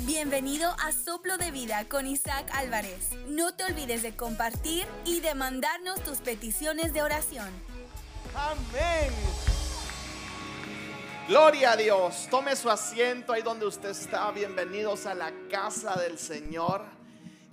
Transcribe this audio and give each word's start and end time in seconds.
Bienvenido 0.00 0.74
a 0.80 0.90
Soplo 0.92 1.38
de 1.38 1.52
Vida 1.52 1.88
con 1.88 2.06
Isaac 2.06 2.50
Álvarez. 2.52 3.12
No 3.28 3.54
te 3.54 3.64
olvides 3.64 4.02
de 4.02 4.14
compartir 4.16 4.86
y 5.04 5.20
de 5.20 5.34
mandarnos 5.34 6.02
tus 6.02 6.18
peticiones 6.18 6.92
de 6.92 7.02
oración. 7.02 7.48
Amén. 8.34 9.12
Gloria 11.28 11.72
a 11.72 11.76
Dios. 11.76 12.26
Tome 12.28 12.56
su 12.56 12.68
asiento 12.68 13.32
ahí 13.32 13.42
donde 13.42 13.66
usted 13.66 13.90
está. 13.90 14.30
Bienvenidos 14.32 15.06
a 15.06 15.14
la 15.14 15.32
casa 15.48 15.94
del 15.94 16.18
Señor. 16.18 16.84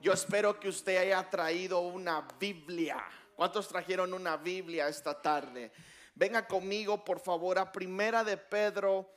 Yo 0.01 0.11
espero 0.11 0.59
que 0.59 0.67
usted 0.67 0.97
haya 0.97 1.29
traído 1.29 1.79
una 1.81 2.27
Biblia. 2.39 2.97
¿Cuántos 3.35 3.67
trajeron 3.67 4.13
una 4.13 4.35
Biblia 4.35 4.87
esta 4.87 5.21
tarde? 5.21 5.71
Venga 6.15 6.47
conmigo, 6.47 7.05
por 7.05 7.19
favor, 7.19 7.59
a 7.59 7.71
Primera 7.71 8.23
de 8.23 8.35
Pedro, 8.35 9.09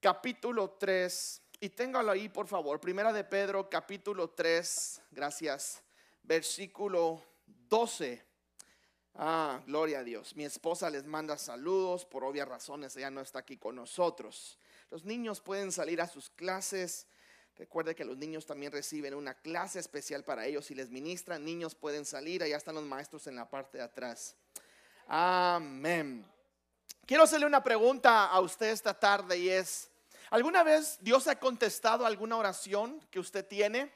capítulo 0.00 0.70
3. 0.78 1.41
Y 1.62 1.68
téngalo 1.68 2.10
ahí, 2.10 2.28
por 2.28 2.48
favor. 2.48 2.80
Primera 2.80 3.12
de 3.12 3.22
Pedro, 3.22 3.70
capítulo 3.70 4.30
3. 4.30 5.00
Gracias. 5.12 5.80
Versículo 6.24 7.22
12. 7.68 8.20
Ah, 9.14 9.62
gloria 9.64 10.00
a 10.00 10.02
Dios. 10.02 10.34
Mi 10.34 10.44
esposa 10.44 10.90
les 10.90 11.06
manda 11.06 11.38
saludos. 11.38 12.04
Por 12.04 12.24
obvias 12.24 12.48
razones, 12.48 12.96
ella 12.96 13.12
no 13.12 13.20
está 13.20 13.38
aquí 13.38 13.58
con 13.58 13.76
nosotros. 13.76 14.58
Los 14.90 15.04
niños 15.04 15.40
pueden 15.40 15.70
salir 15.70 16.00
a 16.00 16.08
sus 16.08 16.30
clases. 16.30 17.06
Recuerde 17.54 17.94
que 17.94 18.04
los 18.04 18.16
niños 18.16 18.44
también 18.44 18.72
reciben 18.72 19.14
una 19.14 19.34
clase 19.34 19.78
especial 19.78 20.24
para 20.24 20.46
ellos. 20.46 20.66
Si 20.66 20.74
les 20.74 20.90
ministran, 20.90 21.44
niños 21.44 21.76
pueden 21.76 22.04
salir. 22.04 22.42
Allá 22.42 22.56
están 22.56 22.74
los 22.74 22.86
maestros 22.86 23.28
en 23.28 23.36
la 23.36 23.48
parte 23.48 23.78
de 23.78 23.84
atrás. 23.84 24.34
Amén. 25.06 26.26
Quiero 27.06 27.22
hacerle 27.22 27.46
una 27.46 27.62
pregunta 27.62 28.26
a 28.26 28.40
usted 28.40 28.70
esta 28.70 28.98
tarde 28.98 29.38
y 29.38 29.48
es, 29.48 29.91
¿alguna 30.32 30.62
vez 30.62 30.98
Dios 31.02 31.28
ha 31.28 31.38
contestado 31.38 32.06
alguna 32.06 32.36
oración 32.36 33.00
que 33.10 33.20
usted 33.20 33.46
tiene? 33.46 33.92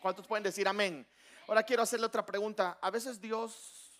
¿Cuántos 0.00 0.26
pueden 0.26 0.44
decir 0.44 0.66
amén? 0.66 1.06
Ahora 1.48 1.64
quiero 1.64 1.82
hacerle 1.82 2.06
otra 2.06 2.24
pregunta. 2.24 2.78
A 2.80 2.90
veces 2.90 3.20
Dios, 3.20 3.90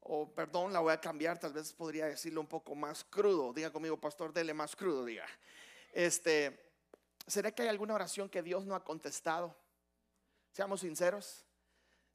o 0.00 0.28
perdón, 0.28 0.72
la 0.72 0.80
voy 0.80 0.92
a 0.92 1.00
cambiar, 1.00 1.38
tal 1.38 1.52
vez 1.52 1.72
podría 1.72 2.06
decirlo 2.06 2.40
un 2.40 2.48
poco 2.48 2.74
más 2.74 3.04
crudo. 3.04 3.52
Diga 3.52 3.70
conmigo, 3.70 3.96
pastor, 3.96 4.32
dele 4.32 4.52
más 4.52 4.74
crudo, 4.74 5.04
diga. 5.04 5.26
Este, 5.92 6.72
¿será 7.26 7.52
que 7.52 7.62
hay 7.62 7.68
alguna 7.68 7.94
oración 7.94 8.28
que 8.28 8.42
Dios 8.42 8.66
no 8.66 8.74
ha 8.74 8.82
contestado? 8.82 9.54
Seamos 10.52 10.80
sinceros. 10.80 11.44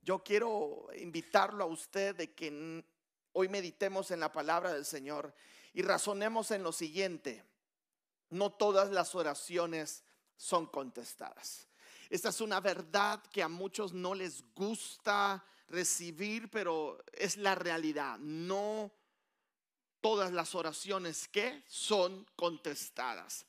Yo 0.01 0.21
quiero 0.21 0.89
invitarlo 0.97 1.63
a 1.63 1.67
usted 1.67 2.13
de 2.15 2.33
que 2.33 2.83
hoy 3.31 3.47
meditemos 3.47 4.11
en 4.11 4.19
la 4.19 4.33
palabra 4.33 4.73
del 4.73 4.83
Señor 4.83 5.33
y 5.73 5.81
razonemos 5.83 6.51
en 6.51 6.63
lo 6.63 6.73
siguiente. 6.73 7.45
No 8.33 8.51
todas 8.51 8.91
las 8.91 9.15
oraciones 9.15 10.03
son 10.35 10.65
contestadas. 10.65 11.67
Esta 12.09 12.29
es 12.29 12.41
una 12.41 12.59
verdad 12.59 13.23
que 13.31 13.41
a 13.41 13.47
muchos 13.47 13.93
no 13.93 14.13
les 14.13 14.43
gusta 14.53 15.45
recibir, 15.67 16.49
pero 16.49 17.03
es 17.11 17.37
la 17.37 17.55
realidad. 17.55 18.17
No 18.19 18.91
todas 20.01 20.31
las 20.33 20.53
oraciones 20.53 21.27
que 21.27 21.63
son 21.67 22.27
contestadas. 22.35 23.45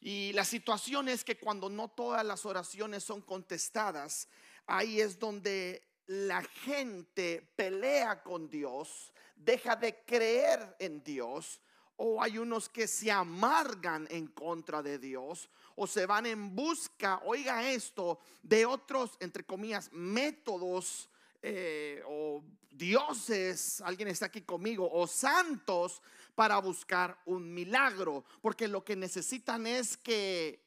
Y 0.00 0.32
la 0.32 0.44
situación 0.44 1.08
es 1.08 1.24
que 1.24 1.38
cuando 1.38 1.68
no 1.68 1.88
todas 1.88 2.24
las 2.24 2.46
oraciones 2.46 3.04
son 3.04 3.20
contestadas, 3.20 4.28
ahí 4.66 5.00
es 5.00 5.18
donde 5.18 5.82
la 6.06 6.42
gente 6.42 7.52
pelea 7.56 8.22
con 8.22 8.48
Dios, 8.48 9.12
deja 9.36 9.76
de 9.76 10.04
creer 10.04 10.76
en 10.78 11.02
Dios, 11.04 11.60
o 11.98 12.22
hay 12.22 12.38
unos 12.38 12.68
que 12.68 12.86
se 12.86 13.10
amargan 13.10 14.06
en 14.10 14.28
contra 14.28 14.82
de 14.82 14.98
Dios, 14.98 15.50
o 15.74 15.86
se 15.86 16.06
van 16.06 16.26
en 16.26 16.54
busca, 16.54 17.20
oiga 17.24 17.70
esto, 17.70 18.20
de 18.42 18.66
otros, 18.66 19.16
entre 19.20 19.44
comillas, 19.44 19.92
métodos 19.92 21.08
eh, 21.42 22.02
o 22.06 22.42
dioses, 22.70 23.80
alguien 23.80 24.08
está 24.08 24.26
aquí 24.26 24.42
conmigo, 24.42 24.88
o 24.90 25.06
santos 25.08 26.00
para 26.36 26.58
buscar 26.60 27.20
un 27.26 27.52
milagro, 27.52 28.24
porque 28.40 28.68
lo 28.68 28.84
que 28.84 28.94
necesitan 28.94 29.66
es 29.66 29.96
que 29.96 30.64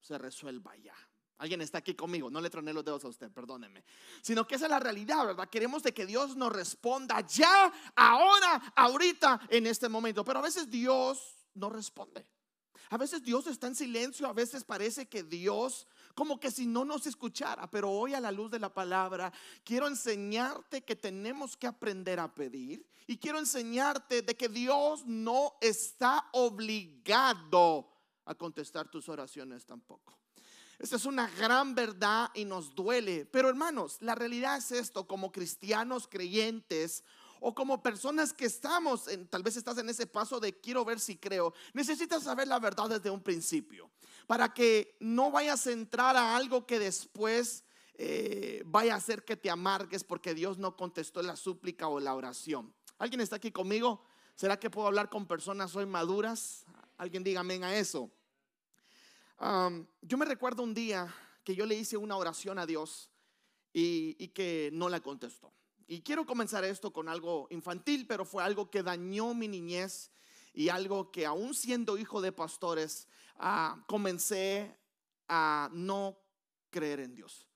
se 0.00 0.16
resuelva 0.16 0.74
ya. 0.76 1.07
Alguien 1.38 1.60
está 1.60 1.78
aquí 1.78 1.94
conmigo, 1.94 2.30
no 2.30 2.40
le 2.40 2.50
troné 2.50 2.72
los 2.72 2.84
dedos 2.84 3.04
a 3.04 3.08
usted, 3.08 3.30
perdóneme. 3.30 3.84
Sino 4.22 4.46
que 4.46 4.56
esa 4.56 4.66
es 4.66 4.70
la 4.70 4.80
realidad, 4.80 5.24
¿verdad? 5.24 5.48
Queremos 5.48 5.84
de 5.84 5.94
que 5.94 6.04
Dios 6.04 6.36
nos 6.36 6.52
responda 6.52 7.24
ya, 7.26 7.72
ahora, 7.94 8.72
ahorita, 8.74 9.40
en 9.48 9.66
este 9.66 9.88
momento. 9.88 10.24
Pero 10.24 10.40
a 10.40 10.42
veces 10.42 10.68
Dios 10.68 11.46
no 11.54 11.70
responde. 11.70 12.26
A 12.90 12.96
veces 12.96 13.22
Dios 13.22 13.46
está 13.46 13.66
en 13.66 13.74
silencio, 13.76 14.26
a 14.26 14.32
veces 14.32 14.64
parece 14.64 15.06
que 15.06 15.22
Dios 15.22 15.86
como 16.14 16.40
que 16.40 16.50
si 16.50 16.66
no 16.66 16.84
nos 16.84 17.06
escuchara, 17.06 17.70
pero 17.70 17.90
hoy 17.90 18.14
a 18.14 18.20
la 18.20 18.32
luz 18.32 18.50
de 18.50 18.58
la 18.58 18.74
palabra 18.74 19.32
quiero 19.62 19.86
enseñarte 19.86 20.82
que 20.82 20.96
tenemos 20.96 21.56
que 21.56 21.68
aprender 21.68 22.18
a 22.18 22.34
pedir 22.34 22.84
y 23.06 23.18
quiero 23.18 23.38
enseñarte 23.38 24.22
de 24.22 24.36
que 24.36 24.48
Dios 24.48 25.06
no 25.06 25.54
está 25.60 26.28
obligado 26.32 27.88
a 28.24 28.34
contestar 28.34 28.90
tus 28.90 29.08
oraciones 29.08 29.64
tampoco. 29.64 30.17
Esta 30.78 30.94
es 30.94 31.06
una 31.06 31.28
gran 31.30 31.74
verdad 31.74 32.30
y 32.34 32.44
nos 32.44 32.74
duele. 32.74 33.26
Pero 33.26 33.48
hermanos, 33.48 33.96
la 34.00 34.14
realidad 34.14 34.56
es 34.58 34.70
esto, 34.70 35.08
como 35.08 35.32
cristianos 35.32 36.06
creyentes 36.06 37.02
o 37.40 37.52
como 37.54 37.82
personas 37.82 38.32
que 38.32 38.46
estamos, 38.46 39.08
en, 39.08 39.26
tal 39.26 39.42
vez 39.42 39.56
estás 39.56 39.78
en 39.78 39.88
ese 39.88 40.06
paso 40.06 40.38
de 40.38 40.60
quiero 40.60 40.84
ver 40.84 41.00
si 41.00 41.16
creo, 41.16 41.52
necesitas 41.72 42.22
saber 42.22 42.46
la 42.48 42.58
verdad 42.58 42.88
desde 42.88 43.10
un 43.10 43.22
principio, 43.22 43.90
para 44.26 44.52
que 44.52 44.96
no 45.00 45.30
vayas 45.30 45.66
a 45.66 45.72
entrar 45.72 46.16
a 46.16 46.36
algo 46.36 46.66
que 46.66 46.78
después 46.78 47.64
eh, 47.94 48.62
vaya 48.66 48.94
a 48.94 48.98
hacer 48.98 49.24
que 49.24 49.36
te 49.36 49.50
amargues 49.50 50.04
porque 50.04 50.34
Dios 50.34 50.58
no 50.58 50.76
contestó 50.76 51.22
la 51.22 51.36
súplica 51.36 51.88
o 51.88 52.00
la 52.00 52.14
oración. 52.14 52.72
¿Alguien 52.98 53.20
está 53.20 53.36
aquí 53.36 53.52
conmigo? 53.52 54.04
¿Será 54.34 54.58
que 54.58 54.70
puedo 54.70 54.86
hablar 54.86 55.08
con 55.08 55.26
personas 55.26 55.74
hoy 55.74 55.86
maduras? 55.86 56.64
Alguien 56.96 57.24
diga 57.24 57.40
amén 57.40 57.64
a 57.64 57.76
eso 57.76 58.10
yo 59.40 60.18
me 60.18 60.24
recuerdo 60.24 60.62
un 60.62 60.74
día 60.74 61.14
que 61.44 61.54
yo 61.54 61.66
le 61.66 61.76
hice 61.76 61.96
una 61.96 62.16
oración 62.16 62.58
a 62.58 62.66
Dios 62.66 63.10
y, 63.72 64.28
que 64.28 64.70
no 64.72 64.88
la 64.88 65.00
contestó. 65.00 65.52
Y 65.86 66.02
quiero 66.02 66.26
comenzar 66.26 66.64
esto 66.64 66.92
con 66.92 67.08
algo 67.08 67.46
infantil, 67.50 68.06
pero 68.06 68.24
fue 68.24 68.42
algo 68.42 68.70
que 68.70 68.82
dañó 68.82 69.34
mi 69.34 69.48
niñez 69.48 70.10
y 70.52 70.68
algo 70.68 71.10
que 71.10 71.24
aún 71.24 71.54
siendo 71.54 71.96
hijo 71.96 72.20
de 72.20 72.32
pastores, 72.32 73.08
ah, 73.36 73.84
comencé 73.86 74.76
a 75.28 75.70
no 75.72 76.18
creer 76.70 77.00
en 77.00 77.14
Dios. 77.14 77.46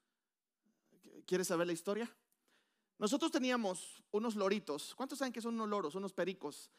¿Quieres 1.26 1.49
saber 1.49 1.66
la 1.66 1.72
historia? 1.72 2.10
Nosotros 2.99 3.32
teníamos 3.32 4.03
unos 4.12 4.37
loritos. 4.37 4.94
¿Cuántos 4.94 5.19
saben 5.19 5.32
que 5.32 5.41
son 5.43 5.54
unos 5.54 5.69
loros, 5.69 5.94
unos 5.94 6.12
pericos? 6.12 6.70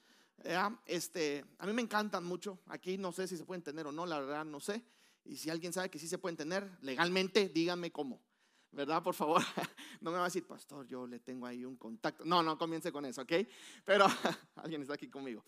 Este, 0.85 1.45
a 1.57 1.65
mí 1.65 1.73
me 1.73 1.81
encantan 1.81 2.23
mucho. 2.23 2.59
Aquí 2.67 2.97
no 2.97 3.11
sé 3.11 3.27
si 3.27 3.37
se 3.37 3.45
pueden 3.45 3.63
tener 3.63 3.87
o 3.87 3.91
no, 3.91 4.05
la 4.05 4.19
verdad 4.19 4.45
no 4.45 4.59
sé. 4.59 4.83
Y 5.25 5.37
si 5.37 5.49
alguien 5.49 5.71
sabe 5.71 5.89
que 5.89 5.99
sí 5.99 6.07
se 6.07 6.17
pueden 6.17 6.35
tener 6.35 6.69
legalmente, 6.81 7.49
díganme 7.49 7.91
cómo. 7.91 8.21
¿Verdad? 8.71 9.03
Por 9.03 9.13
favor. 9.13 9.41
No 10.01 10.11
me 10.11 10.17
va 10.17 10.23
a 10.23 10.27
decir, 10.27 10.45
pastor, 10.45 10.85
yo 10.85 11.07
le 11.07 11.21
tengo 11.21 11.45
ahí 11.45 11.63
un 11.63 11.77
contacto. 11.77 12.25
No, 12.25 12.43
no 12.43 12.57
comience 12.57 12.91
con 12.91 13.05
eso, 13.05 13.21
¿ok? 13.21 13.31
Pero 13.85 14.05
alguien 14.57 14.81
está 14.81 14.95
aquí 14.95 15.07
conmigo. 15.07 15.45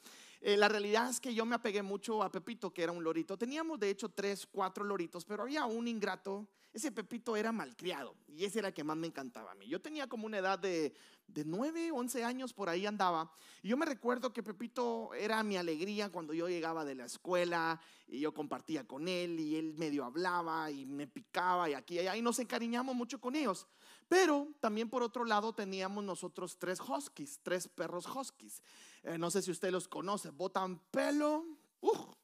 Eh, 0.47 0.57
la 0.57 0.67
realidad 0.67 1.09
es 1.09 1.19
que 1.19 1.33
yo 1.33 1.43
me 1.43 1.55
apegué 1.55 1.81
mucho 1.81 2.21
a 2.21 2.31
Pepito, 2.31 2.71
que 2.71 2.83
era 2.83 2.91
un 2.91 3.03
lorito. 3.03 3.35
Teníamos 3.35 3.79
de 3.79 3.89
hecho 3.89 4.09
tres, 4.09 4.45
cuatro 4.45 4.83
loritos, 4.83 5.25
pero 5.25 5.41
había 5.41 5.65
un 5.65 5.87
ingrato. 5.87 6.47
Ese 6.71 6.91
Pepito 6.91 7.35
era 7.35 7.51
malcriado 7.51 8.15
y 8.27 8.45
ese 8.45 8.59
era 8.59 8.67
el 8.67 8.73
que 8.75 8.83
más 8.83 8.95
me 8.95 9.07
encantaba 9.07 9.53
a 9.53 9.55
mí. 9.55 9.67
Yo 9.67 9.81
tenía 9.81 10.07
como 10.07 10.27
una 10.27 10.37
edad 10.37 10.59
de 10.59 10.93
de 11.27 11.43
9, 11.45 11.91
11 11.91 12.23
años 12.23 12.53
por 12.53 12.69
ahí 12.69 12.85
andaba. 12.85 13.31
Y 13.61 13.69
yo 13.69 13.77
me 13.77 13.85
recuerdo 13.85 14.31
que 14.31 14.43
Pepito 14.43 15.13
era 15.13 15.43
mi 15.43 15.57
alegría 15.57 16.09
cuando 16.09 16.33
yo 16.33 16.47
llegaba 16.47 16.85
de 16.85 16.95
la 16.95 17.05
escuela 17.05 17.79
y 18.07 18.19
yo 18.19 18.33
compartía 18.33 18.85
con 18.85 19.07
él 19.07 19.39
y 19.39 19.55
él 19.55 19.73
medio 19.77 20.05
hablaba 20.05 20.69
y 20.69 20.85
me 20.85 21.07
picaba 21.07 21.69
y 21.69 21.73
aquí 21.73 21.95
y 21.95 21.99
allá 21.99 22.15
y 22.15 22.21
nos 22.21 22.39
encariñamos 22.39 22.95
mucho 22.95 23.19
con 23.19 23.35
ellos. 23.35 23.67
Pero 24.07 24.47
también 24.59 24.89
por 24.89 25.03
otro 25.03 25.25
lado 25.25 25.53
teníamos 25.53 26.03
nosotros 26.03 26.57
tres 26.59 26.79
huskies, 26.79 27.39
tres 27.41 27.67
perros 27.67 28.05
huskies. 28.07 28.61
Eh, 29.03 29.17
no 29.17 29.31
sé 29.31 29.41
si 29.41 29.51
usted 29.51 29.71
los 29.71 29.87
conoce, 29.87 30.29
botan 30.29 30.79
pelo. 30.91 31.45
¡uh! 31.81 32.15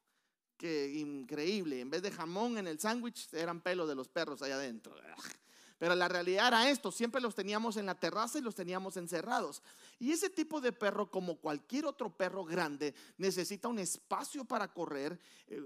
qué 0.61 0.93
increíble. 0.93 1.81
En 1.81 1.89
vez 1.89 2.03
de 2.03 2.11
jamón 2.11 2.59
en 2.59 2.67
el 2.67 2.79
sándwich, 2.79 3.33
eran 3.33 3.61
pelos 3.61 3.89
de 3.89 3.95
los 3.95 4.07
perros 4.07 4.43
allá 4.43 4.55
adentro. 4.55 4.95
Pero 5.79 5.95
la 5.95 6.07
realidad 6.07 6.49
era 6.49 6.69
esto, 6.69 6.91
siempre 6.91 7.19
los 7.19 7.33
teníamos 7.33 7.77
en 7.77 7.87
la 7.87 7.95
terraza 7.95 8.37
y 8.37 8.43
los 8.43 8.53
teníamos 8.53 8.95
encerrados. 8.95 9.63
Y 9.97 10.11
ese 10.11 10.29
tipo 10.29 10.61
de 10.61 10.71
perro, 10.71 11.09
como 11.09 11.37
cualquier 11.37 11.87
otro 11.87 12.15
perro 12.15 12.45
grande, 12.45 12.93
necesita 13.17 13.67
un 13.69 13.79
espacio 13.79 14.45
para 14.45 14.71
correr. 14.71 15.19
Eh, 15.47 15.59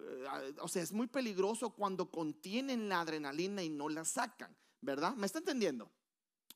o 0.62 0.70
sea, 0.70 0.82
es 0.82 0.94
muy 0.94 1.08
peligroso 1.08 1.72
cuando 1.72 2.10
contienen 2.10 2.88
la 2.88 3.02
adrenalina 3.02 3.62
y 3.62 3.68
no 3.68 3.90
la 3.90 4.06
sacan, 4.06 4.56
¿verdad? 4.80 5.14
¿Me 5.16 5.26
está 5.26 5.40
entendiendo? 5.40 5.92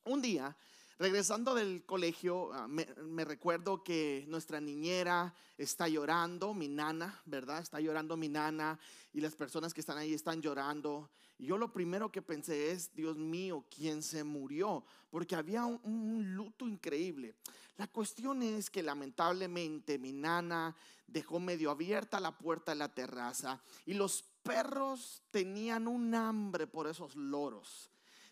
Un 0.06 0.22
día 0.22 0.56
Regresando 1.00 1.56
del 1.56 1.86
colegio, 1.86 2.52
ah, 2.52 2.68
me, 2.68 3.24
recuerdo 3.24 3.86
que 3.86 4.26
nuestra 4.28 4.60
niñera 4.60 5.34
está 5.58 5.88
llorando, 5.88 6.54
mi 6.54 6.68
nana, 6.68 7.22
¿verdad? 7.26 7.62
Está 7.62 7.80
llorando 7.80 8.18
mi 8.18 8.28
nana 8.28 8.78
y 9.14 9.22
las 9.22 9.34
personas 9.34 9.74
que 9.74 9.80
están 9.80 9.98
ahí 9.98 10.14
están 10.14 10.42
llorando. 10.42 11.10
Y 11.38 11.46
yo 11.46 11.58
lo 11.58 11.72
primero 11.72 12.12
que 12.12 12.22
pensé 12.22 12.72
es, 12.72 12.94
Dios 12.94 13.16
mío, 13.16 13.64
¿quién 13.74 14.04
se 14.04 14.26
murió? 14.26 14.84
Porque 15.10 15.38
había 15.38 15.64
un, 15.64 15.80
un 15.86 16.36
luto 16.36 16.68
increíble. 16.68 17.34
La 17.78 17.88
cuestión 17.88 18.44
es 18.44 18.70
que 18.70 18.84
lamentablemente 18.84 19.98
mi 19.98 20.12
nana 20.12 20.76
dejó 21.08 21.40
medio 21.40 21.72
abierta 21.72 22.20
la 22.20 22.38
puerta 22.38 22.74
de 22.74 22.78
la 22.78 22.94
terraza 22.94 23.62
y 23.86 23.94
los 23.94 24.22
perros 24.44 25.22
tenían 25.32 25.88
un 25.88 26.14
hambre 26.14 26.68
por 26.68 26.88
esos 26.88 27.16
loros 27.16 27.90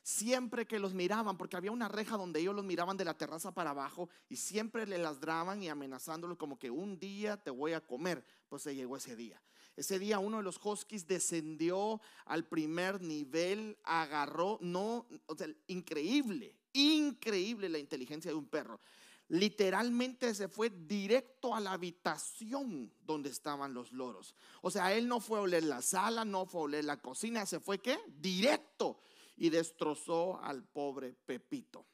siempre 0.08 0.66
que 0.66 0.80
los 0.80 0.94
miraban, 0.94 1.36
porque 1.36 1.58
había 1.58 1.74
una 1.74 1.90
reja 1.90 2.16
donde 2.16 2.40
ellos 2.40 2.56
los 2.56 2.64
miraban 2.64 2.96
de 2.96 3.04
la 3.04 3.18
terraza 3.18 3.54
para 3.54 3.72
abajo 3.72 4.08
y 4.30 4.38
siempre 4.38 4.88
le 4.88 4.98
ladraban 4.98 5.62
y 5.62 5.68
amenazándolos 5.68 6.38
como 6.38 6.58
que 6.58 6.72
un 6.72 6.98
día 6.98 7.36
te 7.36 7.52
voy 7.52 7.74
a 7.74 7.82
comer. 7.82 8.24
Pues 8.48 8.62
se 8.64 8.74
llegó 8.74 8.96
ese 8.96 9.18
día. 9.18 9.42
Ese 9.76 10.00
día 10.00 10.20
uno 10.20 10.38
de 10.38 10.44
los 10.44 10.62
huskies 10.64 11.08
descendió 11.08 12.00
al 12.24 12.46
primer 12.46 13.02
nivel, 13.02 13.78
agarró, 13.84 14.58
no, 14.62 15.08
o 15.26 15.36
sea, 15.36 15.50
increíble, 15.68 16.56
increíble 16.72 17.68
la 17.68 17.78
inteligencia 17.78 18.32
de 18.32 18.38
un 18.38 18.48
perro. 18.48 18.80
Literalmente 19.28 20.34
se 20.34 20.48
fue 20.48 20.70
directo 20.70 21.54
a 21.54 21.60
la 21.60 21.74
habitación 21.74 22.94
donde 23.04 23.30
estaban 23.30 23.74
los 23.74 23.92
loros. 23.92 24.36
O 24.62 24.72
sea, 24.72 24.94
él 24.94 25.10
no 25.10 25.20
fue 25.20 25.40
a 25.40 25.42
oler 25.42 25.64
la 25.64 25.82
sala, 25.82 26.24
no 26.24 26.46
fue 26.46 26.62
a 26.62 26.64
oler 26.64 26.86
la 26.86 27.02
cocina, 27.02 27.46
se 27.46 27.60
fue 27.60 27.80
qué? 27.80 28.00
Directo 28.08 29.02
y 29.38 29.50
destrozó 29.50 30.42
al 30.42 30.64
pobre 30.64 31.14
Pepito. 31.14 31.86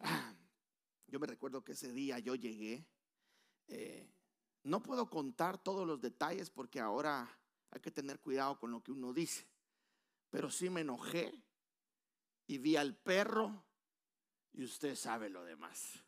Ah, 0.00 0.34
yo 1.06 1.20
me 1.20 1.26
recuerdo 1.26 1.62
que 1.62 1.72
ese 1.72 1.92
día 1.92 2.18
yo 2.18 2.34
llegué. 2.34 2.86
Eh, 3.68 4.10
no 4.64 4.82
puedo 4.82 5.08
contar 5.08 5.62
todos 5.62 5.86
los 5.86 6.00
detalles 6.00 6.50
porque 6.50 6.80
ahora 6.80 7.28
hay 7.70 7.80
que 7.80 7.90
tener 7.90 8.20
cuidado 8.20 8.58
con 8.58 8.70
lo 8.70 8.82
que 8.82 8.92
uno 8.92 9.12
dice. 9.12 9.46
Pero 10.30 10.50
sí 10.50 10.70
me 10.70 10.80
enojé 10.80 11.32
y 12.46 12.58
vi 12.58 12.76
al 12.76 12.96
perro 12.96 13.62
y 14.52 14.64
usted 14.64 14.96
sabe 14.96 15.28
lo 15.28 15.44
demás. 15.44 16.02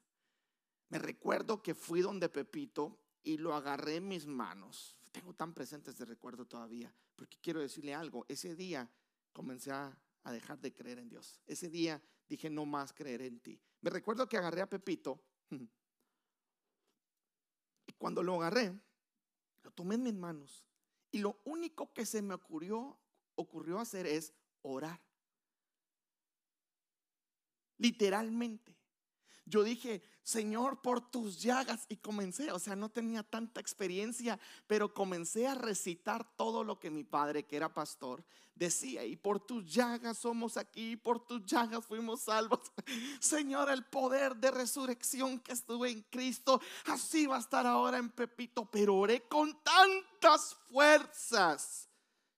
Me 0.88 0.99
recuerdo 0.99 1.62
que 1.62 1.75
fui 1.75 2.00
donde 2.00 2.29
Pepito 2.29 2.99
y 3.23 3.37
lo 3.37 3.55
agarré 3.55 3.96
en 3.96 4.08
mis 4.08 4.26
manos. 4.26 4.96
Tengo 5.11 5.34
tan 5.34 5.52
presente 5.52 5.90
ese 5.90 6.05
recuerdo 6.06 6.46
todavía, 6.46 6.94
porque 7.17 7.38
quiero 7.40 7.61
decirle 7.61 7.94
algo. 7.94 8.25
Ese 8.29 8.55
día 8.56 8.90
comencé 9.32 9.73
a 9.73 9.96
a 10.24 10.32
dejar 10.32 10.60
de 10.60 10.72
creer 10.72 10.98
en 10.98 11.08
Dios. 11.08 11.40
Ese 11.46 11.69
día 11.69 12.02
dije, 12.28 12.50
no 12.50 12.64
más 12.66 12.92
creer 12.92 13.22
en 13.22 13.40
ti. 13.40 13.60
Me 13.80 13.90
recuerdo 13.90 14.28
que 14.28 14.36
agarré 14.36 14.60
a 14.60 14.69
Pepito 14.69 15.22
y 17.86 17.92
cuando 17.98 18.22
lo 18.22 18.36
agarré, 18.36 18.78
lo 19.62 19.70
tomé 19.72 19.96
en 19.96 20.02
mis 20.04 20.14
manos 20.14 20.64
y 21.10 21.19
lo 21.19 21.40
único 21.44 21.92
que 21.92 22.06
se 22.06 22.22
me 22.22 22.34
ocurrió, 22.34 22.98
ocurrió 23.34 23.78
hacer 23.78 24.06
es 24.06 24.32
orar. 24.62 25.00
Literalmente. 27.76 28.76
Yo 29.52 29.62
dije, 29.62 30.00
Señor, 30.22 30.81
por 30.81 31.10
tus 31.10 31.43
llagas. 31.43 31.84
Y 31.90 31.99
comencé, 31.99 32.50
o 32.52 32.58
sea, 32.58 32.75
no 32.75 32.88
tenía 32.88 33.22
tanta 33.22 33.60
experiencia, 33.60 34.40
pero 34.66 34.94
comencé 34.94 35.46
a 35.46 35.54
recitar 35.54 36.26
todo 36.38 36.64
lo 36.64 36.78
que 36.78 36.90
mi 36.90 37.04
padre, 37.04 37.43
que 37.43 37.56
era 37.56 37.75
pastor, 37.75 38.25
decía. 38.54 39.04
Y 39.04 39.14
por 39.14 39.40
tus 39.40 39.70
llagas 39.70 40.16
somos 40.16 40.56
aquí, 40.56 40.96
por 40.96 41.26
tus 41.26 41.44
llagas 41.44 41.84
fuimos 41.84 42.22
salvos. 42.22 42.60
Señor, 43.20 43.70
el 43.70 43.84
poder 43.84 44.37
de 44.37 44.52
resurrección 44.52 45.38
que 45.38 45.52
estuve 45.52 45.90
en 45.90 46.00
Cristo, 46.08 46.58
así 46.87 47.26
va 47.26 47.37
a 47.37 47.40
estar 47.40 47.66
ahora 47.66 47.98
en 47.98 48.08
Pepito. 48.08 48.64
Pero 48.70 48.96
oré 48.96 49.28
con 49.28 49.62
tantas 49.62 50.55
fuerzas. 50.70 51.90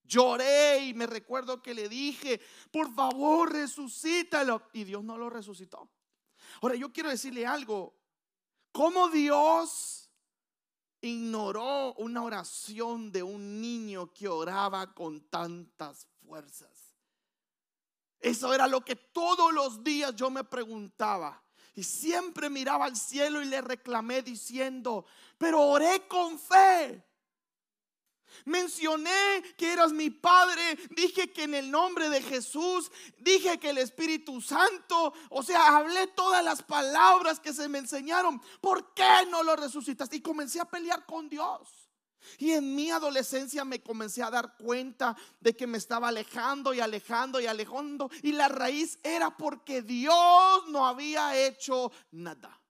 Lloré 0.02 0.81
y 0.87 0.94
me 0.94 1.06
recuerdo 1.06 1.62
que 1.62 1.75
le 1.75 1.88
dije, 1.88 2.40
por 2.72 2.93
favor, 2.93 3.52
resucítalo. 3.52 4.62
Y 4.72 4.82
Dios 4.82 5.05
no 5.05 5.17
lo 5.17 5.31
resucitó. 5.31 5.88
Ahora 6.60 6.74
yo 6.74 6.92
quiero 6.92 7.10
decirle 7.10 7.46
algo. 7.46 7.94
¿Cómo 8.72 9.08
Dios 9.08 10.10
ignoró 11.00 11.94
una 11.94 12.22
oración 12.22 13.12
de 13.12 13.22
un 13.22 13.60
niño 13.60 14.12
que 14.12 14.28
oraba 14.28 14.94
con 14.94 15.20
tantas 15.28 16.06
fuerzas? 16.26 16.94
Eso 18.18 18.54
era 18.54 18.66
lo 18.66 18.80
que 18.80 18.96
todos 18.96 19.52
los 19.52 19.84
días 19.84 20.16
yo 20.16 20.30
me 20.30 20.44
preguntaba. 20.44 21.42
Y 21.74 21.82
siempre 21.82 22.48
miraba 22.48 22.86
al 22.86 22.96
cielo 22.96 23.42
y 23.42 23.46
le 23.46 23.60
reclamé 23.60 24.22
diciendo, 24.22 25.04
pero 25.36 25.60
oré 25.60 26.06
con 26.08 26.38
fe. 26.38 27.04
Mencioné 28.44 29.42
que 29.56 29.72
eras 29.72 29.92
mi 29.92 30.10
Padre, 30.10 30.78
dije 30.90 31.32
que 31.32 31.44
en 31.44 31.54
el 31.54 31.70
nombre 31.70 32.08
de 32.08 32.22
Jesús, 32.22 32.90
dije 33.19 33.58
que 33.58 33.70
el 33.70 33.78
Espíritu 33.78 34.40
Santo, 34.40 35.14
o 35.31 35.42
sea, 35.42 35.76
hablé 35.76 36.08
todas 36.08 36.44
las 36.44 36.62
palabras 36.62 37.40
que 37.40 37.52
se 37.52 37.69
me 37.69 37.78
enseñaron. 37.78 38.40
¿Por 38.60 38.94
qué 38.94 39.26
no 39.31 39.42
lo 39.42 39.56
resucitaste? 39.56 40.16
Y 40.16 40.20
comencé 40.20 40.60
a 40.60 40.64
pelear 40.64 41.06
con 41.06 41.28
Dios. 41.28 41.84
Y 42.38 42.52
en 42.52 42.75
mi 42.75 42.90
adolescencia 42.90 43.64
me 43.64 43.82
comencé 43.82 44.22
a 44.22 44.31
dar 44.31 44.56
cuenta 44.56 45.16
de 45.40 45.54
que 45.54 45.66
me 45.66 45.78
estaba 45.78 46.08
alejando 46.08 46.72
y 46.72 46.81
alejando 46.81 47.40
y 47.40 47.46
alejando. 47.46 48.10
Y 48.22 48.32
la 48.32 48.48
raíz 48.48 48.98
era 49.02 49.36
porque 49.36 49.82
Dios 49.82 50.69
no 50.69 50.86
había 50.86 51.36
hecho 51.36 51.92
nada 52.12 52.60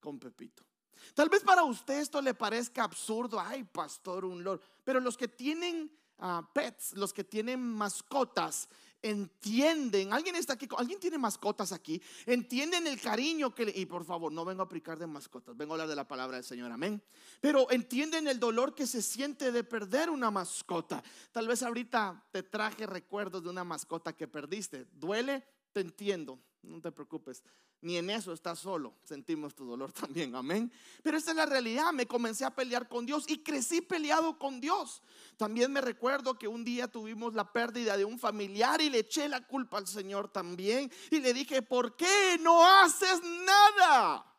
con 0.00 0.18
Pepito. 0.18 0.64
Tal 1.14 1.28
vez 1.28 1.42
para 1.42 1.62
usted 1.64 2.00
esto 2.00 2.20
le 2.20 2.34
parezca 2.34 2.84
absurdo, 2.84 3.38
ay 3.38 3.64
pastor, 3.64 4.24
un 4.24 4.42
lord, 4.42 4.60
pero 4.84 5.00
los 5.00 5.16
que 5.16 5.28
tienen 5.28 5.90
ah, 6.18 6.48
pets, 6.52 6.94
los 6.94 7.12
que 7.12 7.24
tienen 7.24 7.60
mascotas, 7.60 8.68
entienden, 9.02 10.12
alguien 10.12 10.36
está 10.36 10.54
aquí, 10.54 10.68
alguien 10.76 11.00
tiene 11.00 11.18
mascotas 11.18 11.72
aquí, 11.72 12.00
entienden 12.24 12.86
el 12.86 13.00
cariño 13.00 13.54
que 13.54 13.66
le, 13.66 13.72
y 13.76 13.84
por 13.84 14.04
favor, 14.04 14.32
no 14.32 14.44
vengo 14.44 14.62
a 14.62 14.66
aplicar 14.66 14.98
de 14.98 15.06
mascotas, 15.06 15.56
vengo 15.56 15.72
a 15.72 15.74
hablar 15.74 15.88
de 15.88 15.96
la 15.96 16.06
palabra 16.06 16.36
del 16.36 16.44
Señor, 16.44 16.70
amén. 16.70 17.02
Pero 17.40 17.70
entienden 17.70 18.28
el 18.28 18.38
dolor 18.38 18.74
que 18.74 18.86
se 18.86 19.02
siente 19.02 19.50
de 19.50 19.64
perder 19.64 20.08
una 20.08 20.30
mascota. 20.30 21.02
Tal 21.32 21.48
vez 21.48 21.62
ahorita 21.62 22.24
te 22.30 22.44
traje 22.44 22.86
recuerdos 22.86 23.42
de 23.42 23.50
una 23.50 23.64
mascota 23.64 24.12
que 24.12 24.28
perdiste. 24.28 24.86
¿Duele? 24.92 25.44
Te 25.72 25.80
entiendo, 25.80 26.38
no 26.62 26.80
te 26.80 26.92
preocupes. 26.92 27.42
Ni 27.82 27.96
en 27.96 28.10
eso 28.10 28.32
estás 28.32 28.60
solo. 28.60 28.94
Sentimos 29.02 29.56
tu 29.56 29.66
dolor 29.66 29.92
también, 29.92 30.34
amén. 30.36 30.72
Pero 31.02 31.18
esa 31.18 31.32
es 31.32 31.36
la 31.36 31.46
realidad. 31.46 31.92
Me 31.92 32.06
comencé 32.06 32.44
a 32.44 32.54
pelear 32.54 32.88
con 32.88 33.04
Dios 33.04 33.24
y 33.28 33.42
crecí 33.42 33.80
peleado 33.80 34.38
con 34.38 34.60
Dios. 34.60 35.02
También 35.36 35.72
me 35.72 35.80
recuerdo 35.80 36.38
que 36.38 36.46
un 36.46 36.64
día 36.64 36.86
tuvimos 36.86 37.34
la 37.34 37.52
pérdida 37.52 37.96
de 37.96 38.04
un 38.04 38.20
familiar 38.20 38.80
y 38.80 38.88
le 38.88 39.00
eché 39.00 39.28
la 39.28 39.46
culpa 39.46 39.78
al 39.78 39.88
Señor 39.88 40.28
también. 40.28 40.92
Y 41.10 41.20
le 41.20 41.34
dije, 41.34 41.60
¿por 41.60 41.96
qué 41.96 42.38
no 42.40 42.64
haces 42.64 43.20
nada? 43.44 44.32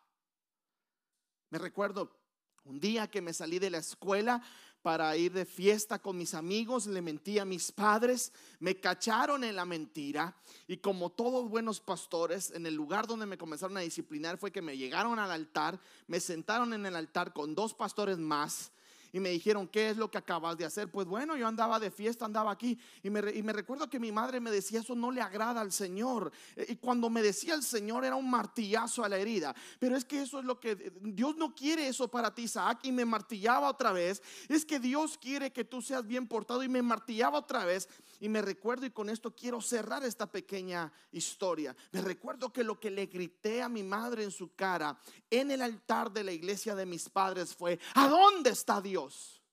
Me 1.50 1.60
recuerdo 1.60 2.18
un 2.64 2.80
día 2.80 3.12
que 3.12 3.22
me 3.22 3.34
salí 3.34 3.60
de 3.60 3.70
la 3.70 3.80
escuela 3.80 4.42
para 4.84 5.16
ir 5.16 5.32
de 5.32 5.46
fiesta 5.46 5.98
con 5.98 6.18
mis 6.18 6.34
amigos, 6.34 6.86
le 6.86 7.02
mentí 7.02 7.40
a 7.40 7.46
mis 7.46 7.72
padres, 7.72 8.34
me 8.60 8.80
cacharon 8.80 9.44
en 9.46 9.56
la 9.56 9.66
mentira 9.66 10.36
y 10.68 10.78
como 10.78 11.10
todos 11.10 11.50
buenos 11.50 11.80
pastores, 11.80 12.52
en 12.52 12.66
el 12.66 12.76
lugar 12.76 13.08
donde 13.08 13.26
me 13.26 13.38
comenzaron 13.38 13.78
a 13.78 13.80
disciplinar 13.80 14.38
fue 14.38 14.52
que 14.52 14.62
me 14.62 14.78
llegaron 14.78 15.18
al 15.18 15.32
altar, 15.32 15.80
me 16.08 16.20
sentaron 16.20 16.74
en 16.74 16.86
el 16.86 16.98
altar 16.98 17.34
con 17.34 17.56
dos 17.56 17.74
pastores 17.74 18.20
más 18.20 18.72
y 19.14 19.20
me 19.20 19.30
dijeron, 19.30 19.68
¿qué 19.68 19.92
es 19.92 19.98
lo 19.98 20.10
que 20.10 20.18
acabas 20.18 20.58
de 20.58 20.66
hacer? 20.66 20.90
Pues 20.90 21.06
bueno, 21.06 21.38
yo 21.38 21.48
andaba 21.48 21.80
de 21.80 21.92
fiesta, 21.92 22.26
andaba 22.26 22.50
aquí 22.50 22.80
y 23.04 23.12
me, 23.12 23.22
y 23.32 23.44
me 23.44 23.54
recuerdo 23.54 23.88
que 23.88 24.00
mi 24.00 24.12
madre 24.12 24.40
me 24.40 24.50
decía, 24.50 24.80
eso 24.80 24.96
no 24.96 25.12
le 25.12 25.22
agrada 25.22 25.62
al 25.62 25.72
Señor. 25.72 26.32
Eh, 26.56 26.66
y 26.70 26.76
cuando 26.78 27.12
me 27.12 27.22
decía 27.22 27.54
el 27.54 27.62
Señor 27.62 28.04
era 28.06 28.16
un 28.16 28.28
martillazo 28.28 29.04
a 29.04 29.10
la 29.10 29.18
herida. 29.18 29.56
Pero 29.78 29.96
es 29.96 30.04
que 30.04 30.24
eso 30.24 30.40
es 30.40 30.46
lo 30.46 30.60
que 30.60 30.92
Dios 31.02 31.38
no 31.38 31.54
quiere 31.54 31.88
eso 31.88 32.08
para 32.08 32.34
ti, 32.34 32.44
Isaac. 32.44 32.80
Y 32.82 32.92
me 32.92 33.06
martillaba 33.06 33.70
otra 33.70 33.92
vez. 33.92 34.24
Es 34.50 34.66
que 34.66 34.80
Dios 34.80 35.20
quiere 35.20 35.54
que 35.54 35.64
tú 35.64 35.84
seas 35.84 36.08
bien 36.08 36.28
portado 36.28 36.64
y 36.64 36.68
me 36.68 36.82
martillaba 36.82 37.38
otra 37.38 37.66
vez. 37.66 37.88
Y 38.24 38.30
me 38.30 38.42
recuerdo, 38.42 38.86
y 38.86 38.92
con 38.92 39.10
esto 39.10 39.36
quiero 39.36 39.60
cerrar 39.60 40.06
esta 40.06 40.32
pequeña 40.32 40.90
historia. 41.12 41.76
Me 41.92 42.00
recuerdo 42.00 42.54
que 42.54 42.64
lo 42.64 42.80
que 42.80 42.90
le 42.90 43.08
grité 43.08 43.62
a 43.62 43.68
mi 43.68 43.84
madre 43.84 44.24
en 44.24 44.32
su 44.32 44.56
cara 44.56 44.98
en 45.30 45.52
el 45.52 45.62
altar 45.62 46.10
de 46.10 46.24
la 46.24 46.32
iglesia 46.32 46.74
de 46.74 46.86
mis 46.86 47.10
padres 47.10 47.54
fue, 47.54 47.78
¿a 47.96 48.08
dónde 48.08 48.52
está 48.52 48.80
Dios? 48.80 49.44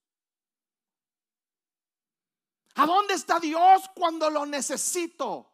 ¿A 2.76 2.86
dónde 2.86 3.14
está 3.14 3.40
Dios 3.40 3.82
cuando 3.92 4.30
lo 4.30 4.46
necesito? 4.46 5.49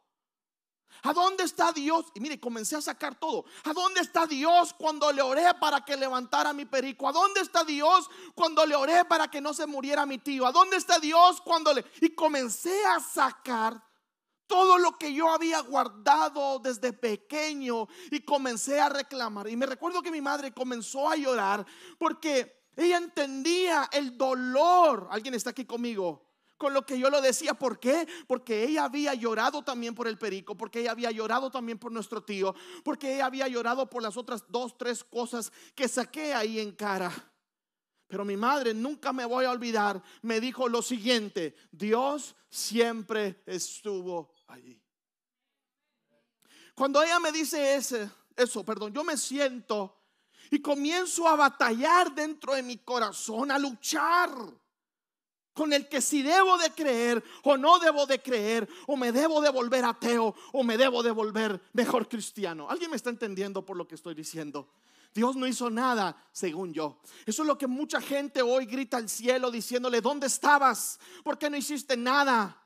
¿A 1.03 1.12
dónde 1.12 1.45
está 1.45 1.73
Dios? 1.73 2.07
Y 2.15 2.21
mire, 2.21 2.41
comencé 2.41 2.76
a 2.76 2.81
sacar 2.81 3.19
todo. 3.19 3.45
¿A 3.65 3.73
dónde 3.73 4.00
está 4.00 4.26
Dios 4.26 4.75
cuando 4.79 5.12
le 5.12 5.23
oré 5.23 5.47
para 5.61 5.85
que 5.85 5.97
levantara 5.97 6.53
mi 6.53 6.65
perico? 6.65 7.09
¿A 7.09 7.12
dónde 7.12 7.41
está 7.41 7.65
Dios 7.65 8.09
cuando 8.35 8.65
le 8.67 8.75
oré 8.75 9.05
para 9.05 9.29
que 9.29 9.41
no 9.41 9.55
se 9.55 9.67
muriera 9.67 10.07
mi 10.07 10.19
tío? 10.19 10.47
¿A 10.47 10.53
dónde 10.53 10.76
está 10.76 10.99
Dios 10.99 11.41
cuando 11.41 11.73
le... 11.73 11.85
Y 12.00 12.15
comencé 12.15 12.85
a 12.87 13.00
sacar 13.00 13.83
todo 14.47 14.79
lo 14.79 14.97
que 14.97 15.12
yo 15.12 15.29
había 15.31 15.61
guardado 15.61 16.59
desde 16.59 16.93
pequeño 16.93 17.88
y 18.11 18.21
comencé 18.21 18.81
a 18.81 18.88
reclamar. 18.88 19.49
Y 19.49 19.57
me 19.57 19.67
recuerdo 19.67 20.03
que 20.03 20.11
mi 20.11 20.21
madre 20.21 20.53
comenzó 20.53 21.09
a 21.09 21.17
llorar 21.17 21.67
porque 21.99 22.65
ella 22.76 22.99
entendía 22.99 23.88
el 23.93 24.17
dolor. 24.17 25.09
¿Alguien 25.11 25.35
está 25.35 25.50
aquí 25.50 25.65
conmigo? 25.65 26.25
Con 26.56 26.72
lo 26.72 26.86
que 26.86 26.98
yo 26.98 27.10
lo 27.10 27.20
decía, 27.20 27.54
¿por 27.54 27.78
qué? 27.78 28.08
Porque 28.26 28.64
ella 28.64 28.84
había 28.84 29.12
llorado 29.14 29.62
también 29.62 29.94
por 29.94 30.08
el 30.08 30.16
perico, 30.16 30.56
porque 30.56 30.80
ella 30.80 30.92
había 30.92 31.10
llorado 31.10 31.50
también 31.50 31.78
por 31.78 31.92
nuestro 31.92 32.22
tío, 32.22 32.54
porque 32.82 33.14
ella 33.14 33.26
había 33.26 33.46
llorado 33.48 33.90
por 33.90 34.02
las 34.02 34.16
otras 34.16 34.44
dos, 34.48 34.78
tres 34.78 35.04
cosas 35.04 35.52
que 35.75 35.86
saqué 35.86 36.32
ahí 36.32 36.58
en 36.58 36.72
cara. 36.72 37.12
Pero 38.08 38.25
mi 38.25 38.36
madre, 38.36 38.72
nunca 38.72 39.12
me 39.12 39.25
voy 39.25 39.44
a 39.44 39.50
olvidar, 39.50 40.02
me 40.22 40.40
dijo 40.40 40.68
lo 40.68 40.80
siguiente, 40.80 41.54
Dios 41.72 42.36
siempre 42.48 43.42
estuvo 43.46 44.32
allí. 44.46 44.80
Cuando 46.75 47.02
ella 47.02 47.18
me 47.18 47.32
dice 47.32 47.75
ese, 47.75 48.08
eso, 48.36 48.64
perdón, 48.64 48.92
yo 48.92 49.02
me 49.02 49.16
siento 49.16 50.04
y 50.50 50.60
comienzo 50.60 51.26
a 51.26 51.36
batallar 51.36 52.14
dentro 52.14 52.54
de 52.54 52.62
mi 52.62 52.78
corazón, 52.78 53.50
a 53.50 53.58
luchar 53.58 54.30
con 55.56 55.72
el 55.72 55.88
que 55.88 56.02
si 56.02 56.22
debo 56.22 56.58
de 56.58 56.70
creer 56.70 57.25
o 57.42 57.56
no 57.56 57.78
debo 57.78 58.06
de 58.06 58.20
creer, 58.20 58.68
o 58.86 58.96
me 58.96 59.10
debo 59.10 59.40
de 59.40 59.50
volver 59.50 59.84
ateo 59.86 60.34
o 60.52 60.62
me 60.62 60.76
debo 60.76 61.02
de 61.02 61.10
volver 61.10 61.60
mejor 61.72 62.08
cristiano. 62.08 62.68
¿Alguien 62.68 62.90
me 62.90 62.96
está 62.96 63.08
entendiendo 63.08 63.64
por 63.64 63.76
lo 63.76 63.88
que 63.88 63.94
estoy 63.94 64.14
diciendo? 64.14 64.68
Dios 65.14 65.34
no 65.34 65.46
hizo 65.46 65.70
nada, 65.70 66.14
según 66.30 66.75
yo. 66.75 66.98
Eso 67.25 67.42
es 67.42 67.48
lo 67.48 67.56
que 67.56 67.66
mucha 67.66 68.02
gente 68.02 68.42
hoy 68.42 68.66
grita 68.66 68.98
al 68.98 69.08
cielo 69.08 69.50
diciéndole, 69.50 70.02
¿dónde 70.02 70.26
estabas? 70.26 71.00
¿Por 71.25 71.38
qué 71.38 71.48
no 71.48 71.56
hiciste 71.56 71.96
nada? 71.96 72.62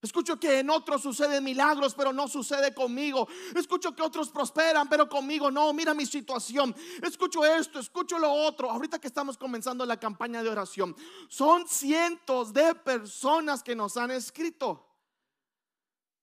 Escucho 0.00 0.38
que 0.38 0.60
en 0.60 0.70
otros 0.70 1.02
suceden 1.02 1.42
milagros, 1.42 1.94
pero 1.94 2.12
no 2.12 2.28
sucede 2.28 2.72
conmigo. 2.72 3.28
Escucho 3.54 3.94
que 3.94 4.02
otros 4.02 4.30
prosperan, 4.30 4.88
pero 4.88 5.08
conmigo 5.08 5.50
no. 5.50 5.72
Mira 5.72 5.92
mi 5.94 6.06
situación. 6.06 6.74
Escucho 7.02 7.44
esto, 7.44 7.78
escucho 7.78 8.18
lo 8.18 8.32
otro. 8.32 8.70
Ahorita 8.70 8.98
que 9.00 9.08
estamos 9.08 9.36
comenzando 9.36 9.84
la 9.84 9.98
campaña 9.98 10.42
de 10.42 10.50
oración, 10.50 10.94
son 11.28 11.66
cientos 11.66 12.52
de 12.52 12.74
personas 12.74 13.62
que 13.62 13.74
nos 13.74 13.96
han 13.96 14.10
escrito 14.12 14.84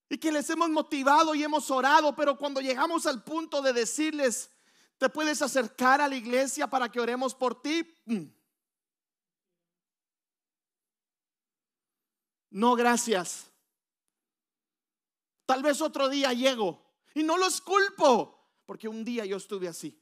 y 0.09 0.17
que 0.17 0.31
les 0.31 0.49
hemos 0.49 0.69
motivado 0.69 1.35
y 1.35 1.43
hemos 1.43 1.69
orado, 1.69 2.15
pero 2.15 2.37
cuando 2.37 2.61
llegamos 2.61 3.05
al 3.05 3.23
punto 3.23 3.61
de 3.61 3.73
decirles, 3.73 4.51
¿Te 4.97 5.09
puedes 5.09 5.41
acercar 5.41 5.99
a 5.99 6.07
la 6.07 6.15
iglesia 6.15 6.67
para 6.67 6.89
que 6.89 6.99
oremos 6.99 7.35
por 7.35 7.61
ti? 7.61 7.85
Mm. 8.05 8.25
No, 12.51 12.75
gracias. 12.75 13.51
Tal 15.45 15.61
vez 15.61 15.81
otro 15.81 16.09
día 16.09 16.33
llego. 16.33 16.83
Y 17.13 17.23
no 17.23 17.37
los 17.37 17.61
culpo, 17.61 18.59
porque 18.65 18.87
un 18.87 19.03
día 19.03 19.25
yo 19.25 19.37
estuve 19.37 19.67
así. 19.67 19.99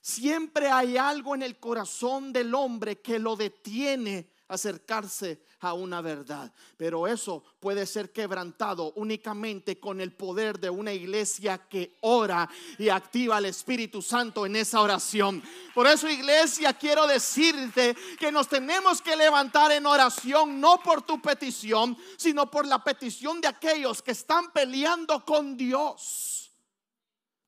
Siempre 0.00 0.68
hay 0.68 0.96
algo 0.96 1.34
en 1.34 1.42
el 1.42 1.58
corazón 1.58 2.32
del 2.32 2.54
hombre 2.54 3.00
que 3.00 3.18
lo 3.18 3.36
detiene 3.36 4.30
acercarse 4.48 5.40
a 5.60 5.74
una 5.74 6.00
verdad. 6.00 6.52
Pero 6.76 7.06
eso 7.06 7.42
puede 7.60 7.86
ser 7.86 8.12
quebrantado 8.12 8.92
únicamente 8.96 9.78
con 9.78 10.00
el 10.00 10.12
poder 10.12 10.58
de 10.58 10.70
una 10.70 10.92
iglesia 10.92 11.58
que 11.68 11.96
ora 12.00 12.48
y 12.78 12.88
activa 12.88 13.38
el 13.38 13.46
Espíritu 13.46 14.00
Santo 14.02 14.46
en 14.46 14.56
esa 14.56 14.80
oración. 14.80 15.42
Por 15.74 15.86
eso 15.86 16.08
iglesia 16.08 16.72
quiero 16.72 17.06
decirte 17.06 17.96
que 18.18 18.32
nos 18.32 18.48
tenemos 18.48 19.02
que 19.02 19.16
levantar 19.16 19.72
en 19.72 19.86
oración 19.86 20.60
no 20.60 20.80
por 20.82 21.02
tu 21.02 21.20
petición, 21.20 21.96
sino 22.16 22.50
por 22.50 22.66
la 22.66 22.82
petición 22.82 23.40
de 23.40 23.48
aquellos 23.48 24.02
que 24.02 24.12
están 24.12 24.52
peleando 24.52 25.24
con 25.24 25.56
Dios. 25.56 26.47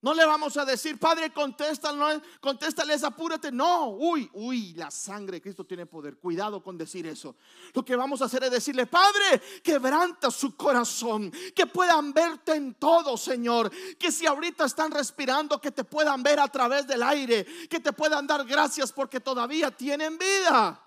No 0.03 0.15
le 0.15 0.25
vamos 0.25 0.57
a 0.57 0.65
decir, 0.65 0.99
Padre, 0.99 1.31
contéstale, 1.31 2.23
contéstales, 2.41 3.05
apúrate. 3.05 3.53
No, 3.53 3.91
uy, 3.91 4.31
uy, 4.33 4.73
la 4.73 4.91
sangre 4.91 5.37
de 5.37 5.43
Cristo 5.43 5.65
tiene 5.65 5.85
poder. 5.85 6.17
Cuidado 6.17 6.63
con 6.63 6.79
decir 6.79 7.07
eso. 7.07 7.37
Lo 7.75 7.85
que 7.85 7.95
vamos 7.97 8.23
a 8.23 8.25
hacer 8.25 8.45
es 8.45 8.51
decirle, 8.51 8.87
Padre, 8.87 9.43
quebranta 9.63 10.31
su 10.31 10.57
corazón, 10.57 11.31
que 11.55 11.67
puedan 11.67 12.15
verte 12.15 12.55
en 12.55 12.75
todo, 12.77 13.19
Señor. 13.19 13.71
Que 13.99 14.11
si 14.11 14.25
ahorita 14.27 14.65
están 14.65 14.91
respirando, 14.91 15.61
que 15.61 15.71
te 15.71 15.85
puedan 15.85 16.23
ver 16.23 16.41
a 16.41 16.49
través 16.49 16.87
del 16.87 17.03
aire, 17.03 17.45
que 17.69 17.81
te 17.81 17.93
puedan 17.93 18.27
dar 18.27 18.47
gracias 18.47 18.93
porque 18.93 19.21
todavía 19.21 19.71
tienen 19.71 20.17
vida. 20.17 20.83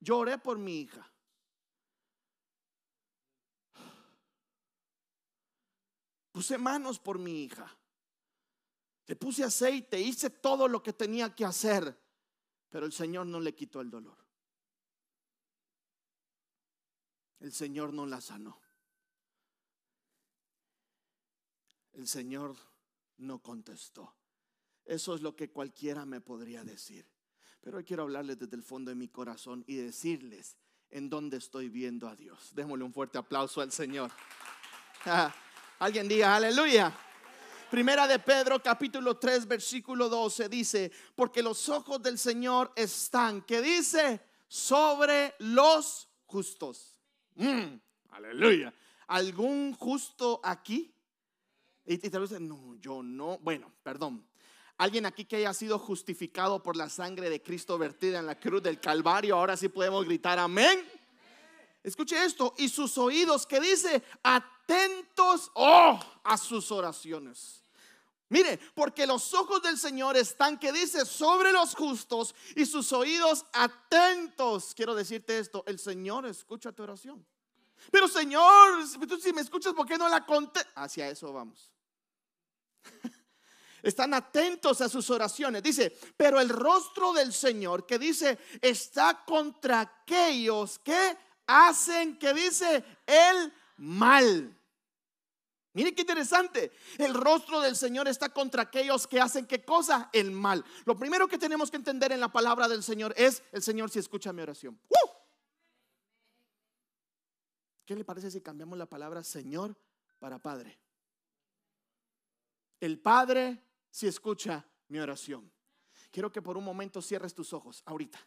Lloré 0.00 0.36
por 0.36 0.58
mi 0.58 0.80
hija. 0.80 1.10
Puse 6.30 6.58
manos 6.58 6.98
por 6.98 7.18
mi 7.18 7.44
hija. 7.44 7.74
Le 9.12 9.16
puse 9.16 9.44
aceite, 9.44 10.00
hice 10.00 10.30
todo 10.30 10.66
lo 10.66 10.82
que 10.82 10.94
tenía 10.94 11.34
que 11.34 11.44
hacer, 11.44 11.94
pero 12.70 12.86
el 12.86 12.94
Señor 12.94 13.26
no 13.26 13.40
le 13.40 13.54
quitó 13.54 13.82
el 13.82 13.90
dolor. 13.90 14.16
El 17.40 17.52
Señor 17.52 17.92
no 17.92 18.06
la 18.06 18.22
sanó. 18.22 18.58
El 21.92 22.08
Señor 22.08 22.56
no 23.18 23.42
contestó. 23.42 24.16
Eso 24.82 25.14
es 25.14 25.20
lo 25.20 25.36
que 25.36 25.50
cualquiera 25.50 26.06
me 26.06 26.22
podría 26.22 26.64
decir. 26.64 27.06
Pero 27.60 27.76
hoy 27.76 27.84
quiero 27.84 28.04
hablarles 28.04 28.38
desde 28.38 28.56
el 28.56 28.62
fondo 28.62 28.88
de 28.88 28.94
mi 28.94 29.08
corazón 29.08 29.62
y 29.66 29.76
decirles 29.76 30.56
en 30.88 31.10
dónde 31.10 31.36
estoy 31.36 31.68
viendo 31.68 32.08
a 32.08 32.16
Dios. 32.16 32.54
Démosle 32.54 32.84
un 32.84 32.94
fuerte 32.94 33.18
aplauso 33.18 33.60
al 33.60 33.72
Señor. 33.72 34.10
Ah, 35.04 35.34
alguien 35.80 36.08
diga 36.08 36.34
aleluya. 36.34 36.96
Primera 37.72 38.06
de 38.06 38.18
Pedro 38.18 38.62
capítulo 38.62 39.16
3 39.16 39.48
versículo 39.48 40.10
12 40.10 40.50
dice, 40.50 40.92
porque 41.14 41.42
los 41.42 41.70
ojos 41.70 42.02
del 42.02 42.18
Señor 42.18 42.70
están, 42.76 43.40
que 43.40 43.62
dice, 43.62 44.20
sobre 44.46 45.34
los 45.38 46.06
justos. 46.26 47.00
Mm, 47.34 47.76
aleluya. 48.10 48.74
¿Algún 49.06 49.72
justo 49.72 50.38
aquí? 50.44 50.94
Y, 51.86 51.96
te 51.96 52.10
tal 52.10 52.28
no, 52.46 52.74
yo 52.74 53.02
no. 53.02 53.38
Bueno, 53.38 53.72
perdón. 53.82 54.22
Alguien 54.76 55.06
aquí 55.06 55.24
que 55.24 55.36
haya 55.36 55.54
sido 55.54 55.78
justificado 55.78 56.62
por 56.62 56.76
la 56.76 56.90
sangre 56.90 57.30
de 57.30 57.40
Cristo 57.40 57.78
vertida 57.78 58.18
en 58.18 58.26
la 58.26 58.38
cruz 58.38 58.62
del 58.62 58.80
Calvario, 58.80 59.36
ahora 59.36 59.56
sí 59.56 59.70
podemos 59.70 60.04
gritar 60.04 60.38
amén. 60.38 60.78
Escuche 61.82 62.22
esto, 62.22 62.52
y 62.58 62.68
sus 62.68 62.98
oídos 62.98 63.46
que 63.46 63.60
dice, 63.60 64.02
atentos 64.22 65.50
oh, 65.54 65.98
a 66.22 66.36
sus 66.36 66.70
oraciones. 66.70 67.61
Mire, 68.32 68.58
porque 68.74 69.06
los 69.06 69.34
ojos 69.34 69.60
del 69.60 69.76
Señor 69.76 70.16
están, 70.16 70.58
que 70.58 70.72
dice, 70.72 71.04
sobre 71.04 71.52
los 71.52 71.74
justos 71.74 72.34
y 72.56 72.64
sus 72.64 72.90
oídos 72.94 73.44
atentos. 73.52 74.72
Quiero 74.74 74.94
decirte 74.94 75.38
esto, 75.38 75.62
el 75.66 75.78
Señor 75.78 76.24
escucha 76.24 76.72
tu 76.72 76.82
oración. 76.82 77.26
Pero 77.90 78.08
Señor, 78.08 78.88
tú 79.06 79.18
si 79.18 79.34
me 79.34 79.42
escuchas, 79.42 79.74
¿por 79.74 79.86
qué 79.86 79.98
no 79.98 80.08
la 80.08 80.24
conté? 80.24 80.60
Hacia 80.76 81.10
eso 81.10 81.30
vamos. 81.30 81.70
Están 83.82 84.14
atentos 84.14 84.80
a 84.80 84.88
sus 84.88 85.10
oraciones. 85.10 85.62
Dice, 85.62 85.94
pero 86.16 86.40
el 86.40 86.48
rostro 86.48 87.12
del 87.12 87.34
Señor 87.34 87.84
que 87.84 87.98
dice, 87.98 88.38
está 88.62 89.26
contra 89.26 89.80
aquellos 89.80 90.78
que 90.78 91.18
hacen, 91.46 92.18
que 92.18 92.32
dice, 92.32 92.82
el 93.04 93.52
mal. 93.76 94.56
Mire 95.74 95.94
qué 95.94 96.02
interesante. 96.02 96.72
El 96.98 97.14
rostro 97.14 97.60
del 97.60 97.76
Señor 97.76 98.06
está 98.06 98.28
contra 98.28 98.62
aquellos 98.62 99.06
que 99.06 99.20
hacen 99.20 99.46
qué 99.46 99.64
cosa? 99.64 100.10
El 100.12 100.30
mal. 100.30 100.64
Lo 100.84 100.96
primero 100.96 101.26
que 101.26 101.38
tenemos 101.38 101.70
que 101.70 101.78
entender 101.78 102.12
en 102.12 102.20
la 102.20 102.30
palabra 102.30 102.68
del 102.68 102.82
Señor 102.82 103.14
es, 103.16 103.42
el 103.52 103.62
Señor 103.62 103.90
si 103.90 103.98
escucha 103.98 104.32
mi 104.32 104.42
oración. 104.42 104.78
¡Uh! 104.88 105.10
¿Qué 107.86 107.96
le 107.96 108.04
parece 108.04 108.30
si 108.30 108.40
cambiamos 108.40 108.78
la 108.78 108.86
palabra 108.86 109.24
Señor 109.24 109.76
para 110.18 110.38
Padre? 110.38 110.78
El 112.78 112.98
Padre 113.00 113.62
si 113.90 114.06
escucha 114.06 114.64
mi 114.88 114.98
oración. 114.98 115.50
Quiero 116.10 116.30
que 116.30 116.42
por 116.42 116.58
un 116.58 116.64
momento 116.64 117.00
cierres 117.00 117.34
tus 117.34 117.52
ojos 117.52 117.82
ahorita 117.86 118.18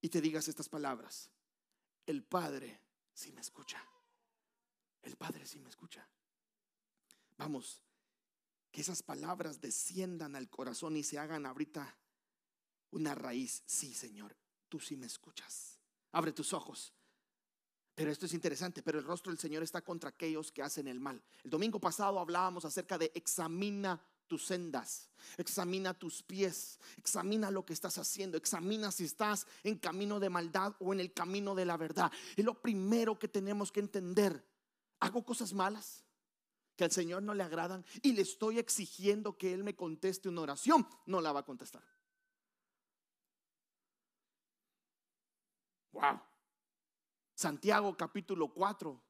y 0.00 0.08
te 0.08 0.20
digas 0.20 0.48
estas 0.48 0.68
palabras. 0.68 1.30
El 2.06 2.24
Padre 2.24 2.80
si 3.12 3.32
me 3.32 3.40
escucha. 3.40 3.82
El 5.02 5.16
Padre 5.16 5.46
si 5.46 5.60
me 5.60 5.68
escucha. 5.68 6.06
Vamos, 7.36 7.82
que 8.70 8.80
esas 8.80 9.02
palabras 9.02 9.60
desciendan 9.60 10.36
al 10.36 10.48
corazón 10.48 10.96
y 10.96 11.02
se 11.02 11.18
hagan 11.18 11.46
ahorita 11.46 11.96
una 12.90 13.14
raíz. 13.14 13.62
Sí, 13.66 13.94
Señor, 13.94 14.36
tú 14.68 14.80
sí 14.80 14.96
me 14.96 15.06
escuchas. 15.06 15.78
Abre 16.12 16.32
tus 16.32 16.52
ojos. 16.52 16.92
Pero 17.94 18.10
esto 18.10 18.26
es 18.26 18.34
interesante, 18.34 18.82
pero 18.82 18.98
el 18.98 19.04
rostro 19.04 19.30
del 19.30 19.38
Señor 19.38 19.62
está 19.62 19.82
contra 19.82 20.10
aquellos 20.10 20.50
que 20.50 20.62
hacen 20.62 20.88
el 20.88 20.98
mal. 20.98 21.22
El 21.44 21.50
domingo 21.50 21.78
pasado 21.78 22.18
hablábamos 22.18 22.64
acerca 22.64 22.98
de 22.98 23.12
examina 23.14 24.00
tus 24.26 24.46
sendas, 24.46 25.10
examina 25.36 25.94
tus 25.94 26.22
pies, 26.22 26.80
examina 26.96 27.50
lo 27.50 27.64
que 27.64 27.72
estás 27.72 27.98
haciendo, 27.98 28.36
examina 28.36 28.90
si 28.90 29.04
estás 29.04 29.46
en 29.62 29.78
camino 29.78 30.18
de 30.18 30.30
maldad 30.30 30.74
o 30.80 30.92
en 30.92 31.00
el 31.00 31.12
camino 31.12 31.54
de 31.54 31.66
la 31.66 31.76
verdad. 31.76 32.10
Es 32.36 32.44
lo 32.44 32.60
primero 32.60 33.18
que 33.18 33.28
tenemos 33.28 33.70
que 33.70 33.80
entender. 33.80 34.44
¿Hago 34.98 35.24
cosas 35.24 35.52
malas? 35.52 36.03
Que 36.76 36.84
al 36.84 36.90
Señor 36.90 37.22
no 37.22 37.34
le 37.34 37.42
agradan 37.42 37.84
y 38.02 38.12
le 38.12 38.22
estoy 38.22 38.58
exigiendo 38.58 39.36
que 39.36 39.52
Él 39.52 39.64
me 39.64 39.76
conteste 39.76 40.28
una 40.28 40.42
oración, 40.42 40.86
no 41.06 41.20
la 41.20 41.32
va 41.32 41.40
a 41.40 41.44
contestar. 41.44 41.82
Wow. 45.92 46.20
Santiago 47.34 47.96
capítulo 47.96 48.52
4, 48.52 49.00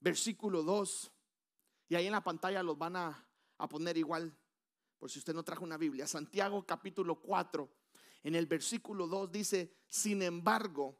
versículo 0.00 0.62
2. 0.62 1.12
Y 1.88 1.94
ahí 1.94 2.06
en 2.06 2.12
la 2.12 2.24
pantalla 2.24 2.62
los 2.62 2.76
van 2.76 2.96
a, 2.96 3.28
a 3.58 3.68
poner 3.68 3.96
igual, 3.96 4.36
por 4.98 5.10
si 5.10 5.18
usted 5.18 5.34
no 5.34 5.44
trajo 5.44 5.64
una 5.64 5.76
Biblia. 5.76 6.06
Santiago 6.06 6.64
capítulo 6.66 7.20
4, 7.20 7.68
en 8.24 8.34
el 8.34 8.46
versículo 8.46 9.06
2 9.06 9.30
dice, 9.30 9.76
sin 9.86 10.22
embargo, 10.22 10.98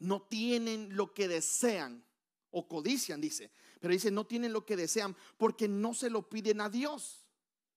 no 0.00 0.22
tienen 0.22 0.94
lo 0.96 1.14
que 1.14 1.28
desean 1.28 2.04
o 2.50 2.68
codician, 2.68 3.20
dice. 3.20 3.50
Pero 3.80 3.92
dice, 3.92 4.10
no 4.10 4.26
tienen 4.26 4.52
lo 4.52 4.64
que 4.64 4.76
desean 4.76 5.16
porque 5.36 5.68
no 5.68 5.94
se 5.94 6.10
lo 6.10 6.28
piden 6.28 6.60
a 6.60 6.68
Dios. 6.68 7.26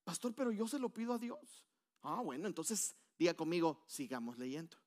Pastor, 0.04 0.34
pero 0.36 0.52
yo 0.52 0.68
se 0.68 0.80
lo 0.80 0.90
pido 0.90 1.14
a 1.14 1.20
Dios. 1.20 1.66
Ah, 2.02 2.22
bueno, 2.22 2.48
entonces 2.48 2.96
diga 3.18 3.34
conmigo, 3.34 3.84
sigamos 3.88 4.38
leyendo. 4.38 4.78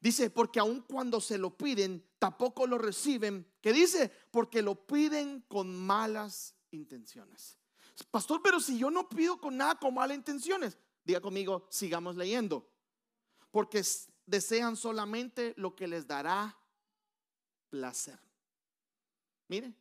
Dice, 0.00 0.30
porque 0.30 0.60
aun 0.60 0.82
cuando 0.82 1.20
se 1.20 1.38
lo 1.38 1.56
piden, 1.56 2.04
tampoco 2.18 2.66
lo 2.66 2.78
reciben. 2.78 3.46
¿Qué 3.60 3.72
dice? 3.72 4.10
Porque 4.30 4.62
lo 4.62 4.86
piden 4.86 5.42
con 5.48 5.74
malas 5.74 6.54
intenciones. 6.70 7.58
Pastor, 8.10 8.40
pero 8.42 8.60
si 8.60 8.78
yo 8.78 8.90
no 8.90 9.08
pido 9.08 9.40
con 9.40 9.56
nada 9.56 9.74
con 9.76 9.94
malas 9.94 10.16
intenciones, 10.16 10.76
diga 11.04 11.20
conmigo, 11.20 11.66
sigamos 11.70 12.16
leyendo. 12.16 12.68
Porque 13.50 13.82
desean 14.26 14.76
solamente 14.76 15.54
lo 15.56 15.74
que 15.74 15.86
les 15.86 16.06
dará 16.06 16.58
placer. 17.70 18.25
Mire, 19.48 19.72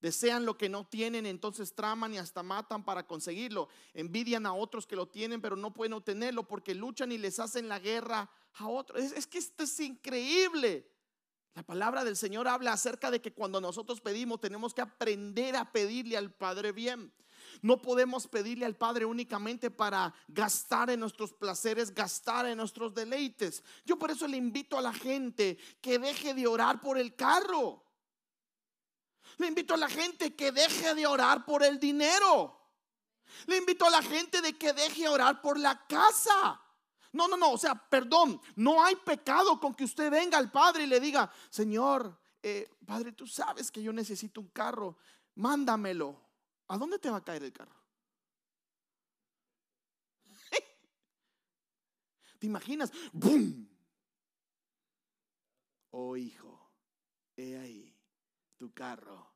desean 0.00 0.44
lo 0.44 0.58
que 0.58 0.68
no 0.68 0.86
tienen, 0.86 1.24
entonces 1.24 1.74
traman 1.74 2.12
y 2.12 2.18
hasta 2.18 2.42
matan 2.42 2.84
para 2.84 3.06
conseguirlo. 3.06 3.68
Envidian 3.94 4.44
a 4.44 4.52
otros 4.52 4.86
que 4.86 4.96
lo 4.96 5.08
tienen, 5.08 5.40
pero 5.40 5.56
no 5.56 5.72
pueden 5.72 5.94
obtenerlo 5.94 6.46
porque 6.46 6.74
luchan 6.74 7.10
y 7.10 7.16
les 7.18 7.38
hacen 7.38 7.68
la 7.68 7.78
guerra 7.78 8.30
a 8.54 8.68
otros. 8.68 9.02
Es, 9.02 9.26
que 9.26 9.38
esto 9.38 9.64
es 9.64 9.80
increíble. 9.80 10.90
La 11.54 11.62
palabra 11.62 12.04
del 12.04 12.16
Señor 12.16 12.48
habla 12.48 12.72
acerca 12.72 13.10
de 13.10 13.22
que 13.22 13.32
cuando 13.32 13.60
nosotros 13.60 14.00
pedimos 14.00 14.40
tenemos 14.40 14.74
que 14.74 14.82
aprender 14.82 15.56
a 15.56 15.72
pedirle 15.72 16.16
al 16.16 16.32
Padre 16.32 16.72
bien. 16.72 17.12
No 17.62 17.80
podemos 17.80 18.26
pedirle 18.26 18.66
al 18.66 18.76
Padre 18.76 19.04
únicamente 19.04 19.70
para 19.70 20.12
gastar 20.28 20.90
en 20.90 21.00
nuestros 21.00 21.32
placeres, 21.32 21.94
gastar 21.94 22.46
en 22.46 22.58
nuestros 22.58 22.92
deleites. 22.92 23.62
Yo 23.84 23.98
por 23.98 24.10
eso 24.10 24.26
le 24.26 24.36
invito 24.36 24.76
a 24.76 24.82
la 24.82 24.92
gente 24.92 25.56
que 25.80 25.98
deje 25.98 26.34
de 26.34 26.46
orar 26.46 26.80
por 26.80 26.98
el 26.98 27.14
carro. 27.14 27.83
Le 29.38 29.48
invito 29.48 29.74
a 29.74 29.76
la 29.76 29.88
gente 29.88 30.34
que 30.34 30.52
deje 30.52 30.94
de 30.94 31.06
orar 31.06 31.44
por 31.44 31.62
el 31.62 31.78
dinero. 31.78 32.60
Le 33.46 33.56
invito 33.56 33.86
a 33.86 33.90
la 33.90 34.02
gente 34.02 34.40
de 34.40 34.56
que 34.56 34.72
deje 34.72 35.02
de 35.02 35.08
orar 35.08 35.40
por 35.40 35.58
la 35.58 35.86
casa. 35.86 36.60
No, 37.12 37.28
no, 37.28 37.36
no, 37.36 37.52
o 37.52 37.58
sea, 37.58 37.74
perdón, 37.74 38.40
no 38.56 38.84
hay 38.84 38.96
pecado 38.96 39.58
con 39.60 39.74
que 39.74 39.84
usted 39.84 40.10
venga 40.10 40.38
al 40.38 40.50
Padre 40.50 40.84
y 40.84 40.86
le 40.86 41.00
diga, 41.00 41.30
Señor, 41.48 42.18
eh, 42.42 42.68
Padre, 42.84 43.12
tú 43.12 43.26
sabes 43.26 43.70
que 43.70 43.82
yo 43.82 43.92
necesito 43.92 44.40
un 44.40 44.48
carro, 44.48 44.96
mándamelo. 45.36 46.20
¿A 46.68 46.78
dónde 46.78 46.98
te 46.98 47.10
va 47.10 47.18
a 47.18 47.24
caer 47.24 47.44
el 47.44 47.52
carro? 47.52 47.76
¿Te 52.38 52.46
imaginas? 52.46 52.90
¡Bum! 53.12 53.68
Oh 55.90 56.16
hijo, 56.16 56.72
he 57.36 57.56
ahí 57.56 57.93
tu 58.64 58.72
carro. 58.72 59.30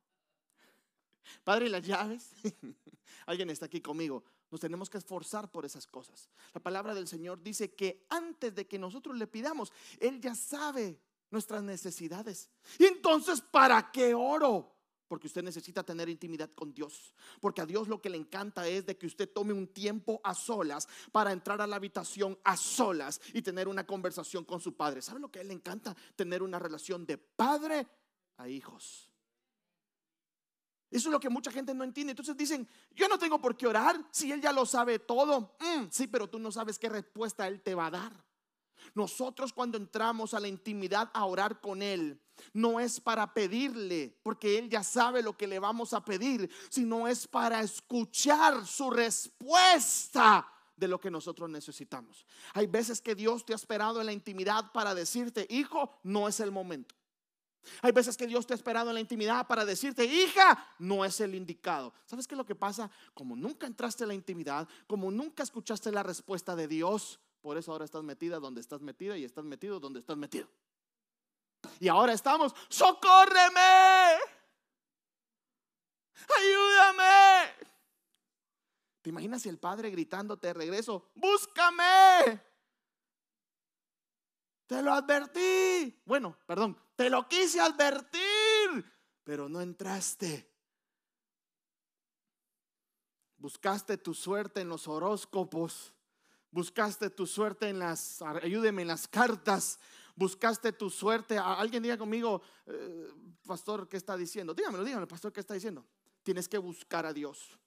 Padre, 1.43 1.69
las 1.69 1.85
llaves? 1.85 2.31
Alguien 3.27 3.51
está 3.51 3.67
aquí 3.67 3.79
conmigo. 3.79 4.23
Nos 4.49 4.59
tenemos 4.59 4.89
que 4.89 4.97
esforzar 4.97 5.51
por 5.51 5.65
esas 5.65 5.85
cosas. 5.85 6.27
La 6.51 6.59
palabra 6.59 6.95
del 6.95 7.07
Señor 7.07 7.43
dice 7.43 7.75
que 7.75 8.07
antes 8.09 8.55
de 8.55 8.65
que 8.65 8.79
nosotros 8.79 9.15
le 9.15 9.27
pidamos, 9.27 9.71
Él 9.99 10.19
ya 10.19 10.33
sabe 10.33 10.99
nuestras 11.29 11.61
necesidades. 11.61 12.49
Y 12.79 12.85
entonces, 12.85 13.39
¿para 13.39 13.91
qué 13.91 14.15
oro? 14.15 14.75
Porque 15.07 15.27
usted 15.27 15.43
necesita 15.43 15.83
tener 15.83 16.09
intimidad 16.09 16.49
con 16.53 16.73
Dios. 16.73 17.13
Porque 17.39 17.61
a 17.61 17.67
Dios 17.67 17.87
lo 17.87 18.01
que 18.01 18.09
le 18.09 18.17
encanta 18.17 18.67
es 18.67 18.87
de 18.87 18.97
que 18.97 19.05
usted 19.05 19.31
tome 19.31 19.53
un 19.53 19.67
tiempo 19.67 20.19
a 20.23 20.33
solas 20.33 20.87
para 21.11 21.31
entrar 21.31 21.61
a 21.61 21.67
la 21.67 21.75
habitación 21.75 22.35
a 22.43 22.57
solas 22.57 23.21
y 23.31 23.43
tener 23.43 23.67
una 23.67 23.85
conversación 23.85 24.43
con 24.43 24.59
su 24.59 24.75
padre. 24.75 25.03
¿Sabe 25.03 25.19
lo 25.19 25.29
que 25.29 25.37
a 25.37 25.41
Él 25.43 25.49
le 25.49 25.53
encanta? 25.53 25.95
Tener 26.15 26.41
una 26.41 26.57
relación 26.57 27.05
de 27.05 27.19
padre 27.19 27.85
a 28.39 28.47
hijos. 28.47 29.08
Eso 30.91 31.09
es 31.09 31.11
lo 31.11 31.19
que 31.19 31.29
mucha 31.29 31.51
gente 31.51 31.73
no 31.73 31.83
entiende. 31.83 32.11
Entonces 32.11 32.35
dicen, 32.35 32.67
yo 32.95 33.07
no 33.07 33.19
tengo 33.19 33.39
por 33.39 33.55
qué 33.55 33.67
orar 33.67 34.03
si 34.11 34.31
Él 34.31 34.41
ya 34.41 34.51
lo 34.51 34.65
sabe 34.65 34.99
todo. 34.99 35.55
Mm, 35.59 35.85
sí, 35.89 36.07
pero 36.07 36.27
tú 36.27 36.39
no 36.39 36.51
sabes 36.51 36.79
qué 36.79 36.89
respuesta 36.89 37.47
Él 37.47 37.61
te 37.61 37.75
va 37.75 37.87
a 37.87 37.91
dar. 37.91 38.25
Nosotros 38.95 39.53
cuando 39.53 39.77
entramos 39.77 40.33
a 40.33 40.39
la 40.39 40.47
intimidad 40.47 41.11
a 41.13 41.25
orar 41.25 41.61
con 41.61 41.81
Él, 41.81 42.19
no 42.53 42.79
es 42.79 42.99
para 42.99 43.33
pedirle, 43.33 44.17
porque 44.23 44.57
Él 44.57 44.69
ya 44.69 44.83
sabe 44.83 45.21
lo 45.21 45.37
que 45.37 45.47
le 45.47 45.59
vamos 45.59 45.93
a 45.93 46.03
pedir, 46.03 46.49
sino 46.69 47.07
es 47.07 47.27
para 47.27 47.61
escuchar 47.61 48.65
su 48.65 48.89
respuesta 48.89 50.47
de 50.75 50.87
lo 50.87 50.99
que 50.99 51.11
nosotros 51.11 51.49
necesitamos. 51.49 52.25
Hay 52.53 52.67
veces 52.67 53.01
que 53.01 53.13
Dios 53.13 53.45
te 53.45 53.53
ha 53.53 53.57
esperado 53.57 53.99
en 53.99 54.05
la 54.05 54.13
intimidad 54.13 54.71
para 54.71 54.95
decirte, 54.95 55.45
hijo, 55.49 55.99
no 56.03 56.27
es 56.27 56.39
el 56.39 56.51
momento. 56.51 56.95
Hay 57.81 57.91
veces 57.91 58.17
que 58.17 58.27
Dios 58.27 58.47
te 58.47 58.53
ha 58.53 58.55
esperado 58.55 58.89
en 58.89 58.95
la 58.95 58.99
intimidad 58.99 59.47
para 59.47 59.65
decirte, 59.65 60.05
hija, 60.05 60.67
no 60.79 61.03
es 61.05 61.19
el 61.19 61.35
indicado. 61.35 61.93
¿Sabes 62.05 62.27
qué 62.27 62.33
es 62.35 62.37
lo 62.37 62.45
que 62.45 62.55
pasa? 62.55 62.89
Como 63.13 63.35
nunca 63.35 63.67
entraste 63.67 64.03
en 64.03 64.09
la 64.09 64.13
intimidad, 64.13 64.67
como 64.87 65.11
nunca 65.11 65.43
escuchaste 65.43 65.91
la 65.91 66.03
respuesta 66.03 66.55
de 66.55 66.67
Dios, 66.67 67.19
por 67.41 67.57
eso 67.57 67.71
ahora 67.71 67.85
estás 67.85 68.03
metida 68.03 68.39
donde 68.39 68.61
estás 68.61 68.81
metida 68.81 69.17
y 69.17 69.23
estás 69.23 69.43
metido 69.43 69.79
donde 69.79 69.99
estás 69.99 70.17
metido. 70.17 70.47
Y 71.79 71.87
ahora 71.87 72.13
estamos, 72.13 72.53
socórreme, 72.69 74.19
ayúdame. 76.37 77.69
¿Te 79.01 79.09
imaginas 79.09 79.45
el 79.45 79.57
padre 79.57 79.89
gritándote 79.89 80.47
de 80.47 80.53
regreso, 80.53 81.09
búscame? 81.15 82.41
Te 84.67 84.81
lo 84.81 84.93
advertí. 84.93 86.01
Bueno, 86.05 86.37
perdón, 86.45 86.77
te 86.99 87.09
lo 87.09 87.29
quise 87.29 87.61
advertir, 87.61 88.83
pero 89.23 89.47
no 89.47 89.61
entraste. 89.61 90.51
Buscaste 93.37 93.97
tu 93.97 94.13
suerte 94.13 94.59
en 94.59 94.67
los 94.67 94.85
horóscopos. 94.85 95.93
Buscaste 96.51 97.09
tu 97.09 97.25
suerte 97.25 97.69
en 97.69 97.79
las, 97.79 98.21
ayúdeme, 98.21 98.81
en 98.81 98.89
las 98.89 99.07
cartas. 99.07 99.79
Buscaste 100.13 100.73
tu 100.73 100.89
suerte. 100.89 101.37
Alguien 101.37 101.83
diga 101.83 101.97
conmigo, 101.97 102.41
eh, 102.65 103.07
pastor, 103.47 103.87
¿qué 103.87 103.95
está 103.95 104.17
diciendo? 104.17 104.53
Dígamelo, 104.53 104.83
dígamelo, 104.83 105.07
pastor, 105.07 105.31
¿qué 105.31 105.39
está 105.39 105.53
diciendo? 105.53 105.85
Tienes 106.21 106.49
que 106.49 106.57
buscar 106.57 107.05
a 107.05 107.13
Dios. 107.13 107.57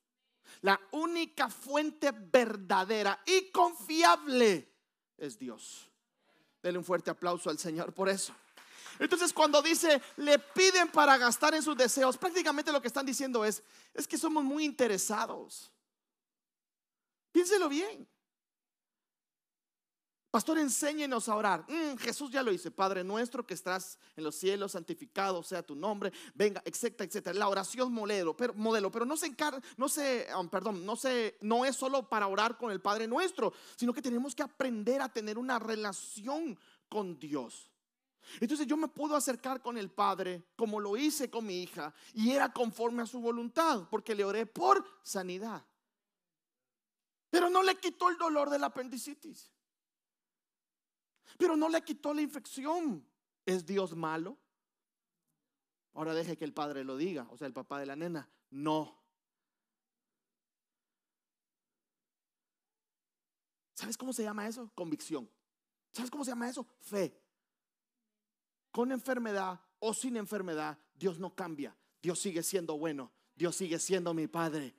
La 0.61 0.79
única 0.91 1.49
fuente 1.49 2.13
verdadera 2.13 3.23
y 3.25 3.51
confiable 3.51 4.75
es 5.17 5.39
Dios. 5.39 5.91
Denle 6.63 6.81
un 6.81 6.85
fuerte 6.85 7.11
aplauso 7.11 7.49
al 7.49 7.57
Señor 7.57 7.95
por 7.95 8.11
eso. 8.11 8.35
Entonces 8.99 9.33
cuando 9.33 9.63
dice, 9.63 10.01
le 10.17 10.39
piden 10.39 10.89
para 10.89 11.17
gastar 11.19 11.55
en 11.55 11.63
sus 11.63 11.77
deseos, 11.77 12.19
prácticamente 12.19 12.73
lo 12.73 12.81
que 12.81 12.89
están 12.89 13.07
diciendo 13.07 13.45
es, 13.45 13.63
es 13.95 14.07
que 14.07 14.19
somos 14.19 14.45
muy 14.45 14.65
interesados. 14.65 15.71
Piénselo 17.33 17.69
bien. 17.69 18.07
Pastor, 20.33 20.57
enséñenos 20.57 21.29
a 21.29 21.37
orar. 21.37 21.67
Mm, 21.69 21.99
Jesús 21.99 22.31
ya 22.31 22.43
lo 22.43 22.51
dice, 22.51 22.71
Padre 22.71 23.05
nuestro 23.05 23.47
que 23.47 23.53
estás 23.53 23.99
en 24.17 24.25
los 24.25 24.35
cielos, 24.35 24.73
santificado 24.73 25.43
sea 25.43 25.63
tu 25.63 25.77
nombre, 25.77 26.11
venga, 26.35 26.63
etcétera, 26.65 27.07
etcétera. 27.07 27.39
La 27.39 27.51
oración 27.51 27.93
modelo, 27.93 28.35
pero, 28.35 28.55
modelo, 28.55 28.91
pero 28.91 29.05
no 29.05 29.19
se 29.19 29.27
encarga, 29.27 29.61
no 29.77 29.91
se, 29.91 30.27
um, 30.35 30.49
perdón, 30.49 30.87
no 30.87 30.97
se, 30.97 31.37
no 31.43 31.67
es 31.67 31.77
solo 31.77 32.09
para 32.09 32.29
orar 32.29 32.57
con 32.57 32.71
el 32.71 32.81
Padre 32.81 33.07
nuestro, 33.07 33.53
sino 33.77 33.93
que 33.93 34.01
tenemos 34.01 34.35
que 34.35 34.43
aprender 34.43 35.03
a 35.03 35.11
tener 35.11 35.37
una 35.37 35.59
relación 35.59 36.59
con 36.89 37.19
Dios. 37.19 37.72
Entonces 38.41 38.67
yo 38.67 38.77
me 38.77 38.89
puedo 38.89 39.17
acercar 39.17 39.61
con 39.61 39.77
el 39.77 39.91
Padre 39.91 40.45
como 40.57 40.81
lo 40.81 40.97
hice 40.97 41.31
con 41.31 41.47
mi 41.47 41.63
hija 41.63 41.95
y 42.15 42.31
era 42.31 42.53
conforme 42.53 43.03
a 43.03 43.07
su 43.07 43.21
voluntad, 43.21 43.89
porque 43.91 44.15
le 44.15 44.25
oré 44.25 44.47
por 44.47 44.85
sanidad. 45.03 45.65
Pero 47.31 47.49
no 47.49 47.63
le 47.63 47.77
quitó 47.77 48.11
el 48.11 48.19
dolor 48.19 48.51
del 48.51 48.65
apendicitis. 48.65 49.51
Pero 51.39 51.57
no 51.57 51.69
le 51.69 51.83
quitó 51.83 52.13
la 52.13 52.23
infección. 52.23 53.07
¿Es 53.47 53.65
Dios 53.65 53.97
malo? 53.97 54.39
Ahora 55.95 56.15
deje 56.15 56.37
que 56.37 56.45
el 56.45 56.53
padre 56.53 56.85
lo 56.85 56.97
diga, 56.97 57.27
o 57.31 57.37
sea, 57.37 57.47
el 57.47 57.53
papá 57.53 57.79
de 57.79 57.87
la 57.87 57.97
nena. 57.97 58.31
No. 58.51 59.03
¿Sabes 63.75 63.97
cómo 63.97 64.13
se 64.13 64.23
llama 64.23 64.47
eso? 64.47 64.71
Convicción. 64.75 65.29
¿Sabes 65.93 66.11
cómo 66.11 66.25
se 66.25 66.31
llama 66.31 66.49
eso? 66.49 66.67
Fe. 66.81 67.22
Con 68.73 68.91
enfermedad 68.91 69.61
o 69.79 69.95
sin 69.95 70.17
enfermedad, 70.17 70.79
Dios 70.95 71.19
no 71.19 71.35
cambia. 71.35 71.77
Dios 72.01 72.19
sigue 72.19 72.43
siendo 72.43 72.79
bueno. 72.79 73.13
Dios 73.37 73.55
sigue 73.55 73.79
siendo 73.79 74.15
mi 74.15 74.27
Padre. 74.27 74.75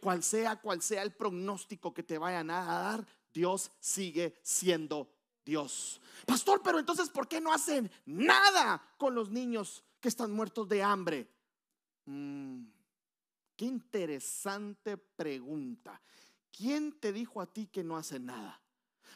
Cual 0.00 0.22
sea, 0.22 0.60
cual 0.60 0.82
sea 0.82 1.02
el 1.02 1.14
pronóstico 1.14 1.94
que 1.94 2.02
te 2.02 2.18
vayan 2.18 2.50
a 2.50 2.64
dar, 2.64 3.06
Dios 3.32 3.70
sigue 3.80 4.38
siendo 4.42 5.10
Dios. 5.44 6.00
Pastor, 6.26 6.60
pero 6.62 6.78
entonces, 6.78 7.08
¿por 7.08 7.28
qué 7.28 7.40
no 7.40 7.52
hacen 7.52 7.90
nada 8.04 8.82
con 8.98 9.14
los 9.14 9.30
niños 9.30 9.84
que 10.00 10.08
están 10.08 10.32
muertos 10.32 10.68
de 10.68 10.82
hambre? 10.82 11.30
Mm, 12.04 12.64
qué 13.56 13.64
interesante 13.64 14.96
pregunta. 14.96 16.02
¿Quién 16.50 16.92
te 16.98 17.12
dijo 17.12 17.40
a 17.40 17.46
ti 17.46 17.66
que 17.66 17.84
no 17.84 17.96
hace 17.96 18.18
nada? 18.18 18.60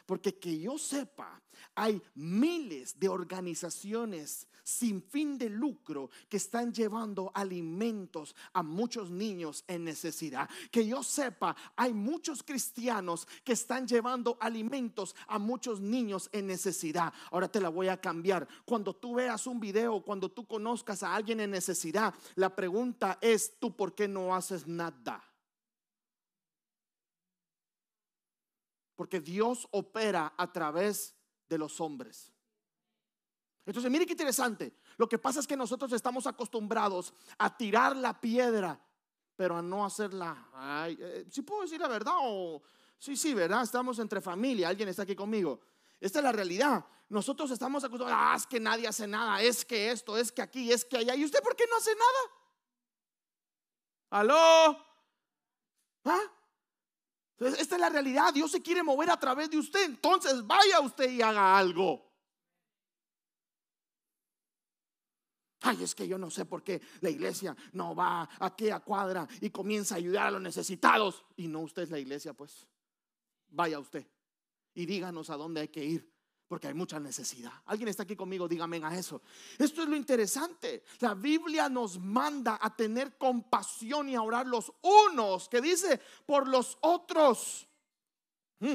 Porque 0.05 0.37
que 0.37 0.59
yo 0.59 0.77
sepa, 0.77 1.41
hay 1.75 2.01
miles 2.15 2.99
de 2.99 3.09
organizaciones 3.09 4.47
sin 4.63 5.01
fin 5.01 5.37
de 5.37 5.49
lucro 5.49 6.09
que 6.29 6.37
están 6.37 6.73
llevando 6.73 7.31
alimentos 7.33 8.35
a 8.53 8.63
muchos 8.63 9.09
niños 9.09 9.63
en 9.67 9.83
necesidad. 9.83 10.49
Que 10.71 10.85
yo 10.85 11.03
sepa, 11.03 11.55
hay 11.75 11.93
muchos 11.93 12.43
cristianos 12.43 13.27
que 13.43 13.53
están 13.53 13.87
llevando 13.87 14.37
alimentos 14.39 15.15
a 15.27 15.39
muchos 15.39 15.81
niños 15.81 16.29
en 16.31 16.47
necesidad. 16.47 17.13
Ahora 17.31 17.51
te 17.51 17.61
la 17.61 17.69
voy 17.69 17.87
a 17.87 17.99
cambiar. 17.99 18.47
Cuando 18.65 18.95
tú 18.95 19.15
veas 19.15 19.47
un 19.47 19.59
video, 19.59 20.01
cuando 20.01 20.29
tú 20.29 20.45
conozcas 20.45 21.03
a 21.03 21.15
alguien 21.15 21.39
en 21.39 21.51
necesidad, 21.51 22.13
la 22.35 22.55
pregunta 22.55 23.17
es, 23.21 23.59
¿tú 23.59 23.75
por 23.75 23.95
qué 23.95 24.07
no 24.07 24.35
haces 24.35 24.67
nada? 24.67 25.30
Porque 29.01 29.19
Dios 29.19 29.67
opera 29.71 30.35
a 30.37 30.51
través 30.53 31.15
de 31.49 31.57
los 31.57 31.81
hombres. 31.81 32.31
Entonces, 33.65 33.91
mire 33.91 34.05
qué 34.05 34.11
interesante. 34.11 34.75
Lo 34.95 35.09
que 35.09 35.17
pasa 35.17 35.39
es 35.39 35.47
que 35.47 35.57
nosotros 35.57 35.91
estamos 35.93 36.27
acostumbrados 36.27 37.11
a 37.39 37.57
tirar 37.57 37.95
la 37.95 38.21
piedra, 38.21 38.79
pero 39.35 39.57
a 39.57 39.61
no 39.63 39.83
hacerla. 39.83 40.85
Eh, 40.87 41.25
si 41.31 41.41
puedo 41.41 41.63
decir 41.63 41.81
la 41.81 41.87
verdad 41.87 42.13
o 42.19 42.61
sí, 42.99 43.17
sí, 43.17 43.33
verdad. 43.33 43.63
Estamos 43.63 43.97
entre 43.97 44.21
familia. 44.21 44.69
Alguien 44.69 44.89
está 44.89 45.01
aquí 45.01 45.15
conmigo. 45.15 45.61
Esta 45.99 46.19
es 46.19 46.23
la 46.23 46.31
realidad. 46.31 46.85
Nosotros 47.09 47.49
estamos 47.49 47.83
acostumbrados. 47.83 48.23
Ah, 48.23 48.35
es 48.37 48.45
que 48.45 48.59
nadie 48.59 48.87
hace 48.87 49.07
nada. 49.07 49.41
Es 49.41 49.65
que 49.65 49.89
esto, 49.89 50.15
es 50.15 50.31
que 50.31 50.43
aquí, 50.43 50.71
es 50.71 50.85
que 50.85 50.97
allá. 50.97 51.15
¿Y 51.15 51.25
usted 51.25 51.41
por 51.41 51.55
qué 51.55 51.63
no 51.67 51.77
hace 51.77 51.95
nada? 51.95 52.19
¿Aló? 54.11 54.85
¿Ah? 56.05 56.40
Esta 57.47 57.75
es 57.75 57.81
la 57.81 57.89
realidad. 57.89 58.33
Dios 58.33 58.51
se 58.51 58.61
quiere 58.61 58.83
mover 58.83 59.09
a 59.09 59.19
través 59.19 59.49
de 59.49 59.57
usted. 59.57 59.83
Entonces 59.85 60.45
vaya 60.45 60.79
usted 60.79 61.09
y 61.09 61.21
haga 61.21 61.57
algo. 61.57 62.09
Ay, 65.61 65.83
es 65.83 65.93
que 65.93 66.07
yo 66.07 66.17
no 66.17 66.31
sé 66.31 66.45
por 66.45 66.63
qué 66.63 66.81
la 67.01 67.09
iglesia 67.09 67.55
no 67.73 67.95
va 67.95 68.27
a 68.39 68.79
cuadra 68.83 69.27
y 69.41 69.51
comienza 69.51 69.95
a 69.95 69.97
ayudar 69.97 70.27
a 70.27 70.31
los 70.31 70.41
necesitados. 70.41 71.23
Y 71.35 71.47
no 71.47 71.59
usted 71.61 71.83
es 71.83 71.91
la 71.91 71.99
iglesia, 71.99 72.33
pues. 72.33 72.67
Vaya 73.49 73.79
usted 73.79 74.07
y 74.73 74.85
díganos 74.85 75.29
a 75.29 75.35
dónde 75.35 75.61
hay 75.61 75.67
que 75.67 75.83
ir 75.83 76.10
porque 76.51 76.67
hay 76.67 76.73
mucha 76.73 76.99
necesidad. 76.99 77.53
Alguien 77.67 77.87
está 77.87 78.03
aquí 78.03 78.13
conmigo, 78.13 78.45
dígame 78.45 78.81
a 78.83 78.93
eso. 78.93 79.21
Esto 79.57 79.83
es 79.83 79.87
lo 79.87 79.95
interesante. 79.95 80.83
La 80.99 81.13
Biblia 81.13 81.69
nos 81.69 81.97
manda 81.97 82.59
a 82.61 82.75
tener 82.75 83.17
compasión 83.17 84.09
y 84.09 84.15
a 84.15 84.21
orar 84.21 84.45
los 84.47 84.69
unos, 84.81 85.47
que 85.47 85.61
dice, 85.61 86.01
por 86.25 86.49
los 86.49 86.77
otros. 86.81 87.65
Mm. 88.59 88.73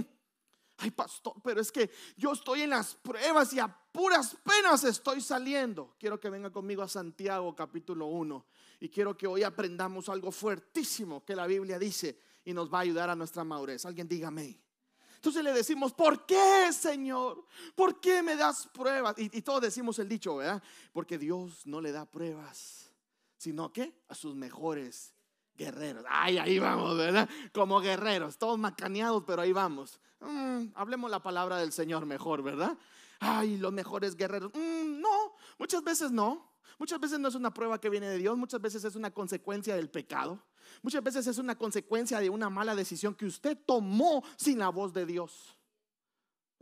Ay, 0.79 0.91
pastor, 0.91 1.35
pero 1.45 1.61
es 1.61 1.71
que 1.71 1.91
yo 2.17 2.33
estoy 2.33 2.63
en 2.63 2.71
las 2.71 2.95
pruebas 2.95 3.53
y 3.53 3.59
a 3.59 3.69
puras 3.69 4.35
penas 4.43 4.83
estoy 4.85 5.21
saliendo. 5.21 5.97
Quiero 5.99 6.19
que 6.19 6.31
venga 6.31 6.51
conmigo 6.51 6.83
a 6.83 6.89
Santiago 6.89 7.55
capítulo 7.55 8.07
1 8.07 8.47
y 8.81 8.89
quiero 8.89 9.19
que 9.19 9.27
hoy 9.27 9.43
aprendamos 9.43 10.09
algo 10.09 10.33
fuertísimo 10.33 11.27
que 11.27 11.37
la 11.37 11.47
Biblia 11.47 11.79
dice 11.79 12.19
y 12.43 12.55
nos 12.55 12.73
va 12.73 12.79
a 12.79 12.83
ayudar 12.83 13.11
a 13.11 13.15
nuestra 13.15 13.45
madurez. 13.45 13.85
Alguien 13.85 14.09
dígame. 14.09 14.66
Entonces 15.17 15.43
le 15.43 15.53
decimos, 15.53 15.93
¿por 15.93 16.25
qué, 16.25 16.73
Señor? 16.73 17.45
¿Por 17.75 18.01
qué 18.01 18.23
me 18.23 18.37
das 18.37 18.69
pruebas? 18.69 19.15
Y, 19.19 19.43
todos 19.43 19.61
decimos 19.61 19.99
el 19.99 20.09
dicho, 20.09 20.37
¿verdad? 20.37 20.63
Porque 20.93 21.19
Dios 21.19 21.67
no 21.67 21.81
le 21.81 21.93
da 21.93 22.07
pruebas, 22.07 22.93
sino 23.37 23.73
que 23.73 23.93
a 24.09 24.15
sus 24.15 24.35
mejores 24.35 25.15
guerreros. 25.57 26.05
Ay, 26.09 26.39
ahí 26.39 26.59
vamos, 26.59 26.97
¿verdad? 26.97 27.29
Como 27.53 27.81
guerreros, 27.81 28.39
todos 28.39 28.59
macaneados, 28.59 29.25
pero 29.27 29.43
ahí 29.43 29.53
vamos. 29.53 30.01
Mm, 30.21 30.69
hablemos 30.75 31.11
la 31.11 31.23
palabra 31.23 31.59
del 31.59 31.73
Señor 31.73 32.07
mejor, 32.07 32.43
¿verdad? 32.43 32.77
Ay, 33.21 33.57
los 33.57 33.73
mejores 33.73 34.17
guerreros. 34.17 34.53
Mm, 34.55 35.01
no, 35.01 35.35
muchas 35.59 35.83
veces 35.83 36.11
no. 36.11 36.55
Muchas 36.79 37.01
veces 37.01 37.19
no 37.19 37.29
es 37.29 37.35
una 37.35 37.53
prueba 37.55 37.81
que 37.81 37.89
viene 37.89 38.09
de 38.09 38.19
Dios, 38.19 38.37
muchas 38.37 38.61
veces 38.61 38.85
es 38.85 38.97
una 38.97 39.11
consecuencia 39.11 39.75
del 39.77 39.89
pecado. 39.89 40.43
Muchas 40.83 41.03
veces 41.03 41.27
es 41.27 41.39
una 41.39 41.57
consecuencia 41.57 42.21
de 42.21 42.31
una 42.31 42.51
mala 42.51 42.75
decisión 42.75 43.15
que 43.15 43.27
usted 43.27 43.59
tomó 43.67 44.23
sin 44.37 44.59
la 44.59 44.69
voz 44.69 44.93
de 44.93 45.07
Dios. 45.07 45.57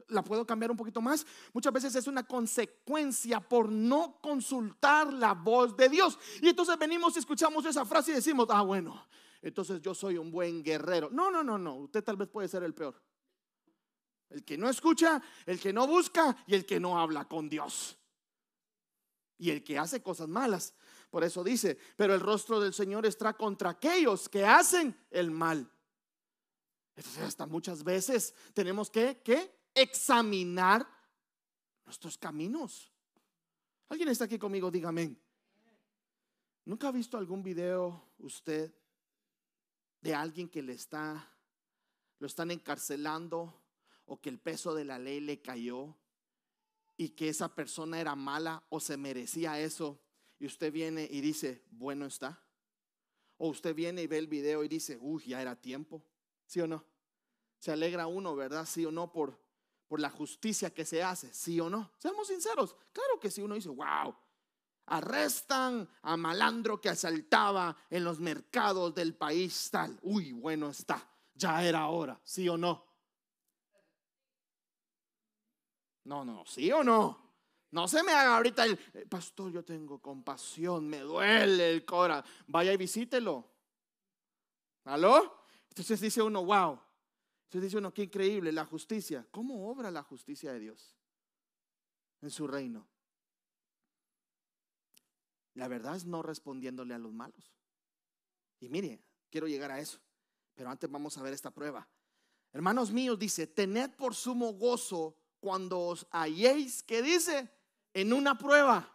¿La 0.08 0.22
puedo 0.22 0.46
cambiar 0.46 0.70
un 0.70 0.76
poquito 0.76 1.00
más? 1.00 1.24
Muchas 1.52 1.72
veces 1.72 1.94
es 1.94 2.06
una 2.06 2.24
consecuencia 2.24 3.40
por 3.40 3.70
no 3.70 4.18
consultar 4.20 5.12
la 5.12 5.34
voz 5.34 5.76
de 5.76 5.88
Dios. 5.88 6.18
Y 6.42 6.48
entonces 6.48 6.76
venimos 6.78 7.16
y 7.16 7.20
escuchamos 7.20 7.64
esa 7.64 7.84
frase 7.84 8.10
y 8.10 8.14
decimos, 8.14 8.48
ah, 8.50 8.62
bueno, 8.62 9.06
entonces 9.40 9.80
yo 9.80 9.94
soy 9.94 10.18
un 10.18 10.30
buen 10.30 10.62
guerrero. 10.62 11.10
No, 11.10 11.30
no, 11.30 11.44
no, 11.44 11.58
no, 11.58 11.76
usted 11.76 12.02
tal 12.02 12.16
vez 12.16 12.28
puede 12.28 12.48
ser 12.48 12.62
el 12.64 12.74
peor. 12.74 13.00
El 14.30 14.44
que 14.44 14.58
no 14.58 14.68
escucha, 14.68 15.22
el 15.46 15.60
que 15.60 15.72
no 15.72 15.86
busca 15.86 16.36
y 16.46 16.54
el 16.54 16.66
que 16.66 16.80
no 16.80 16.98
habla 16.98 17.26
con 17.26 17.48
Dios. 17.48 17.96
Y 19.38 19.50
el 19.50 19.62
que 19.62 19.78
hace 19.78 20.02
cosas 20.02 20.28
malas. 20.28 20.74
Por 21.14 21.22
eso 21.22 21.44
dice, 21.44 21.78
pero 21.96 22.12
el 22.12 22.18
rostro 22.18 22.58
del 22.58 22.74
Señor 22.74 23.06
está 23.06 23.34
contra 23.34 23.70
aquellos 23.70 24.28
que 24.28 24.44
hacen 24.44 25.06
el 25.12 25.30
mal. 25.30 25.70
Entonces, 26.96 27.22
hasta 27.22 27.46
muchas 27.46 27.84
veces 27.84 28.34
tenemos 28.52 28.90
que, 28.90 29.22
que 29.22 29.68
examinar 29.72 30.84
nuestros 31.84 32.18
caminos. 32.18 32.92
¿Alguien 33.90 34.08
está 34.08 34.24
aquí 34.24 34.40
conmigo? 34.40 34.72
Dígame. 34.72 35.16
¿Nunca 36.64 36.88
ha 36.88 36.90
visto 36.90 37.16
algún 37.16 37.44
video 37.44 38.08
usted 38.18 38.74
de 40.00 40.16
alguien 40.16 40.48
que 40.48 40.62
le 40.62 40.72
está, 40.72 41.32
lo 42.18 42.26
están 42.26 42.50
encarcelando 42.50 43.62
o 44.06 44.20
que 44.20 44.30
el 44.30 44.40
peso 44.40 44.74
de 44.74 44.84
la 44.84 44.98
ley 44.98 45.20
le 45.20 45.40
cayó 45.40 45.96
y 46.96 47.10
que 47.10 47.28
esa 47.28 47.54
persona 47.54 48.00
era 48.00 48.16
mala 48.16 48.64
o 48.68 48.80
se 48.80 48.96
merecía 48.96 49.60
eso 49.60 50.00
y 50.38 50.46
usted 50.46 50.72
viene 50.72 51.06
y 51.10 51.20
dice, 51.20 51.64
bueno 51.70 52.06
está. 52.06 52.42
O 53.36 53.48
usted 53.48 53.74
viene 53.74 54.02
y 54.02 54.06
ve 54.06 54.18
el 54.18 54.28
video 54.28 54.64
y 54.64 54.68
dice, 54.68 54.98
uy, 55.00 55.24
ya 55.26 55.40
era 55.40 55.56
tiempo. 55.56 56.04
¿Sí 56.46 56.60
o 56.60 56.66
no? 56.66 56.84
Se 57.58 57.72
alegra 57.72 58.06
uno, 58.06 58.36
¿verdad? 58.36 58.66
Sí 58.66 58.84
o 58.84 58.92
no 58.92 59.10
por, 59.12 59.40
por 59.88 60.00
la 60.00 60.10
justicia 60.10 60.72
que 60.72 60.84
se 60.84 61.02
hace. 61.02 61.32
¿Sí 61.32 61.58
o 61.60 61.70
no? 61.70 61.92
Seamos 61.98 62.28
sinceros. 62.28 62.76
Claro 62.92 63.18
que 63.20 63.30
si 63.30 63.42
uno 63.42 63.54
dice, 63.54 63.70
wow, 63.70 64.14
arrestan 64.86 65.88
a 66.02 66.16
malandro 66.16 66.80
que 66.80 66.90
asaltaba 66.90 67.76
en 67.90 68.04
los 68.04 68.20
mercados 68.20 68.94
del 68.94 69.14
país 69.14 69.68
tal. 69.70 69.98
Uy, 70.02 70.32
bueno 70.32 70.70
está. 70.70 71.10
Ya 71.34 71.64
era 71.64 71.86
hora. 71.88 72.20
¿Sí 72.22 72.48
o 72.48 72.56
no? 72.56 72.84
No, 76.04 76.24
no, 76.24 76.44
¿sí 76.46 76.70
o 76.70 76.84
no? 76.84 77.23
No 77.74 77.88
se 77.88 78.04
me 78.04 78.12
haga 78.12 78.36
ahorita 78.36 78.66
el, 78.66 78.78
eh, 78.92 79.04
pastor, 79.04 79.50
yo 79.50 79.64
tengo 79.64 79.98
compasión, 79.98 80.86
me 80.86 81.00
duele 81.00 81.72
el 81.72 81.84
corazón. 81.84 82.30
Vaya 82.46 82.72
y 82.72 82.76
visítelo. 82.76 83.50
¿Aló? 84.84 85.44
Entonces 85.70 86.00
dice 86.00 86.22
uno, 86.22 86.44
wow. 86.44 86.80
Entonces 87.46 87.62
dice 87.62 87.78
uno, 87.78 87.92
qué 87.92 88.04
increíble, 88.04 88.52
la 88.52 88.64
justicia. 88.64 89.26
¿Cómo 89.32 89.68
obra 89.68 89.90
la 89.90 90.04
justicia 90.04 90.52
de 90.52 90.60
Dios 90.60 90.94
en 92.22 92.30
su 92.30 92.46
reino? 92.46 92.86
La 95.54 95.66
verdad 95.66 95.96
es 95.96 96.04
no 96.04 96.22
respondiéndole 96.22 96.94
a 96.94 96.98
los 96.98 97.12
malos. 97.12 97.56
Y 98.60 98.68
mire, 98.68 99.02
quiero 99.30 99.48
llegar 99.48 99.72
a 99.72 99.80
eso. 99.80 99.98
Pero 100.54 100.70
antes 100.70 100.88
vamos 100.88 101.18
a 101.18 101.22
ver 101.24 101.32
esta 101.32 101.50
prueba. 101.50 101.88
Hermanos 102.52 102.92
míos, 102.92 103.18
dice, 103.18 103.48
tened 103.48 103.96
por 103.96 104.14
sumo 104.14 104.52
gozo 104.52 105.16
cuando 105.40 105.80
os 105.80 106.06
halléis, 106.12 106.80
¿qué 106.84 107.02
dice? 107.02 107.50
En 107.94 108.12
una 108.12 108.36
prueba. 108.36 108.86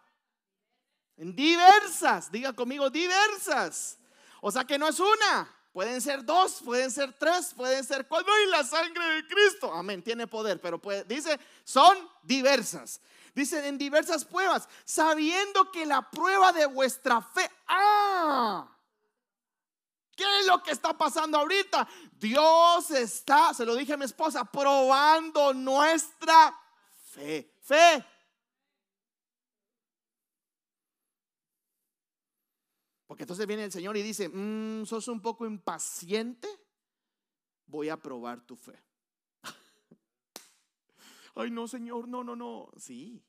En 1.16 1.34
diversas, 1.34 2.30
diga 2.30 2.52
conmigo, 2.52 2.88
diversas. 2.88 3.98
O 4.40 4.52
sea 4.52 4.64
que 4.64 4.78
no 4.78 4.88
es 4.88 5.00
una, 5.00 5.54
pueden 5.72 6.00
ser 6.00 6.24
dos, 6.24 6.60
pueden 6.64 6.90
ser 6.90 7.12
tres, 7.18 7.52
pueden 7.54 7.84
ser 7.84 8.06
cuatro. 8.06 8.32
Y 8.46 8.50
la 8.50 8.62
sangre 8.62 9.04
de 9.16 9.26
Cristo, 9.26 9.72
amén, 9.72 10.02
tiene 10.02 10.26
poder, 10.26 10.60
pero 10.60 10.80
dice, 11.06 11.38
son 11.64 11.96
diversas. 12.22 13.00
Dice 13.34 13.66
en 13.66 13.78
diversas 13.78 14.24
pruebas, 14.24 14.68
sabiendo 14.84 15.70
que 15.70 15.86
la 15.86 16.10
prueba 16.10 16.52
de 16.52 16.66
vuestra 16.66 17.22
fe, 17.22 17.48
ah, 17.68 18.66
¿qué 20.16 20.24
es 20.40 20.46
lo 20.46 20.62
que 20.62 20.72
está 20.72 20.96
pasando 20.96 21.38
ahorita? 21.38 21.86
Dios 22.12 22.90
está, 22.90 23.54
se 23.54 23.64
lo 23.64 23.76
dije 23.76 23.92
a 23.92 23.96
mi 23.96 24.04
esposa, 24.04 24.44
probando 24.44 25.54
nuestra 25.54 26.58
fe. 27.12 27.54
Fe. 27.62 28.04
Entonces 33.20 33.46
viene 33.46 33.64
el 33.64 33.70
Señor 33.70 33.98
y 33.98 34.02
dice, 34.02 34.30
mm, 34.30 34.86
sos 34.86 35.06
un 35.08 35.20
poco 35.20 35.44
impaciente, 35.44 36.48
voy 37.66 37.90
a 37.90 37.98
probar 37.98 38.40
tu 38.46 38.56
fe. 38.56 38.82
Ay, 41.34 41.50
no, 41.50 41.68
Señor, 41.68 42.08
no, 42.08 42.24
no, 42.24 42.34
no. 42.34 42.70
Sí. 42.78 43.22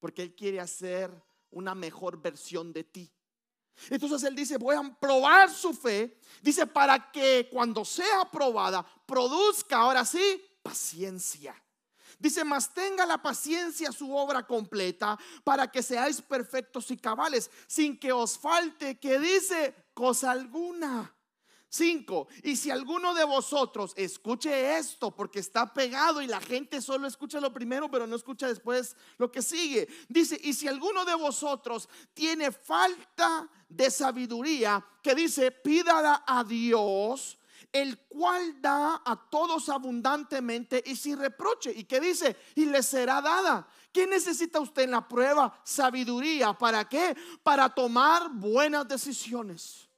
Porque 0.00 0.22
Él 0.22 0.34
quiere 0.34 0.60
hacer 0.60 1.12
una 1.50 1.74
mejor 1.74 2.22
versión 2.22 2.72
de 2.72 2.84
ti. 2.84 3.12
Entonces 3.90 4.22
Él 4.22 4.34
dice, 4.34 4.56
voy 4.56 4.76
a 4.76 4.96
probar 4.98 5.50
su 5.50 5.74
fe. 5.74 6.18
Dice, 6.40 6.66
para 6.66 7.12
que 7.12 7.50
cuando 7.52 7.84
sea 7.84 8.22
aprobada, 8.22 8.82
produzca 9.04 9.76
ahora 9.76 10.06
sí 10.06 10.42
paciencia. 10.62 11.54
Dice, 12.18 12.44
mas 12.44 12.72
tenga 12.74 13.06
la 13.06 13.22
paciencia 13.22 13.92
su 13.92 14.14
obra 14.14 14.46
completa 14.46 15.18
para 15.44 15.70
que 15.70 15.82
seáis 15.82 16.20
perfectos 16.20 16.90
y 16.90 16.96
cabales, 16.96 17.50
sin 17.66 17.98
que 17.98 18.12
os 18.12 18.36
falte, 18.36 18.98
que 18.98 19.18
dice, 19.18 19.74
cosa 19.94 20.32
alguna. 20.32 21.14
Cinco, 21.70 22.28
y 22.42 22.56
si 22.56 22.70
alguno 22.70 23.12
de 23.12 23.24
vosotros 23.24 23.92
escuche 23.94 24.78
esto, 24.78 25.14
porque 25.14 25.38
está 25.38 25.74
pegado 25.74 26.22
y 26.22 26.26
la 26.26 26.40
gente 26.40 26.80
solo 26.80 27.06
escucha 27.06 27.40
lo 27.40 27.52
primero, 27.52 27.90
pero 27.90 28.06
no 28.06 28.16
escucha 28.16 28.48
después 28.48 28.96
lo 29.18 29.30
que 29.30 29.42
sigue. 29.42 29.86
Dice, 30.08 30.40
y 30.42 30.54
si 30.54 30.66
alguno 30.66 31.04
de 31.04 31.14
vosotros 31.14 31.86
tiene 32.14 32.52
falta 32.52 33.50
de 33.68 33.90
sabiduría, 33.90 34.82
que 35.02 35.14
dice, 35.14 35.50
pídala 35.50 36.24
a 36.26 36.42
Dios, 36.42 37.37
el 37.72 37.98
cual 38.08 38.60
da 38.60 39.02
a 39.04 39.28
todos 39.30 39.68
abundantemente 39.68 40.82
y 40.86 40.96
sin 40.96 41.18
reproche. 41.18 41.72
¿Y 41.74 41.84
que 41.84 42.00
dice? 42.00 42.36
Y 42.54 42.66
le 42.66 42.82
será 42.82 43.20
dada. 43.20 43.68
¿Qué 43.92 44.06
necesita 44.06 44.60
usted 44.60 44.82
en 44.82 44.92
la 44.92 45.06
prueba? 45.06 45.60
Sabiduría. 45.64 46.52
¿Para 46.52 46.88
qué? 46.88 47.16
Para 47.42 47.68
tomar 47.68 48.30
buenas 48.30 48.86
decisiones. 48.86 49.88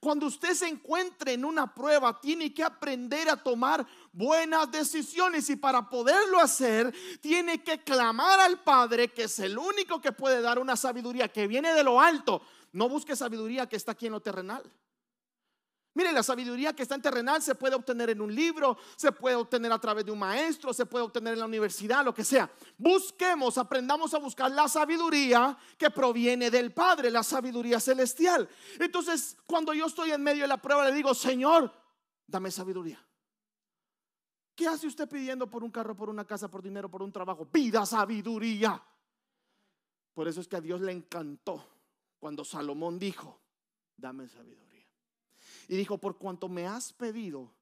Cuando 0.00 0.26
usted 0.26 0.54
se 0.54 0.66
encuentre 0.66 1.34
en 1.34 1.44
una 1.44 1.74
prueba, 1.74 2.18
tiene 2.18 2.54
que 2.54 2.64
aprender 2.64 3.28
a 3.28 3.36
tomar 3.36 3.86
buenas 4.12 4.70
decisiones 4.70 5.50
y 5.50 5.56
para 5.56 5.90
poderlo 5.90 6.40
hacer, 6.40 6.94
tiene 7.20 7.62
que 7.62 7.84
clamar 7.84 8.40
al 8.40 8.62
Padre, 8.62 9.08
que 9.08 9.24
es 9.24 9.38
el 9.40 9.58
único 9.58 10.00
que 10.00 10.12
puede 10.12 10.40
dar 10.40 10.58
una 10.58 10.74
sabiduría 10.74 11.28
que 11.28 11.46
viene 11.46 11.74
de 11.74 11.84
lo 11.84 12.00
alto. 12.00 12.40
No 12.72 12.88
busque 12.88 13.14
sabiduría 13.14 13.68
que 13.68 13.76
está 13.76 13.92
aquí 13.92 14.06
en 14.06 14.12
lo 14.12 14.20
terrenal. 14.20 14.62
Mire, 15.92 16.12
la 16.12 16.22
sabiduría 16.22 16.72
que 16.72 16.82
está 16.82 16.94
en 16.94 17.02
terrenal 17.02 17.42
se 17.42 17.56
puede 17.56 17.74
obtener 17.74 18.10
en 18.10 18.20
un 18.20 18.32
libro, 18.32 18.78
se 18.96 19.10
puede 19.10 19.34
obtener 19.34 19.72
a 19.72 19.78
través 19.78 20.04
de 20.04 20.12
un 20.12 20.20
maestro, 20.20 20.72
se 20.72 20.86
puede 20.86 21.04
obtener 21.04 21.32
en 21.32 21.40
la 21.40 21.46
universidad, 21.46 22.04
lo 22.04 22.14
que 22.14 22.22
sea. 22.22 22.48
Busquemos, 22.78 23.58
aprendamos 23.58 24.14
a 24.14 24.18
buscar 24.18 24.52
la 24.52 24.68
sabiduría 24.68 25.58
que 25.76 25.90
proviene 25.90 26.48
del 26.48 26.72
Padre, 26.72 27.10
la 27.10 27.24
sabiduría 27.24 27.80
celestial. 27.80 28.48
Entonces, 28.78 29.36
cuando 29.46 29.74
yo 29.74 29.86
estoy 29.86 30.12
en 30.12 30.22
medio 30.22 30.42
de 30.42 30.48
la 30.48 30.62
prueba, 30.62 30.84
le 30.84 30.94
digo, 30.94 31.12
Señor, 31.12 31.72
dame 32.24 32.52
sabiduría. 32.52 33.04
¿Qué 34.54 34.68
hace 34.68 34.86
usted 34.86 35.08
pidiendo 35.08 35.50
por 35.50 35.64
un 35.64 35.70
carro, 35.70 35.96
por 35.96 36.08
una 36.08 36.24
casa, 36.24 36.48
por 36.48 36.62
dinero, 36.62 36.88
por 36.88 37.02
un 37.02 37.10
trabajo? 37.10 37.46
Pida 37.46 37.84
sabiduría. 37.84 38.80
Por 40.14 40.28
eso 40.28 40.40
es 40.40 40.46
que 40.46 40.56
a 40.56 40.60
Dios 40.60 40.80
le 40.82 40.92
encantó 40.92 41.66
cuando 42.18 42.44
Salomón 42.44 42.98
dijo, 42.98 43.40
dame 43.96 44.28
sabiduría. 44.28 44.69
Y 45.70 45.76
dijo, 45.76 45.98
por 45.98 46.18
cuanto 46.18 46.48
me 46.48 46.66
has 46.66 46.92
pedido 46.92 47.54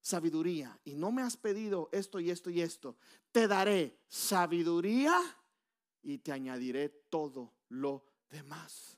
sabiduría 0.00 0.78
y 0.84 0.94
no 0.94 1.10
me 1.10 1.22
has 1.22 1.36
pedido 1.36 1.88
esto 1.90 2.20
y 2.20 2.30
esto 2.30 2.50
y 2.50 2.60
esto, 2.60 2.96
te 3.32 3.48
daré 3.48 3.98
sabiduría 4.06 5.12
y 6.00 6.18
te 6.18 6.30
añadiré 6.30 6.88
todo 7.10 7.52
lo 7.70 8.04
demás. 8.30 8.96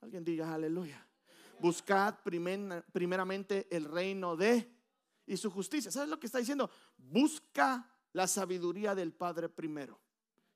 Alguien 0.00 0.22
diga 0.22 0.54
aleluya. 0.54 1.04
Buscad 1.58 2.20
primeramente 2.92 3.66
el 3.76 3.86
reino 3.86 4.36
de 4.36 4.72
y 5.26 5.36
su 5.36 5.50
justicia. 5.50 5.90
¿Sabes 5.90 6.10
lo 6.10 6.20
que 6.20 6.26
está 6.26 6.38
diciendo? 6.38 6.70
Busca 6.96 7.92
la 8.12 8.28
sabiduría 8.28 8.94
del 8.94 9.12
Padre 9.12 9.48
primero 9.48 9.98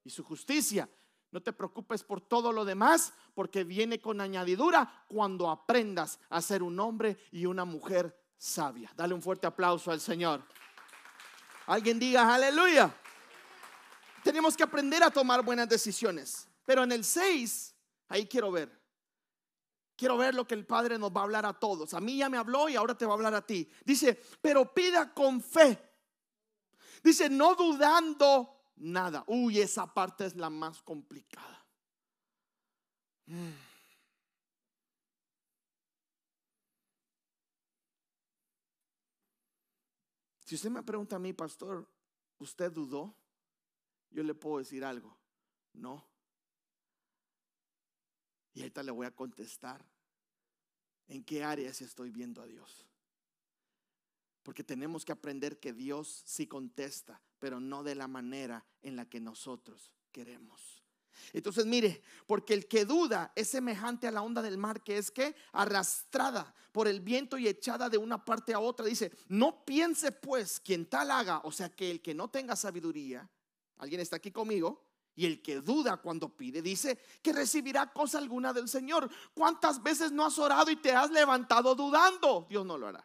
y 0.05 0.11
su 0.11 0.23
justicia 0.23 0.89
no 1.33 1.43
te 1.43 1.53
preocupes 1.53 2.05
por 2.05 2.21
todo 2.21 2.53
lo 2.53 2.65
demás, 2.65 3.15
porque 3.35 3.65
viene 3.65 4.01
con 4.01 4.21
añadidura 4.21 5.05
cuando 5.09 5.51
aprendas 5.51 6.21
a 6.29 6.43
ser 6.43 6.63
un 6.63 6.79
hombre 6.79 7.17
y 7.33 7.47
una 7.47 7.65
mujer 7.65 8.17
sabia. 8.37 8.93
Dale 8.95 9.15
un 9.15 9.23
fuerte 9.23 9.47
aplauso 9.47 9.91
al 9.91 10.01
Señor. 10.01 10.43
Alguien 11.67 11.99
diga 11.99 12.35
aleluya. 12.35 12.95
Tenemos 14.23 14.57
que 14.57 14.63
aprender 14.63 15.03
a 15.03 15.11
tomar 15.11 15.43
buenas 15.43 15.69
decisiones. 15.69 16.47
Pero 16.65 16.85
en 16.85 16.93
el 16.93 17.03
6, 17.03 17.75
ahí 18.09 18.27
quiero 18.27 18.53
ver. 18.53 18.81
Quiero 19.97 20.19
ver 20.19 20.35
lo 20.35 20.47
que 20.47 20.55
el 20.55 20.67
Padre 20.67 20.99
nos 20.99 21.11
va 21.11 21.21
a 21.21 21.25
hablar 21.25 21.47
a 21.47 21.55
todos. 21.55 21.95
A 21.95 22.01
mí 22.01 22.19
ya 22.19 22.29
me 22.29 22.37
habló 22.37 22.69
y 22.69 22.77
ahora 22.77 22.97
te 22.97 23.07
va 23.07 23.13
a 23.13 23.17
hablar 23.17 23.35
a 23.35 23.47
ti. 23.47 23.69
Dice, 23.85 24.21
pero 24.41 24.73
pida 24.73 25.15
con 25.15 25.41
fe. 25.41 25.79
Dice, 27.03 27.31
no 27.31 27.55
dudando 27.55 28.52
nada. 28.77 29.25
Uy, 29.27 29.61
esa 29.61 29.93
parte 29.93 30.27
es 30.27 30.37
la 30.37 30.51
más 30.51 30.83
complicada. 30.83 31.67
Mm. 33.27 33.51
Si 40.45 40.57
usted 40.57 40.71
me 40.71 40.83
pregunta 40.83 41.17
a 41.17 41.19
mí, 41.19 41.33
pastor, 41.33 41.89
¿usted 42.39 42.71
dudó? 42.71 43.17
Yo 44.11 44.23
le 44.23 44.35
puedo 44.35 44.59
decir 44.59 44.85
algo. 44.85 45.17
No. 45.73 46.07
Y 48.53 48.61
ahorita 48.61 48.83
le 48.83 48.91
voy 48.91 49.07
a 49.07 49.15
contestar 49.15 49.83
en 51.07 51.25
qué 51.25 51.43
áreas 51.43 51.81
estoy 51.81 52.11
viendo 52.11 52.43
a 52.43 52.47
Dios. 52.47 52.87
Porque 54.43 54.63
tenemos 54.63 55.05
que 55.05 55.13
aprender 55.13 55.59
que 55.59 55.73
Dios 55.73 56.23
sí 56.27 56.47
contesta, 56.47 57.23
pero 57.43 57.59
no 57.59 57.83
de 57.83 57.97
la 57.97 58.07
manera 58.07 58.65
en 58.83 58.95
la 58.95 59.05
que 59.07 59.19
nosotros 59.19 59.91
queremos. 60.13 60.81
Entonces 61.33 61.67
mire, 61.67 62.01
porque 62.25 62.55
el 62.55 62.69
que 62.69 62.85
duda 62.85 63.33
es 63.35 63.49
semejante 63.49 64.07
a 64.07 64.13
la 64.13 64.23
onda 64.23 64.43
del 64.43 64.59
mar 64.59 64.85
que 64.85 64.97
es 64.97 65.11
que 65.11 65.35
arrastrada 65.51 66.55
por 66.71 66.87
el 66.87 67.01
viento 67.01 67.37
y 67.39 67.49
echada 67.49 67.89
de 67.89 67.99
una 67.99 68.25
parte 68.25 68.55
a 68.55 68.61
otra. 68.61 68.87
Dice, 68.87 69.11
no 69.27 69.65
piense 69.65 70.13
pues 70.13 70.61
quien 70.61 70.87
tal 70.87 71.11
haga, 71.11 71.41
o 71.43 71.51
sea 71.51 71.69
que 71.69 71.91
el 71.91 72.01
que 72.01 72.15
no 72.15 72.31
tenga 72.31 72.55
sabiduría, 72.55 73.29
alguien 73.79 74.01
está 74.01 74.17
aquí 74.17 74.31
conmigo, 74.31 74.87
y 75.17 75.27
el 75.27 75.43
que 75.43 75.61
duda 75.61 75.97
cuando 75.97 76.29
pide, 76.29 76.63
dice 76.63 76.97
que 77.21 77.33
recibirá 77.33 77.93
cosa 77.93 78.19
alguna 78.19 78.53
del 78.53 78.69
Señor. 78.69 79.11
¿Cuántas 79.35 79.83
veces 79.83 80.13
no 80.13 80.25
has 80.25 80.39
orado 80.39 80.71
y 80.71 80.77
te 80.77 80.93
has 80.93 81.11
levantado 81.11 81.75
dudando? 81.75 82.47
Dios 82.49 82.65
no 82.65 82.79
lo 82.79 82.87
hará. 82.87 83.05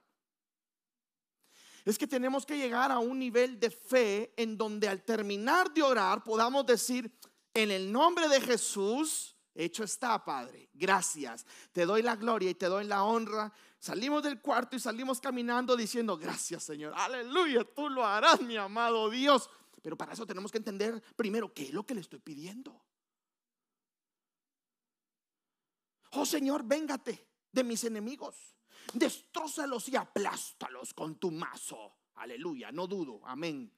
Es 1.90 1.98
que 1.98 2.06
tenemos 2.06 2.46
que 2.46 2.58
llegar 2.58 2.92
a 2.92 3.00
un 3.00 3.18
nivel 3.18 3.62
de 3.62 3.72
fe 3.72 4.34
en 4.36 4.58
donde 4.58 4.90
al 4.90 5.04
terminar 5.04 5.74
de 5.74 5.82
orar 5.82 6.22
podamos 6.22 6.66
decir, 6.66 7.10
en 7.54 7.72
el 7.72 7.90
nombre 7.90 8.28
de 8.28 8.42
Jesús, 8.42 9.38
hecho 9.56 9.86
está, 9.86 10.24
Padre. 10.26 10.70
Gracias. 10.74 11.46
Te 11.72 11.86
doy 11.86 12.02
la 12.02 12.18
gloria 12.18 12.50
y 12.50 12.56
te 12.56 12.66
doy 12.66 12.84
la 12.84 13.06
honra. 13.06 13.54
Salimos 13.80 14.22
del 14.22 14.42
cuarto 14.42 14.76
y 14.76 14.82
salimos 14.82 15.22
caminando 15.22 15.78
diciendo, 15.78 16.18
gracias 16.18 16.64
Señor. 16.64 16.94
Aleluya, 16.94 17.64
tú 17.64 17.88
lo 17.88 18.06
harás, 18.06 18.42
mi 18.42 18.58
amado 18.58 19.10
Dios. 19.10 19.50
Pero 19.82 19.98
para 19.98 20.12
eso 20.12 20.26
tenemos 20.26 20.52
que 20.52 20.58
entender 20.58 21.02
primero 21.16 21.54
qué 21.54 21.64
es 21.64 21.74
lo 21.74 21.86
que 21.86 21.96
le 21.96 22.02
estoy 22.02 22.20
pidiendo. 22.20 22.84
Oh 26.12 26.26
Señor, 26.26 26.66
véngate 26.66 27.26
de 27.50 27.64
mis 27.64 27.86
enemigos 27.86 28.57
destrózalos 28.94 29.90
y 29.90 29.96
aplástalos 29.96 30.94
con 30.94 31.20
tu 31.20 31.32
mazo. 31.32 31.96
Aleluya, 32.16 32.72
no 32.72 32.88
dudo, 32.88 33.22
amén. 33.26 33.72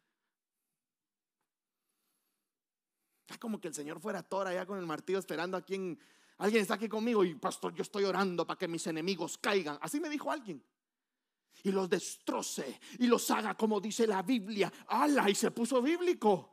Es 3.28 3.38
como 3.38 3.60
que 3.60 3.68
el 3.68 3.74
Señor 3.74 4.00
fuera 4.00 4.24
Tora 4.24 4.50
allá 4.52 4.66
con 4.66 4.80
el 4.80 4.86
martillo 4.86 5.20
esperando 5.20 5.58
a 5.58 5.62
quien 5.62 6.00
alguien 6.38 6.62
está 6.62 6.76
aquí 6.76 6.90
conmigo 6.90 7.24
y 7.24 7.36
pastor, 7.36 7.74
yo 7.74 7.84
estoy 7.84 8.06
orando 8.06 8.46
para 8.46 8.58
que 8.58 8.68
mis 8.68 8.86
enemigos 8.88 9.38
caigan. 9.38 9.78
Así 9.82 10.00
me 10.00 10.10
dijo 10.10 10.32
alguien. 10.32 10.64
Y 11.64 11.72
los 11.72 11.90
destroce 11.90 12.80
y 13.00 13.08
los 13.08 13.30
haga 13.32 13.56
como 13.56 13.82
dice 13.82 14.08
la 14.08 14.22
Biblia. 14.22 14.72
¡Hala! 14.88 15.30
Y 15.30 15.36
se 15.36 15.52
puso 15.52 15.82
bíblico. 15.82 16.49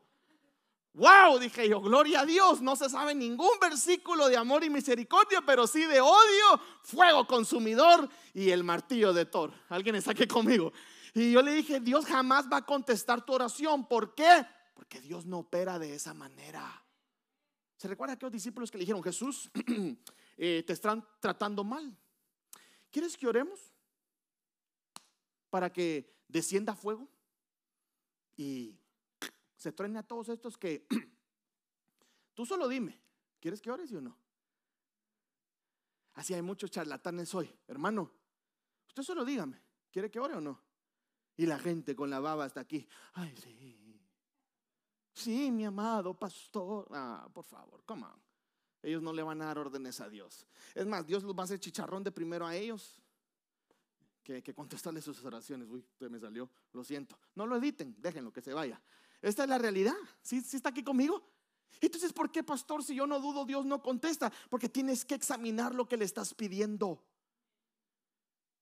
Wow, 0.96 1.38
dije 1.38 1.68
yo, 1.68 1.80
gloria 1.80 2.22
a 2.22 2.26
Dios. 2.26 2.60
No 2.60 2.74
se 2.74 2.88
sabe 2.88 3.14
ningún 3.14 3.58
versículo 3.60 4.28
de 4.28 4.36
amor 4.36 4.64
y 4.64 4.70
misericordia, 4.70 5.42
pero 5.46 5.66
sí 5.66 5.84
de 5.84 6.00
odio, 6.00 6.60
fuego 6.82 7.26
consumidor 7.26 8.08
y 8.34 8.50
el 8.50 8.64
martillo 8.64 9.12
de 9.12 9.26
Thor. 9.26 9.52
Alguien 9.68 9.94
está 9.94 10.10
aquí 10.10 10.26
conmigo. 10.26 10.72
Y 11.14 11.32
yo 11.32 11.42
le 11.42 11.52
dije, 11.52 11.80
Dios 11.80 12.06
jamás 12.06 12.46
va 12.50 12.58
a 12.58 12.66
contestar 12.66 13.24
tu 13.24 13.34
oración. 13.34 13.86
¿Por 13.86 14.14
qué? 14.14 14.44
Porque 14.74 15.00
Dios 15.00 15.26
no 15.26 15.38
opera 15.40 15.78
de 15.78 15.94
esa 15.94 16.14
manera. 16.14 16.82
¿Se 17.76 17.86
recuerda 17.86 18.12
a 18.12 18.16
aquellos 18.16 18.32
discípulos 18.32 18.70
que 18.70 18.78
le 18.78 18.82
dijeron, 18.82 19.02
Jesús, 19.02 19.50
eh, 20.36 20.64
te 20.66 20.72
están 20.72 21.06
tratando 21.20 21.62
mal? 21.62 21.96
¿quieres 22.96 23.14
que 23.14 23.26
oremos? 23.26 23.60
Para 25.50 25.70
que 25.70 26.10
descienda 26.28 26.74
fuego 26.74 27.06
y 28.38 28.80
se 29.66 29.72
truene 29.72 29.98
a 29.98 30.04
todos 30.04 30.28
estos 30.28 30.56
que 30.56 30.86
tú 32.34 32.46
solo 32.46 32.68
dime, 32.68 33.02
¿quieres 33.40 33.60
que 33.60 33.68
ores 33.68 33.90
o 33.90 34.00
no? 34.00 34.16
Así 36.14 36.34
hay 36.34 36.42
muchos 36.42 36.70
charlatanes 36.70 37.34
hoy, 37.34 37.52
hermano. 37.66 38.12
Usted 38.86 39.02
solo 39.02 39.24
dígame, 39.24 39.60
¿quiere 39.90 40.08
que 40.08 40.20
ore 40.20 40.34
o 40.34 40.40
no? 40.40 40.62
Y 41.36 41.46
la 41.46 41.58
gente 41.58 41.96
con 41.96 42.10
la 42.10 42.20
baba 42.20 42.44
hasta 42.44 42.60
aquí, 42.60 42.86
ay, 43.14 43.36
sí. 43.38 44.00
Sí, 45.12 45.50
mi 45.50 45.64
amado 45.64 46.14
pastor. 46.14 46.86
Ah, 46.92 47.28
por 47.34 47.44
favor, 47.44 47.82
come 47.84 48.04
on. 48.04 48.22
Ellos 48.84 49.02
no 49.02 49.12
le 49.12 49.24
van 49.24 49.42
a 49.42 49.46
dar 49.46 49.58
órdenes 49.58 50.00
a 50.00 50.08
Dios. 50.08 50.46
Es 50.76 50.86
más, 50.86 51.04
Dios 51.04 51.24
los 51.24 51.34
va 51.34 51.40
a 51.40 51.44
hacer 51.44 51.58
chicharrón 51.58 52.04
de 52.04 52.12
primero 52.12 52.46
a 52.46 52.54
ellos 52.54 53.02
que, 54.22 54.44
que 54.44 54.54
contestarle 54.54 55.02
sus 55.02 55.24
oraciones. 55.24 55.68
Uy, 55.68 55.80
usted 55.80 56.08
me 56.08 56.20
salió, 56.20 56.48
lo 56.72 56.84
siento. 56.84 57.18
No 57.34 57.46
lo 57.46 57.56
editen, 57.56 57.96
déjenlo 57.98 58.32
que 58.32 58.42
se 58.42 58.52
vaya. 58.52 58.80
Esta 59.26 59.42
es 59.42 59.48
la 59.48 59.58
realidad. 59.58 59.96
¿Sí, 60.22 60.40
¿Sí 60.40 60.56
está 60.56 60.68
aquí 60.68 60.84
conmigo? 60.84 61.20
Entonces, 61.80 62.12
¿por 62.12 62.30
qué, 62.30 62.44
pastor, 62.44 62.84
si 62.84 62.94
yo 62.94 63.08
no 63.08 63.18
dudo, 63.18 63.44
Dios 63.44 63.66
no 63.66 63.82
contesta? 63.82 64.32
Porque 64.48 64.68
tienes 64.68 65.04
que 65.04 65.16
examinar 65.16 65.74
lo 65.74 65.88
que 65.88 65.96
le 65.96 66.04
estás 66.04 66.32
pidiendo. 66.32 67.02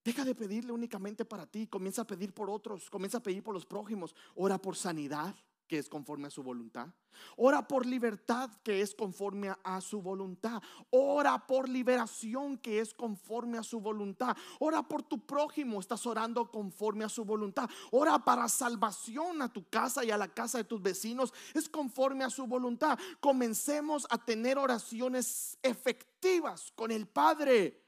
Deja 0.03 0.24
de 0.24 0.35
pedirle 0.35 0.72
únicamente 0.72 1.27
para 1.27 1.46
ti, 1.46 1.66
comienza 1.66 2.03
a 2.03 2.07
pedir 2.07 2.33
por 2.33 2.48
otros, 2.48 2.88
comienza 2.88 3.18
a 3.18 3.22
pedir 3.22 3.42
por 3.42 3.53
los 3.53 3.66
prójimos, 3.66 4.14
ora 4.35 4.57
por 4.57 4.74
sanidad, 4.74 5.35
que 5.66 5.79
es 5.79 5.88
conforme 5.88 6.29
a 6.29 6.31
su 6.31 6.42
voluntad. 6.42 6.88
Ora 7.37 7.66
por 7.66 7.87
libertad 7.87 8.50
que 8.62 8.81
es 8.81 8.94
conforme 8.94 9.53
a 9.62 9.81
su 9.81 10.03
voluntad. 10.03 10.62
Ora 10.90 11.46
por 11.46 11.68
liberación 11.68 12.59
que 12.59 12.81
es 12.81 12.92
conforme 12.92 13.59
a 13.59 13.62
su 13.62 13.81
voluntad. 13.81 14.37
Ora 14.59 14.83
por 14.83 15.03
tu 15.03 15.24
prójimo, 15.24 15.81
estás 15.81 16.07
orando 16.07 16.50
conforme 16.50 17.05
a 17.05 17.09
su 17.09 17.24
voluntad. 17.24 17.68
Ora 17.90 18.18
para 18.18 18.48
salvación 18.48 19.42
a 19.42 19.53
tu 19.53 19.68
casa 19.68 20.05
y 20.05 20.11
a 20.11 20.18
la 20.18 20.29
casa 20.29 20.59
de 20.59 20.64
tus 20.64 20.83
vecinos, 20.83 21.33
es 21.55 21.68
conforme 21.68 22.24
a 22.24 22.31
su 22.31 22.46
voluntad. 22.46 22.98
Comencemos 23.20 24.07
a 24.11 24.18
tener 24.18 24.59
oraciones 24.59 25.59
efectivas 25.62 26.72
con 26.74 26.90
el 26.90 27.07
Padre. 27.07 27.81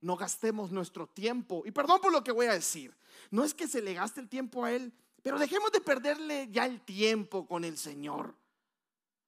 No 0.00 0.16
gastemos 0.16 0.70
nuestro 0.70 1.06
tiempo. 1.06 1.62
Y 1.66 1.70
perdón 1.70 2.00
por 2.00 2.12
lo 2.12 2.24
que 2.24 2.32
voy 2.32 2.46
a 2.46 2.54
decir. 2.54 2.96
No 3.30 3.44
es 3.44 3.52
que 3.54 3.68
se 3.68 3.82
le 3.82 3.94
gaste 3.94 4.20
el 4.20 4.28
tiempo 4.28 4.64
a 4.64 4.72
Él 4.72 4.94
pero 5.22 5.38
dejemos 5.38 5.70
de 5.72 5.80
perderle 5.80 6.48
ya 6.50 6.66
el 6.66 6.80
tiempo 6.80 7.46
con 7.46 7.64
el 7.64 7.76
Señor. 7.76 8.34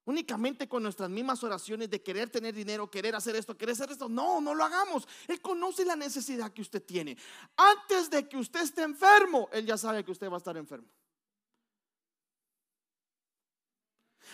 Únicamente 0.05 0.69
con 0.69 0.83
nuestras 0.83 1.09
mismas 1.09 1.45
oraciones 1.45 1.89
de 1.89 2.03
querer 2.03 2.29
tener 2.29 2.55
dinero, 2.55 2.91
querer 2.91 3.15
hacer 3.15 3.37
esto, 3.37 3.57
querer 3.57 3.75
hacer 3.75 3.93
esto. 3.93 4.09
No, 4.09 4.41
no 4.41 4.53
lo 4.53 4.65
hagamos. 4.65 5.07
Él 5.29 5.41
conoce 5.41 5.85
la 5.85 5.95
necesidad 5.95 6.53
que 6.53 6.63
usted 6.63 6.83
tiene. 6.83 7.17
Antes 7.57 8.11
de 8.11 8.29
que 8.29 8.37
usted 8.37 8.63
esté 8.63 8.83
enfermo, 8.83 9.49
Él 9.53 9.65
ya 9.65 9.79
sabe 9.79 10.05
que 10.05 10.11
usted 10.11 10.29
va 10.29 10.35
a 10.35 10.39
estar 10.39 10.57
enfermo. 10.57 10.89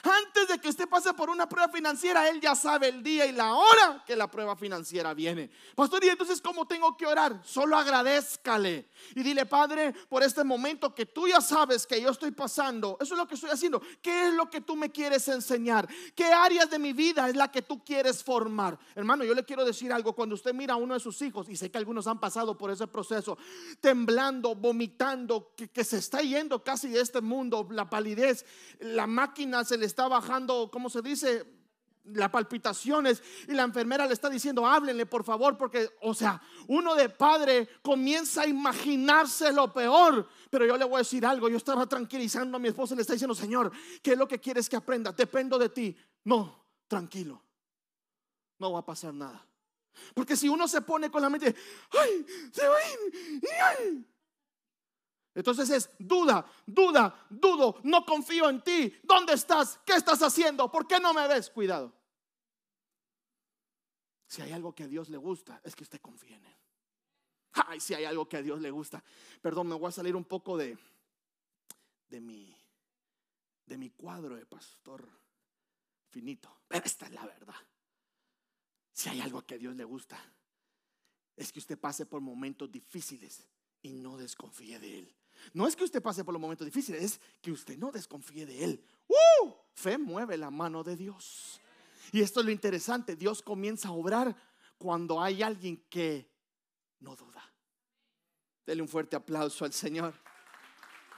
Antes 0.03 0.49
de 0.49 0.59
que 0.59 0.69
usted 0.69 0.89
pase 0.89 1.13
por 1.15 1.31
una 1.31 1.49
prueba 1.49 1.73
financiera, 1.73 2.29
Él 2.29 2.41
ya 2.41 2.55
sabe 2.55 2.89
el 2.89 3.03
día 3.03 3.27
y 3.27 3.33
la 3.33 3.55
hora 3.55 4.03
que 4.07 4.17
la 4.17 4.31
prueba 4.31 4.57
financiera 4.57 5.15
viene. 5.15 5.51
Pastor, 5.75 6.05
¿y 6.05 6.09
entonces 6.09 6.41
cómo 6.41 6.67
tengo 6.67 6.97
que 6.97 7.07
orar? 7.07 7.41
Solo 7.45 7.77
agradezcale 7.77 8.89
y 9.15 9.23
dile, 9.23 9.47
Padre, 9.47 9.93
por 10.09 10.23
este 10.23 10.45
momento 10.45 10.95
que 10.95 11.07
tú 11.07 11.29
ya 11.29 11.41
sabes 11.41 11.87
que 11.87 12.01
yo 12.01 12.11
estoy 12.11 12.31
pasando. 12.31 12.97
Eso 13.01 13.15
es 13.15 13.19
lo 13.19 13.27
que 13.27 13.35
estoy 13.35 13.51
haciendo. 13.51 13.83
¿Qué 14.01 14.29
es 14.29 14.35
lo 14.35 14.49
que 14.49 14.61
tú 14.61 14.77
me 14.77 14.91
quieres 14.91 15.27
enseñar? 15.29 15.89
¿Qué 16.15 16.27
áreas 16.27 16.71
de 16.71 16.79
mi 16.79 16.93
vida 16.93 17.29
es 17.29 17.37
la 17.37 17.51
que 17.51 17.63
tú 17.63 17.85
quieres 17.85 18.23
formar? 18.23 18.79
Hermano, 18.95 19.25
yo 19.25 19.35
le 19.35 19.45
quiero 19.45 19.65
decir 19.65 19.93
algo. 19.93 20.15
Cuando 20.15 20.35
usted 20.35 20.55
mira 20.55 20.75
a 20.75 20.77
uno 20.77 20.95
de 20.95 21.01
sus 21.01 21.21
hijos, 21.23 21.49
y 21.49 21.57
sé 21.57 21.71
que 21.71 21.79
algunos 21.79 22.07
han 22.07 22.21
pasado 22.21 22.57
por 22.57 22.71
ese 22.71 22.87
proceso, 22.87 23.37
temblando, 23.81 24.55
vomitando, 24.55 25.53
que, 25.57 25.69
que 25.69 25.85
se 25.85 25.99
está 25.99 26.21
yendo 26.21 26.63
casi 26.63 26.89
de 26.89 27.01
este 27.01 27.21
mundo, 27.21 27.67
la 27.71 27.89
palidez, 27.89 28.45
la 28.81 29.07
máquina 29.07 29.65
se 29.65 29.77
le 29.77 29.87
está 29.89 30.07
bajando, 30.07 30.71
¿cómo 30.71 30.89
se 30.89 31.03
dice? 31.03 31.45
Las 32.05 32.31
palpitaciones 32.31 33.23
y 33.49 33.53
la 33.53 33.65
enfermera 33.65 34.07
le 34.07 34.15
está 34.15 34.31
diciendo, 34.31 34.67
háblenle 34.67 35.05
por 35.05 35.25
favor, 35.25 35.59
porque, 35.59 35.91
o 36.01 36.15
sea, 36.15 36.41
uno 36.69 36.95
de 36.95 37.09
padre 37.09 37.69
comienza 37.83 38.43
a 38.43 38.47
imaginarse 38.47 39.53
lo 39.53 39.73
peor. 39.73 40.29
Pero 40.49 40.65
yo 40.65 40.77
le 40.77 40.85
voy 40.85 40.95
a 40.95 40.99
decir 40.99 41.27
algo, 41.27 41.49
yo 41.49 41.57
estaba 41.57 41.87
tranquilizando 41.87 42.57
a 42.57 42.61
mi 42.61 42.69
esposa 42.69 42.95
y 42.95 42.97
le 42.97 43.03
está 43.03 43.13
diciendo, 43.13 43.35
Señor, 43.35 43.71
¿qué 44.03 44.13
es 44.13 44.19
lo 44.19 44.29
que 44.29 44.39
quieres 44.39 44.69
que 44.69 44.77
aprenda? 44.77 45.13
Dependo 45.13 45.59
de 45.59 45.69
ti. 45.69 45.97
No, 46.25 46.65
tranquilo, 46.87 47.43
no 48.59 48.73
va 48.73 48.79
a 48.79 48.87
pasar 48.87 49.13
nada. 49.13 49.45
Porque 50.15 50.37
si 50.37 50.49
uno 50.49 50.69
se 50.69 50.81
pone 50.81 51.11
con 51.11 51.21
la 51.21 51.29
mente, 51.29 51.55
ay, 51.91 52.27
se 52.53 52.67
va 52.67 52.77
a 52.77 52.91
ir, 52.91 53.43
ay, 53.79 54.07
entonces 55.39 55.71
es 55.71 55.91
duda, 56.01 56.45
duda, 56.67 57.29
dudo, 57.31 57.79
no 57.85 58.05
confío 58.05 58.51
en 58.51 58.61
ti. 58.61 58.93
¿Dónde 59.05 59.35
estás? 59.35 59.79
¿Qué 59.87 59.93
estás 59.93 60.21
haciendo? 60.21 60.69
¿Por 60.69 60.89
qué 60.89 60.99
no 60.99 61.15
me 61.15 61.29
ves? 61.29 61.49
Cuidado. 61.49 61.93
Si 64.27 64.43
hay 64.43 64.51
algo 64.51 64.75
que 64.75 64.83
a 64.83 64.89
Dios 64.89 65.09
le 65.11 65.17
gusta, 65.17 65.61
es 65.63 65.77
que 65.77 65.85
usted 65.85 66.01
confíe 66.01 66.35
en 66.35 66.45
Él. 66.45 66.57
Ay, 67.53 67.79
si 67.79 67.95
hay 67.95 68.05
algo 68.05 68.29
que 68.29 68.39
a 68.39 68.43
Dios 68.43 68.61
le 68.61 68.73
gusta. 68.73 69.05
Perdón, 69.41 69.69
me 69.69 69.77
voy 69.77 69.89
a 69.89 69.93
salir 69.93 70.17
un 70.17 70.25
poco 70.25 70.57
de, 70.57 70.77
de, 72.09 72.21
mi, 72.21 72.53
de 73.65 73.79
mi 73.79 73.91
cuadro 73.91 74.35
de 74.35 74.45
pastor 74.45 75.09
finito. 76.09 76.63
Pero 76.67 76.85
esta 76.85 77.07
es 77.07 77.13
la 77.13 77.25
verdad. 77.25 77.55
Si 78.93 79.09
hay 79.09 79.21
algo 79.21 79.47
que 79.47 79.55
a 79.55 79.59
Dios 79.59 79.77
le 79.77 79.85
gusta, 79.85 80.21
es 81.37 81.53
que 81.53 81.61
usted 81.61 81.79
pase 81.79 82.07
por 82.07 82.21
momentos 82.21 82.73
difíciles 82.73 83.47
y 83.83 83.93
no 83.93 84.17
desconfíe 84.17 84.81
de 84.81 84.99
Él. 84.99 85.18
No 85.53 85.67
es 85.67 85.77
que 85.77 85.85
usted 85.85 86.03
pase 86.03 86.25
por 86.25 86.33
los 86.33 86.41
momentos 86.41 86.65
difíciles, 86.65 87.03
es 87.03 87.21
que 87.41 87.53
usted 87.53 87.77
no 87.79 87.91
desconfíe 87.91 88.47
de 88.47 88.65
Él. 88.65 88.85
¡Uh! 89.09 89.53
Fe 89.75 89.99
mueve 89.99 90.37
la 90.37 90.51
mano 90.51 90.83
de 90.83 90.97
Dios. 90.97 91.61
Y 92.13 92.21
esto 92.23 92.41
es 92.41 92.47
lo 92.47 92.53
interesante, 92.53 93.17
Dios 93.17 93.43
comienza 93.43 93.89
a 93.89 93.93
obrar 93.93 94.35
cuando 94.79 95.21
hay 95.21 95.43
alguien 95.43 95.85
que 95.89 96.31
no 97.01 97.17
duda. 97.17 97.43
Dele 98.65 98.83
un 98.83 98.89
fuerte 98.89 99.17
aplauso 99.17 99.65
al 99.65 99.73
Señor. 99.73 100.15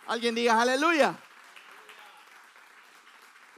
Alguien 0.07 0.35
diga 0.35 0.61
aleluya. 0.61 1.19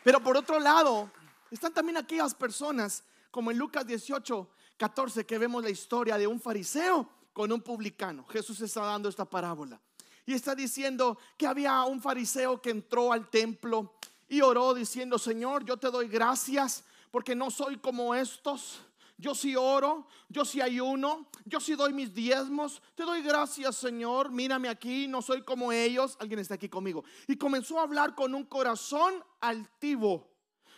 Pero 0.03 0.22
por 0.22 0.37
otro 0.37 0.59
lado, 0.59 1.11
están 1.51 1.72
también 1.72 1.96
aquellas 1.96 2.35
personas, 2.35 3.05
como 3.31 3.51
en 3.51 3.59
Lucas 3.59 3.87
18, 3.87 4.51
14, 4.77 5.25
que 5.25 5.38
vemos 5.38 5.62
la 5.62 5.70
historia 5.70 6.18
de 6.18 6.27
un 6.27 6.40
fariseo 6.40 7.09
con 7.33 7.53
un 7.53 7.61
publicano. 7.61 8.25
Jesús 8.27 8.61
está 8.61 8.81
dando 8.83 9.09
esta 9.09 9.25
parábola. 9.25 9.81
Y 10.25 10.35
está 10.35 10.55
diciendo 10.55 11.19
que 11.37 11.47
había 11.47 11.83
un 11.85 12.01
fariseo 12.01 12.61
que 12.61 12.71
entró 12.71 13.13
al 13.13 13.29
templo 13.29 13.95
y 14.29 14.41
oró 14.41 14.73
diciendo, 14.73 15.19
Señor, 15.19 15.65
yo 15.65 15.77
te 15.77 15.91
doy 15.91 16.09
gracias 16.09 16.85
porque 17.11 17.35
no 17.35 17.51
soy 17.51 17.79
como 17.79 18.15
estos. 18.15 18.81
Yo 19.19 19.35
sí 19.35 19.55
oro, 19.55 20.09
yo 20.29 20.45
sí 20.45 20.61
ayuno, 20.61 21.29
yo 21.45 21.61
sí 21.61 21.75
doy 21.75 21.93
mis 21.93 22.13
diezmos. 22.15 22.83
Te 22.95 23.05
doy 23.05 23.23
gracias, 23.23 23.77
Señor. 23.77 24.33
Mírame 24.33 24.69
aquí, 24.69 25.07
no 25.07 25.23
soy 25.23 25.43
como 25.43 25.71
ellos. 25.71 26.17
Alguien 26.19 26.41
está 26.41 26.55
aquí 26.55 26.69
conmigo. 26.69 27.05
Y 27.29 27.37
comenzó 27.37 27.79
a 27.79 27.83
hablar 27.83 28.15
con 28.15 28.35
un 28.35 28.45
corazón 28.45 29.15
altivo. 29.41 30.29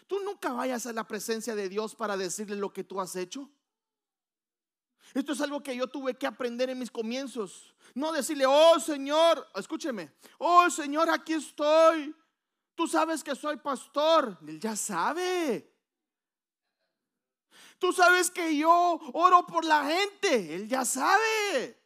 Tú 0.07 0.19
nunca 0.21 0.53
vayas 0.53 0.85
a 0.87 0.93
la 0.93 1.07
presencia 1.07 1.55
de 1.55 1.69
Dios 1.69 1.95
para 1.95 2.17
decirle 2.17 2.57
lo 2.57 2.73
que 2.73 2.85
tú 2.85 3.01
has 3.01 3.17
hecho. 3.17 3.49
Esto 5.13 5.33
es 5.33 5.41
algo 5.41 5.63
que 5.63 5.77
yo 5.77 5.87
tuve 5.87 6.15
que 6.15 6.27
aprender 6.27 6.71
en 6.71 6.79
mis 6.79 6.91
comienzos. 6.91 7.75
No 7.95 8.13
decirle, 8.13 8.47
oh 8.47 8.81
Señor, 8.81 9.47
escúcheme, 9.55 10.13
oh 10.39 10.71
Señor, 10.71 11.11
aquí 11.11 11.35
estoy. 11.35 12.15
Tú 12.75 12.89
sabes 12.89 13.23
que 13.23 13.35
soy 13.35 13.57
pastor. 13.57 14.39
Él 14.47 14.59
ya 14.59 14.75
sabe. 14.75 15.71
Tú 17.79 17.93
sabes 17.93 18.31
que 18.31 18.57
yo 18.57 18.99
oro 19.13 19.47
por 19.47 19.65
la 19.65 19.85
gente. 19.85 20.55
Él 20.55 20.69
ya 20.69 20.85
sabe. 20.85 21.81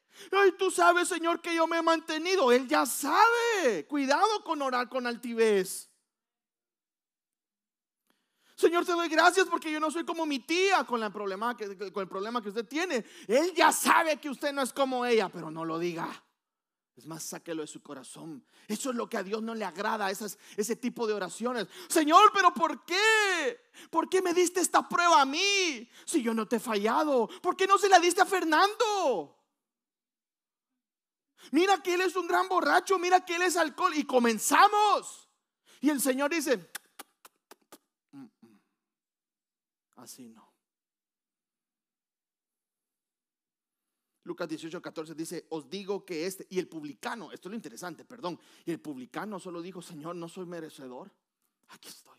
Y 0.47 0.53
tú 0.53 0.71
sabes, 0.71 1.09
Señor, 1.09 1.41
que 1.41 1.55
yo 1.55 1.67
me 1.67 1.79
he 1.79 1.83
mantenido. 1.83 2.51
Él 2.53 2.67
ya 2.67 2.87
sabe. 2.87 3.87
Cuidado 3.87 4.43
con 4.45 4.63
orar 4.63 4.89
con 4.89 5.07
altivez. 5.07 5.91
Señor, 8.59 8.85
te 8.85 8.91
doy 8.91 9.09
gracias 9.09 9.47
porque 9.47 9.71
yo 9.71 9.79
no 9.79 9.89
soy 9.89 10.05
como 10.05 10.27
mi 10.27 10.41
tía 10.41 10.83
con, 10.83 11.01
el 11.01 11.13
problema 11.13 11.55
que 11.57 11.69
usted 12.49 12.67
tiene. 12.67 13.05
Él 13.29 13.55
ya 13.55 13.71
sabe 13.71 14.17
que 14.17 14.29
usted 14.29 14.53
no 14.53 14.63
es 14.63 14.73
como 14.73 15.07
ella, 15.07 15.29
pero 15.29 15.49
no 15.49 15.65
lo 15.65 15.79
diga. 15.79 16.09
Es 16.97 17.07
más, 17.07 17.23
sáquelo 17.23 17.63
de 17.63 17.69
su 17.69 17.81
corazón. 17.81 18.45
Eso 18.67 18.91
es 18.91 18.97
lo 18.97 19.09
que 19.09 19.17
a 19.17 19.23
Dios 19.23 19.45
no 19.45 19.55
le 19.55 19.65
agrada, 19.65 20.11
ese 20.11 20.75
tipo 20.75 21.07
de 21.07 21.15
oraciones. 21.15 21.69
Señor, 21.89 22.33
pero 22.35 22.53
¿por 22.53 22.85
qué? 22.85 23.61
¿Por 23.91 24.09
qué 24.09 24.21
me 24.23 24.35
diste 24.35 24.59
esta 24.59 24.89
prueba 24.89 25.23
a 25.23 25.25
mí? 25.25 25.89
Si 26.05 26.21
yo 26.21 26.35
no 26.35 26.49
te 26.49 26.57
he 26.57 26.61
fallado, 26.61 27.31
¿por 27.41 27.57
qué 27.57 27.69
no 27.69 27.79
se 27.79 27.89
la 27.89 28.01
diste 28.01 28.23
a 28.23 28.27
Fernando? 28.27 29.39
Mira 31.53 31.81
que 31.81 31.95
él 31.95 32.01
es 32.01 32.17
un 32.17 32.27
gran 32.27 32.49
borracho, 32.49 32.99
mira 32.99 33.25
que 33.25 33.37
él 33.37 33.43
es 33.43 33.57
alcohol. 33.57 33.93
Y 33.95 34.03
comenzamos. 34.03 35.29
Y 35.81 35.91
el 35.91 36.01
Señor 36.01 36.31
dice, 36.31 36.73
Así 39.99 40.29
no. 40.29 40.53
Lucas 44.23 44.49
18, 44.49 44.83
14 44.83 45.15
dice, 45.15 45.47
os 45.51 45.69
digo 45.69 46.05
que 46.05 46.27
este, 46.27 46.47
y 46.51 46.59
el 46.59 46.69
publicano, 46.69 47.33
esto 47.33 47.49
es 47.49 47.51
lo 47.51 47.57
interesante, 47.57 48.05
perdón, 48.05 48.39
y 48.65 48.71
el 48.71 48.81
publicano 48.81 49.41
solo 49.41 49.63
dijo, 49.63 49.81
Señor, 49.81 50.17
no 50.17 50.29
soy 50.29 50.45
merecedor, 50.47 51.11
aquí 51.69 51.89
estoy. 51.89 52.19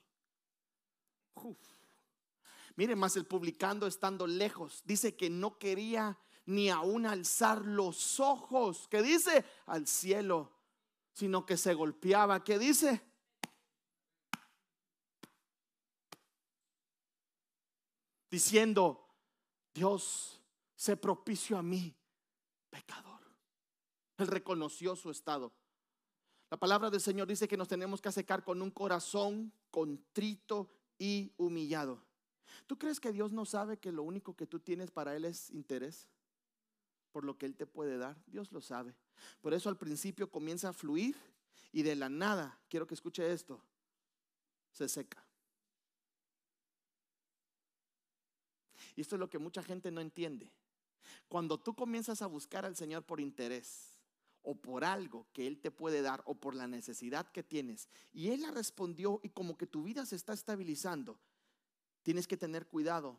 Uf. 1.35 1.57
Mire, 2.75 2.95
más 2.95 3.15
el 3.15 3.25
publicano 3.25 3.85
estando 3.85 4.25
lejos, 4.25 4.81
dice 4.85 5.15
que 5.15 5.29
no 5.29 5.57
quería 5.59 6.17
ni 6.47 6.69
aún 6.69 7.05
alzar 7.05 7.63
los 7.63 8.19
ojos, 8.19 8.87
que 8.87 9.03
dice 9.03 9.45
al 9.67 9.85
cielo, 9.85 10.51
sino 11.13 11.45
que 11.45 11.57
se 11.57 11.73
golpeaba, 11.75 12.43
que 12.43 12.57
dice. 12.57 13.08
Diciendo, 18.29 19.07
Dios, 19.73 20.41
se 20.75 20.95
propicio 20.97 21.57
a 21.57 21.63
mí, 21.63 21.95
pecador. 22.69 23.19
Él 24.17 24.27
reconoció 24.27 24.95
su 24.95 25.09
estado. 25.09 25.53
La 26.49 26.57
palabra 26.57 26.89
del 26.89 27.01
Señor 27.01 27.27
dice 27.27 27.47
que 27.47 27.57
nos 27.57 27.67
tenemos 27.67 28.01
que 28.01 28.09
acercar 28.09 28.43
con 28.43 28.61
un 28.61 28.71
corazón 28.71 29.53
contrito 29.71 30.69
y 30.97 31.31
humillado. 31.37 32.03
¿Tú 32.67 32.77
crees 32.77 32.99
que 32.99 33.11
Dios 33.11 33.31
no 33.31 33.45
sabe 33.45 33.77
que 33.77 33.91
lo 33.91 34.03
único 34.03 34.35
que 34.35 34.47
tú 34.47 34.59
tienes 34.59 34.91
para 34.91 35.15
Él 35.15 35.25
es 35.25 35.49
interés? 35.51 36.07
Por 37.11 37.23
lo 37.23 37.37
que 37.37 37.45
Él 37.45 37.55
te 37.55 37.65
puede 37.65 37.97
dar. 37.97 38.17
Dios 38.27 38.51
lo 38.51 38.61
sabe. 38.61 38.95
Por 39.41 39.53
eso 39.53 39.69
al 39.69 39.77
principio 39.77 40.29
comienza 40.29 40.69
a 40.69 40.73
fluir 40.73 41.15
y 41.71 41.83
de 41.83 41.95
la 41.95 42.09
nada, 42.09 42.59
quiero 42.67 42.87
que 42.87 42.95
escuche 42.95 43.31
esto, 43.31 43.61
se 44.71 44.89
seca. 44.89 45.23
Y 48.99 49.01
esto 49.01 49.15
es 49.15 49.21
lo 49.21 49.29
que 49.29 49.39
mucha 49.39 49.63
gente 49.63 49.91
no 49.91 50.01
entiende. 50.01 50.51
Cuando 51.29 51.57
tú 51.57 51.73
comienzas 51.73 52.21
a 52.21 52.27
buscar 52.27 52.65
al 52.65 52.75
Señor 52.75 53.05
por 53.05 53.21
interés 53.21 53.97
o 54.41 54.55
por 54.55 54.83
algo 54.83 55.25
que 55.31 55.47
Él 55.47 55.57
te 55.61 55.71
puede 55.71 56.01
dar 56.01 56.21
o 56.25 56.35
por 56.35 56.53
la 56.53 56.67
necesidad 56.67 57.31
que 57.31 57.41
tienes, 57.41 57.87
y 58.11 58.27
Él 58.31 58.41
la 58.41 58.51
respondió 58.51 59.21
y 59.23 59.29
como 59.29 59.57
que 59.57 59.65
tu 59.65 59.83
vida 59.83 60.05
se 60.05 60.17
está 60.17 60.33
estabilizando, 60.33 61.17
tienes 62.03 62.27
que 62.27 62.35
tener 62.35 62.67
cuidado 62.67 63.17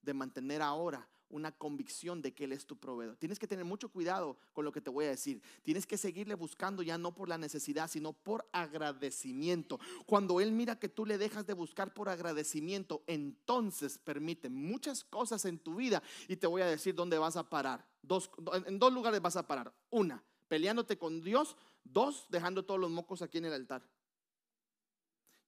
de 0.00 0.12
mantener 0.12 0.60
ahora 0.60 1.08
una 1.32 1.50
convicción 1.50 2.22
de 2.22 2.32
que 2.32 2.44
Él 2.44 2.52
es 2.52 2.66
tu 2.66 2.76
proveedor. 2.76 3.16
Tienes 3.16 3.38
que 3.38 3.48
tener 3.48 3.64
mucho 3.64 3.88
cuidado 3.88 4.36
con 4.52 4.64
lo 4.64 4.70
que 4.70 4.80
te 4.80 4.90
voy 4.90 5.06
a 5.06 5.08
decir. 5.08 5.42
Tienes 5.62 5.86
que 5.86 5.98
seguirle 5.98 6.34
buscando 6.34 6.82
ya 6.82 6.98
no 6.98 7.14
por 7.14 7.28
la 7.28 7.38
necesidad, 7.38 7.88
sino 7.88 8.12
por 8.12 8.48
agradecimiento. 8.52 9.80
Cuando 10.06 10.40
Él 10.40 10.52
mira 10.52 10.78
que 10.78 10.88
tú 10.88 11.04
le 11.04 11.18
dejas 11.18 11.46
de 11.46 11.54
buscar 11.54 11.92
por 11.92 12.08
agradecimiento, 12.08 13.02
entonces 13.06 13.98
permite 13.98 14.48
muchas 14.48 15.02
cosas 15.02 15.44
en 15.44 15.58
tu 15.58 15.76
vida 15.76 16.02
y 16.28 16.36
te 16.36 16.46
voy 16.46 16.62
a 16.62 16.66
decir 16.66 16.94
dónde 16.94 17.18
vas 17.18 17.36
a 17.36 17.48
parar. 17.48 17.84
Dos, 18.02 18.30
en 18.66 18.78
dos 18.78 18.92
lugares 18.92 19.20
vas 19.20 19.36
a 19.36 19.46
parar. 19.46 19.72
Una, 19.90 20.22
peleándote 20.48 20.98
con 20.98 21.22
Dios. 21.22 21.56
Dos, 21.84 22.26
dejando 22.28 22.64
todos 22.64 22.78
los 22.78 22.90
mocos 22.90 23.22
aquí 23.22 23.38
en 23.38 23.46
el 23.46 23.54
altar. 23.54 23.82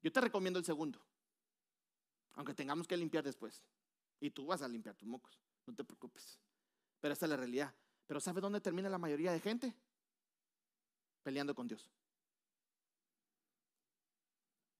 Yo 0.03 0.13
te 0.13 0.21
recomiendo 0.21 0.59
el 0.59 0.65
segundo, 0.65 1.01
aunque 2.35 2.53
tengamos 2.55 2.87
que 2.87 2.97
limpiar 2.97 3.25
después. 3.25 3.63
Y 4.21 4.31
tú 4.31 4.47
vas 4.47 4.63
a 4.63 4.69
limpiar 4.69 4.95
tus 4.95 5.09
mocos. 5.09 5.39
No 5.67 5.75
te 5.75 5.85
preocupes. 5.85 6.39
Pero 7.01 7.13
esta 7.13 7.27
es 7.27 7.31
la 7.31 7.37
realidad. 7.37 7.75
Pero 8.07 8.21
¿sabe 8.21 8.41
dónde 8.41 8.61
termina 8.61 8.89
la 8.89 8.99
mayoría 8.99 9.33
de 9.33 9.41
gente? 9.41 9.75
Peleando 11.23 11.55
con 11.55 11.67
Dios. 11.67 11.91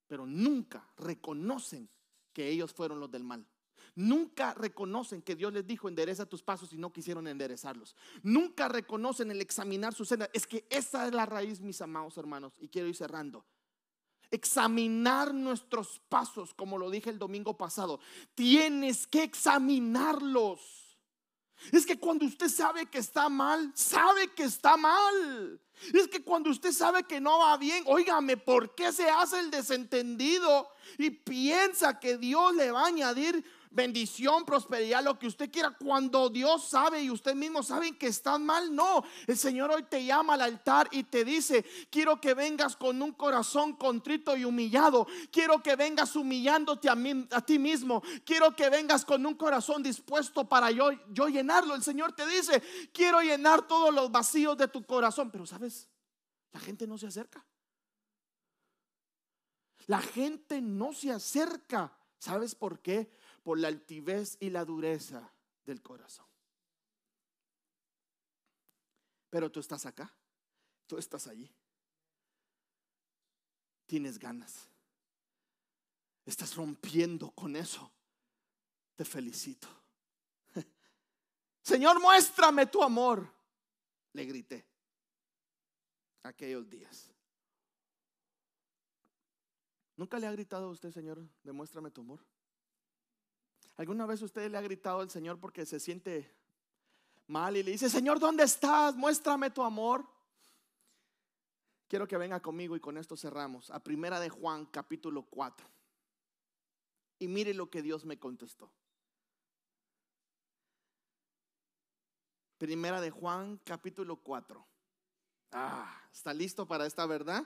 Pero 0.07 0.27
nunca 0.27 0.87
reconocen 0.99 1.89
que 2.33 2.49
ellos 2.49 2.73
fueron 2.73 3.01
los 3.01 3.11
del 3.11 3.25
mal. 3.25 3.47
Nunca 3.97 4.55
reconocen 4.55 5.23
que 5.23 5.37
Dios 5.37 5.53
les 5.53 5.67
dijo 5.67 5.89
endereza 5.89 6.27
tus 6.27 6.43
pasos 6.43 6.73
y 6.73 6.79
no 6.79 6.93
quisieron 6.93 7.27
enderezarlos. 7.29 7.95
Nunca 8.23 8.69
reconocen 8.69 9.31
el 9.31 9.41
examinar 9.41 9.95
su 9.95 10.05
senda. 10.05 10.29
Es 10.33 10.47
que 10.47 10.67
esa 10.69 11.07
es 11.07 11.15
la 11.15 11.27
raíz, 11.27 11.61
mis 11.61 11.81
amados 11.81 12.19
hermanos. 12.19 12.55
Y 12.59 12.69
quiero 12.69 12.89
ir 12.89 12.97
cerrando 12.97 13.47
examinar 14.35 15.33
nuestros 15.35 16.01
pasos, 16.09 16.55
como 16.55 16.79
lo 16.79 16.91
dije 16.91 17.11
el 17.11 17.19
domingo 17.19 17.57
pasado. 17.57 18.01
Tienes 18.35 19.07
que 19.07 19.23
examinarlos. 19.23 20.85
Es 21.73 21.87
que 21.87 21.99
cuando 21.99 22.27
usted 22.27 22.49
sabe 22.49 22.87
que 22.87 22.99
está 22.99 23.29
mal, 23.29 23.73
sabe 23.75 24.33
que 24.35 24.45
está 24.45 24.77
mal. 24.77 25.61
Es 25.93 26.09
que 26.09 26.23
cuando 26.23 26.51
usted 26.51 26.73
sabe 26.73 27.05
que 27.05 27.21
no 27.21 27.39
va 27.39 27.57
bien, 27.57 27.85
óigame, 27.87 28.37
¿por 28.37 28.75
qué 28.75 28.93
se 28.93 29.09
hace 29.09 29.41
el 29.41 29.51
desentendido 29.51 30.69
y 30.99 31.11
piensa 31.11 31.99
que 31.99 32.17
Dios 32.17 32.55
le 32.55 32.71
va 32.71 32.83
a 32.83 32.87
añadir 32.89 33.45
bendición, 33.75 34.45
prosperidad, 34.45 35.03
lo 35.03 35.19
que 35.19 35.27
usted 35.27 35.51
quiera, 35.51 35.71
cuando 35.73 36.31
Dios 36.31 36.69
sabe 36.69 37.03
y 37.03 37.11
usted 37.11 37.35
mismo 37.35 37.63
sabe 37.63 37.97
que 37.99 38.07
están 38.07 38.47
mal, 38.47 38.75
no. 38.75 39.05
El 39.27 39.37
Señor 39.37 39.71
hoy 39.71 39.83
te 39.83 40.05
llama 40.05 40.35
al 40.35 40.43
altar 40.43 40.89
y 40.93 41.05
te 41.05 41.25
dice, 41.25 41.65
quiero 41.91 42.21
que 42.21 42.35
vengas 42.35 42.77
con 42.77 43.03
un 43.03 43.13
corazón 43.13 43.75
contrito 43.75 44.37
y 44.37 44.45
humillado, 44.45 45.07
quiero 45.31 45.63
que 45.63 45.77
vengas 45.77 46.15
humillándote 46.17 46.89
a, 46.89 46.95
mí, 46.95 47.27
a 47.33 47.41
ti 47.41 47.59
mismo, 47.59 48.03
quiero 48.25 48.55
que 48.55 48.71
vengas 48.71 49.05
con 49.05 49.27
un 49.27 49.35
corazón 49.35 49.83
dispuesto 49.83 50.49
para 50.49 50.71
yo, 50.71 50.91
yo 51.11 51.29
llenarlo. 51.29 51.75
El 51.75 51.83
Señor 51.83 52.13
te 52.13 52.27
dice, 52.27 52.63
quiero 52.93 53.21
llenar 53.21 53.67
todos 53.67 53.93
los 53.93 54.11
vacíos 54.11 54.57
de 54.57 54.69
tu 54.69 54.85
corazón, 54.85 55.31
pero 55.31 55.45
sabes, 55.47 55.89
la 56.53 56.61
gente 56.61 56.87
no 56.87 56.97
se 56.97 57.09
acerca. 57.09 57.45
La 59.87 60.01
gente 60.01 60.63
no 60.63 60.93
se 60.93 61.11
acerca. 61.11 61.93
¿Sabes 62.19 62.55
por 62.55 62.81
qué? 62.81 63.11
Por 63.45 63.59
la 63.59 63.69
altivez 63.69 64.37
y 64.41 64.51
la 64.51 64.65
dureza 64.65 65.31
del 65.65 65.83
corazón. 65.83 66.27
Pero 69.31 69.53
tú 69.53 69.61
estás 69.61 69.85
acá, 69.87 70.13
tú 70.87 70.97
estás 70.97 71.27
allí. 71.27 71.53
Tienes 73.87 74.19
ganas. 74.19 74.69
Estás 76.25 76.57
rompiendo 76.57 77.31
con 77.33 77.55
eso. 77.55 77.93
Te 78.97 79.05
felicito. 79.05 79.69
Señor, 81.63 82.01
muéstrame 82.01 82.67
tu 82.67 82.83
amor. 82.83 83.31
Le 84.15 84.25
grité 84.25 84.67
aquellos 86.23 86.69
días. 86.71 87.13
¿Nunca 89.97 90.19
le 90.19 90.27
ha 90.27 90.33
gritado 90.33 90.69
a 90.69 90.71
usted, 90.71 90.91
Señor, 90.91 91.29
demuéstrame 91.43 91.91
tu 91.91 92.01
amor? 92.01 92.25
¿Alguna 93.77 94.07
vez 94.07 94.23
usted 94.23 94.51
le 94.51 94.59
ha 94.59 94.63
gritado 94.63 95.01
al 95.01 95.11
Señor 95.11 95.41
porque 95.41 95.67
se 95.67 95.81
siente 95.81 96.33
mal 97.27 97.57
y 97.57 97.63
le 97.63 97.73
dice, 97.73 97.91
Señor, 97.91 98.21
¿dónde 98.21 98.45
estás? 98.45 98.95
Muéstrame 98.95 99.51
tu 99.51 99.63
amor. 99.63 100.07
Quiero 101.89 102.07
que 102.07 102.17
venga 102.17 102.41
conmigo 102.41 102.77
y 102.77 102.81
con 102.81 102.97
esto 102.97 103.17
cerramos. 103.17 103.71
A 103.71 103.83
primera 103.83 104.21
de 104.21 104.29
Juan, 104.29 104.67
capítulo 104.67 105.23
4. 105.23 105.67
Y 107.19 107.29
mire 107.29 107.55
lo 107.55 107.71
que 107.71 107.83
Dios 107.83 108.05
me 108.05 108.19
contestó. 108.19 108.73
Primera 112.59 113.01
de 113.01 113.11
Juan, 113.11 113.59
capítulo 113.65 114.17
4. 114.17 114.67
Ah, 115.53 116.09
¿está 116.13 116.33
listo 116.33 116.67
para 116.67 116.87
esta 116.87 117.07
verdad? 117.07 117.45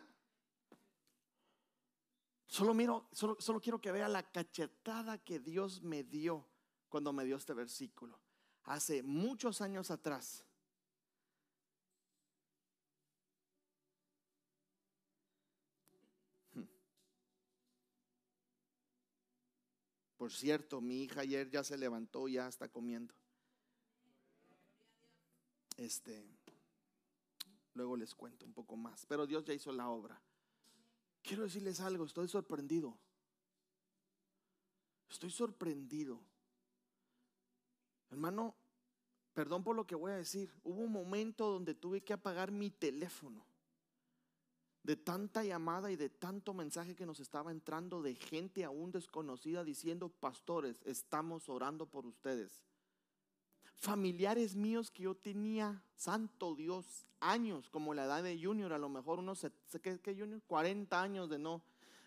Solo 2.49 2.73
miro, 2.73 3.07
solo, 3.13 3.61
quiero 3.61 3.79
que 3.79 3.93
vea 3.93 4.09
la 4.09 4.23
cachetada 4.23 5.19
que 5.19 5.39
Dios 5.39 5.83
me 5.83 6.03
dio 6.03 6.49
cuando 6.89 7.13
me 7.13 7.27
dio 7.27 7.37
este 7.37 7.53
versículo. 7.53 8.19
Hace 8.65 9.03
muchos 9.03 9.61
años 9.61 9.91
atrás. 9.91 10.47
Hmm. 16.55 16.65
Por 20.17 20.33
cierto, 20.33 20.81
mi 20.81 21.03
hija 21.03 21.21
ayer 21.21 21.51
ya 21.51 21.63
se 21.63 21.77
levantó, 21.77 22.29
ya 22.29 22.49
está 22.49 22.71
comiendo. 22.71 23.15
Este, 25.77 26.27
luego 27.75 27.95
les 27.95 28.15
cuento 28.15 28.47
un 28.47 28.55
poco 28.55 28.75
más, 28.75 29.05
pero 29.05 29.27
Dios 29.27 29.45
ya 29.45 29.53
hizo 29.53 29.71
la 29.71 29.91
obra. 29.91 30.19
Quiero 31.29 31.43
decirles 31.43 31.79
algo, 31.81 32.07
estoy 32.07 32.27
sorprendido. 32.27 32.97
Estoy 35.11 35.31
sorprendido. 35.31 36.19
Hermano, 38.09 38.55
perdón 39.35 39.63
por 39.63 39.77
lo 39.77 39.87
que 39.87 39.95
voy 39.95 40.13
a 40.13 40.17
decir. 40.17 40.51
Hubo 40.65 40.81
un 40.81 40.91
momento 40.91 41.51
donde 41.51 41.75
tuve 41.75 42.01
que 42.01 42.15
apagar 42.15 42.51
mi 42.51 42.71
teléfono. 42.71 43.45
De 44.83 44.97
tanta 44.97 45.45
llamada 45.45 45.93
y 45.93 45.97
de 45.97 46.09
tanto 46.09 46.55
mensaje 46.55 46.97
que 46.97 47.05
nos 47.05 47.21
estaba 47.21 47.51
entrando 47.51 48.01
de 48.01 48.15
gente 48.15 48.65
aún 48.65 48.91
desconocida 48.91 49.65
diciendo, 49.65 50.09
pastores, 50.09 50.81
estamos 50.87 51.51
orando 51.51 51.85
por 51.85 52.07
ustedes 52.07 52.68
familiares 53.79 54.55
míos 54.55 54.91
que 54.91 55.05
yo 55.05 55.15
tenía, 55.15 55.83
santo 55.97 56.55
Dios, 56.55 57.07
años, 57.21 57.71
como 57.71 57.95
la 57.95 58.05
edad 58.05 58.23
de 58.23 58.43
Junior, 58.43 58.73
a 58.73 58.79
lo 58.79 58.89
mejor 58.89 59.19
unos, 59.19 59.47
¿qué, 59.83 60.01
qué 60.01 60.15
Junior? 60.15 60.43
40 60.47 61.01
años 61.01 61.29
de 61.29 61.39
no 61.39 61.63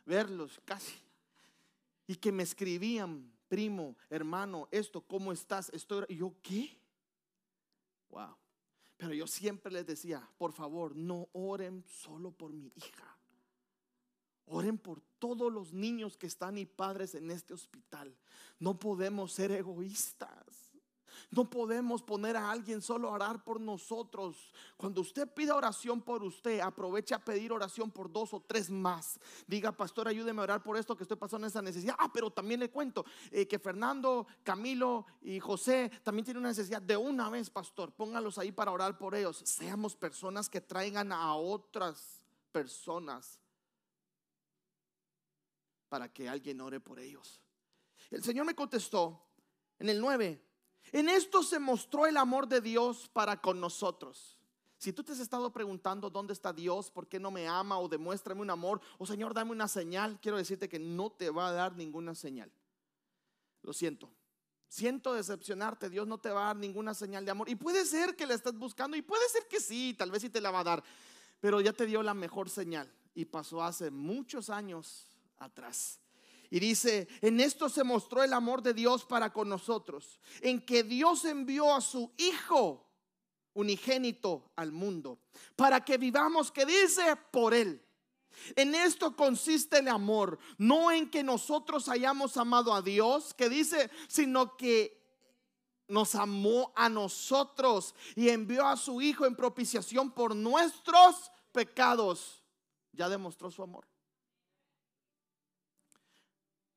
verlos, 0.06 0.62
casi. 0.66 0.96
Y 2.08 2.16
que 2.16 2.32
me 2.32 2.44
escribían, 2.44 3.32
primo, 3.48 3.96
hermano, 4.10 4.68
esto, 4.72 5.02
¿cómo 5.02 5.32
estás? 5.32 5.70
Estoy, 5.74 6.06
yo, 6.10 6.34
¿qué? 6.42 6.78
Wow. 8.10 8.36
Pero 8.98 9.14
yo 9.14 9.26
siempre 9.28 9.72
les 9.72 9.86
decía, 9.86 10.30
por 10.38 10.54
favor, 10.54 10.96
no 10.96 11.28
oren 11.34 11.84
solo 11.88 12.32
por 12.32 12.54
mi 12.54 12.72
hija. 12.76 13.18
Oren 14.46 14.78
por 14.78 15.02
todos 15.18 15.52
los 15.52 15.74
niños 15.74 16.18
que 16.18 16.28
están 16.28 16.58
y 16.58 16.66
padres 16.66 17.16
en 17.16 17.32
este 17.32 17.54
hospital. 17.54 18.16
No 18.60 18.78
podemos 18.78 19.32
ser 19.32 19.52
egoístas. 19.52 20.71
No 21.32 21.50
podemos 21.50 22.04
poner 22.04 22.36
a 22.36 22.52
alguien 22.52 22.82
solo 22.82 23.08
a 23.08 23.14
orar 23.14 23.42
por 23.42 23.62
nosotros. 23.62 24.52
Cuando 24.76 25.00
usted 25.00 25.34
pida 25.34 25.56
oración 25.56 26.02
por 26.02 26.24
usted, 26.24 26.60
aproveche 26.60 27.16
a 27.16 27.24
pedir 27.24 27.54
oración 27.54 27.90
por 27.90 28.12
dos 28.12 28.34
o 28.34 28.42
tres 28.42 28.70
más. 28.70 29.18
Diga, 29.48 29.72
pastor, 29.72 30.10
ayúdeme 30.10 30.42
a 30.42 30.44
orar 30.44 30.62
por 30.62 30.76
esto 30.76 30.96
que 30.98 31.04
estoy 31.04 31.16
pasando 31.16 31.48
esa 31.48 31.62
necesidad. 31.62 31.96
Ah, 31.98 32.12
pero 32.14 32.32
también 32.32 32.60
le 32.60 32.70
cuento 32.70 33.06
eh, 33.32 33.48
que 33.48 33.60
Fernando, 33.60 34.28
Camilo 34.44 35.06
y 35.22 35.40
José 35.40 35.90
también 36.04 36.26
tienen 36.26 36.42
una 36.42 36.50
necesidad 36.50 36.82
de 36.82 36.98
una 36.98 37.30
vez, 37.30 37.50
pastor. 37.50 37.94
Póngalos 37.94 38.38
ahí 38.38 38.52
para 38.52 38.72
orar 38.72 38.98
por 38.98 39.16
ellos. 39.16 39.42
Seamos 39.46 39.96
personas 39.96 40.50
que 40.50 40.60
traigan 40.60 41.14
a 41.14 41.34
otras 41.36 42.26
personas 42.52 43.40
para 45.88 46.12
que 46.12 46.28
alguien 46.28 46.60
ore 46.60 46.82
por 46.82 47.00
ellos. 47.00 47.42
El 48.10 48.22
Señor 48.22 48.46
me 48.46 48.54
contestó 48.54 49.30
en 49.80 49.88
el 49.88 50.02
9. 50.02 50.51
En 50.92 51.08
esto 51.10 51.42
se 51.44 51.60
mostró 51.60 52.06
el 52.06 52.18
amor 52.18 52.48
de 52.48 52.62
Dios 52.62 53.10
para 53.14 53.42
con 53.42 53.60
nosotros. 53.60 54.38
Si 54.82 54.92
tú 54.92 55.04
te 55.04 55.12
has 55.12 55.20
estado 55.20 55.54
preguntando 55.54 56.10
dónde 56.10 56.34
está 56.34 56.52
Dios, 56.52 56.90
por 56.90 57.08
qué 57.08 57.20
no 57.20 57.30
me 57.30 57.48
ama 57.48 57.78
o 57.78 57.88
demuéstrame 57.88 58.42
un 58.42 58.50
amor, 58.50 58.82
o 58.98 59.06
Señor, 59.06 59.34
dame 59.34 59.52
una 59.52 59.68
señal, 59.68 60.20
quiero 60.20 60.38
decirte 60.38 60.68
que 60.68 60.80
no 60.80 61.12
te 61.12 61.30
va 61.30 61.50
a 61.50 61.52
dar 61.52 61.76
ninguna 61.76 62.16
señal. 62.16 62.52
Lo 63.62 63.74
siento. 63.74 64.12
Siento 64.68 65.14
decepcionarte, 65.14 65.90
Dios 65.90 66.08
no 66.08 66.18
te 66.18 66.32
va 66.32 66.44
a 66.44 66.46
dar 66.48 66.56
ninguna 66.56 66.94
señal 66.94 67.26
de 67.26 67.32
amor. 67.32 67.48
Y 67.48 67.56
puede 67.56 67.86
ser 67.86 68.16
que 68.16 68.26
la 68.26 68.34
estés 68.34 68.58
buscando 68.58 68.98
y 68.98 69.04
puede 69.04 69.30
ser 69.30 69.48
que 69.48 69.60
sí, 69.60 69.94
tal 69.96 70.10
vez 70.10 70.24
sí 70.24 70.30
te 70.30 70.42
la 70.42 70.50
va 70.50 70.62
a 70.62 70.64
dar, 70.64 70.84
pero 71.40 71.62
ya 71.62 71.74
te 71.74 71.86
dio 71.86 72.02
la 72.02 72.16
mejor 72.16 72.50
señal 72.50 72.92
y 73.14 73.26
pasó 73.26 73.64
hace 73.64 73.92
muchos 73.92 74.50
años 74.50 75.08
atrás. 75.38 76.01
Y 76.52 76.60
dice, 76.60 77.08
en 77.22 77.40
esto 77.40 77.70
se 77.70 77.82
mostró 77.84 78.22
el 78.22 78.34
amor 78.34 78.62
de 78.62 78.74
Dios 78.74 79.06
para 79.06 79.32
con 79.32 79.48
nosotros, 79.48 80.20
en 80.42 80.64
que 80.64 80.84
Dios 80.84 81.24
envió 81.24 81.74
a 81.74 81.80
su 81.80 82.12
Hijo 82.18 82.86
unigénito 83.54 84.52
al 84.58 84.74
mundo, 84.74 85.18
para 85.56 85.84
que 85.84 85.98
vivamos, 85.98 86.52
que 86.52 86.66
dice, 86.66 87.16
por 87.32 87.54
Él. 87.54 87.82
En 88.58 88.76
esto 88.76 89.16
consiste 89.16 89.80
el 89.80 89.88
amor, 89.88 90.40
no 90.58 90.92
en 90.92 91.10
que 91.10 91.24
nosotros 91.24 91.88
hayamos 91.88 92.36
amado 92.36 92.74
a 92.74 92.82
Dios, 92.82 93.34
que 93.34 93.48
dice, 93.48 93.90
sino 94.10 94.58
que 94.58 95.02
nos 95.88 96.16
amó 96.16 96.74
a 96.76 96.90
nosotros 96.90 97.96
y 98.14 98.28
envió 98.28 98.68
a 98.68 98.76
su 98.76 99.02
Hijo 99.02 99.26
en 99.26 99.38
propiciación 99.38 100.12
por 100.12 100.36
nuestros 100.36 101.32
pecados. 101.54 102.44
Ya 102.92 103.08
demostró 103.08 103.50
su 103.50 103.64
amor. 103.64 103.91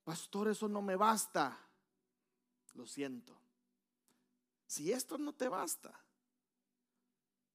Pastor, 0.05 0.49
eso 0.49 0.69
no 0.69 0.83
me 0.83 0.97
basta. 0.97 1.59
Lo 2.75 2.87
siento. 2.87 3.37
Si 4.67 4.93
esto 4.93 5.17
no 5.19 5.33
te 5.33 5.49
basta, 5.49 5.99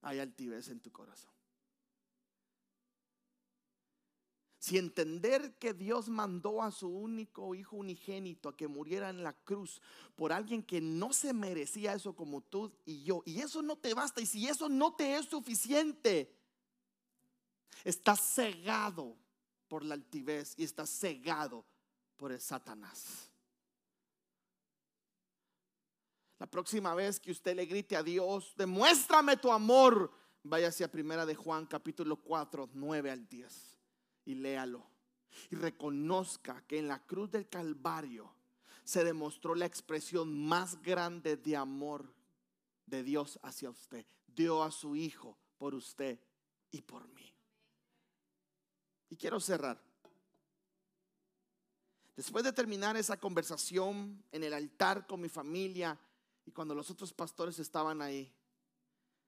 hay 0.01 0.19
altivez 0.19 0.69
en 0.69 0.79
tu 0.79 0.91
corazón. 0.91 1.31
Si 4.57 4.77
entender 4.77 5.57
que 5.57 5.73
Dios 5.73 6.09
mandó 6.09 6.61
a 6.61 6.71
su 6.71 6.89
único 6.89 7.55
hijo 7.55 7.77
unigénito 7.77 8.49
a 8.49 8.57
que 8.57 8.67
muriera 8.67 9.09
en 9.09 9.23
la 9.23 9.33
cruz 9.33 9.81
por 10.15 10.33
alguien 10.33 10.63
que 10.63 10.81
no 10.81 11.13
se 11.13 11.33
merecía 11.33 11.93
eso 11.93 12.15
como 12.15 12.41
tú 12.41 12.71
y 12.85 13.03
yo, 13.03 13.23
y 13.25 13.39
eso 13.39 13.61
no 13.61 13.77
te 13.77 13.93
basta, 13.93 14.21
y 14.21 14.25
si 14.25 14.47
eso 14.47 14.67
no 14.67 14.95
te 14.95 15.15
es 15.15 15.27
suficiente, 15.27 16.35
estás 17.83 18.19
cegado 18.35 19.15
por 19.69 19.83
la 19.85 19.93
altivez 19.93 20.53
y 20.57 20.65
estás 20.65 20.89
cegado 20.89 21.65
por 22.19 22.33
el 22.33 22.41
Satanás. 22.41 23.31
La 26.37 26.45
próxima 26.45 26.93
vez 26.93 27.19
que 27.19 27.31
usted 27.31 27.55
le 27.55 27.65
grite 27.65 27.95
a 27.95 28.03
Dios, 28.03 28.53
demuéstrame 28.57 29.37
tu 29.37 29.51
amor, 29.51 30.11
vaya 30.43 30.67
hacia 30.67 30.91
primera 30.91 31.25
de 31.25 31.35
Juan 31.35 31.65
capítulo 31.65 32.17
4, 32.17 32.69
9 32.73 33.11
al 33.11 33.27
10 33.27 33.77
y 34.25 34.35
léalo. 34.35 34.85
Y 35.49 35.55
reconozca 35.55 36.63
que 36.67 36.79
en 36.79 36.87
la 36.87 37.05
cruz 37.05 37.31
del 37.31 37.47
Calvario 37.47 38.33
se 38.83 39.03
demostró 39.03 39.55
la 39.55 39.65
expresión 39.65 40.47
más 40.47 40.81
grande 40.81 41.37
de 41.37 41.55
amor 41.55 42.13
de 42.85 43.03
Dios 43.03 43.39
hacia 43.43 43.69
usted. 43.69 44.05
Dio 44.27 44.63
a 44.63 44.71
su 44.71 44.95
Hijo 44.95 45.37
por 45.57 45.75
usted 45.75 46.19
y 46.71 46.81
por 46.81 47.07
mí. 47.09 47.33
Y 49.09 49.15
quiero 49.15 49.39
cerrar. 49.39 49.88
Después 52.19 52.43
de 52.43 52.51
terminar 52.51 52.97
esa 52.97 53.17
conversación 53.17 54.21
en 54.33 54.43
el 54.43 54.51
altar 54.51 55.07
con 55.07 55.21
mi 55.21 55.29
familia 55.29 55.97
y 56.45 56.51
cuando 56.51 56.75
los 56.75 56.91
otros 56.91 57.13
pastores 57.13 57.59
estaban 57.59 58.01
ahí, 58.01 58.29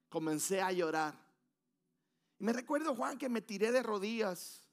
comencé 0.09 0.61
a 0.61 0.73
llorar. 0.73 1.17
Y 2.37 2.43
me 2.43 2.51
recuerdo, 2.51 2.93
Juan, 2.93 3.17
que 3.17 3.29
me 3.29 3.41
tiré 3.41 3.71
de 3.71 3.81
rodillas. 3.81 4.69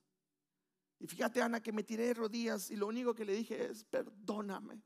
Y 0.98 1.06
fíjate, 1.06 1.40
Ana, 1.40 1.62
que 1.62 1.70
me 1.70 1.84
tiré 1.84 2.08
de 2.08 2.14
rodillas 2.14 2.72
y 2.72 2.74
lo 2.74 2.88
único 2.88 3.14
que 3.14 3.24
le 3.24 3.34
dije 3.34 3.66
es, 3.66 3.84
perdóname. 3.84 4.82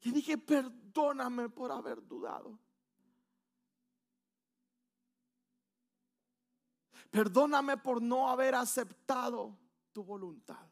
Y 0.00 0.10
dije, 0.10 0.36
perdóname 0.36 1.48
por 1.48 1.70
haber 1.70 2.04
dudado. 2.04 2.58
Perdóname 7.12 7.76
por 7.76 8.02
no 8.02 8.28
haber 8.28 8.56
aceptado 8.56 9.56
tu 9.92 10.02
voluntad. 10.02 10.68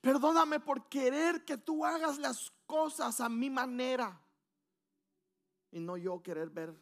Perdóname 0.00 0.60
por 0.60 0.88
querer 0.88 1.44
que 1.44 1.56
tú 1.56 1.84
hagas 1.84 2.18
las 2.18 2.52
cosas 2.66 3.20
a 3.20 3.28
mi 3.28 3.50
manera 3.50 4.20
y 5.70 5.80
no 5.80 5.96
yo 5.96 6.22
querer 6.22 6.50
ver 6.50 6.74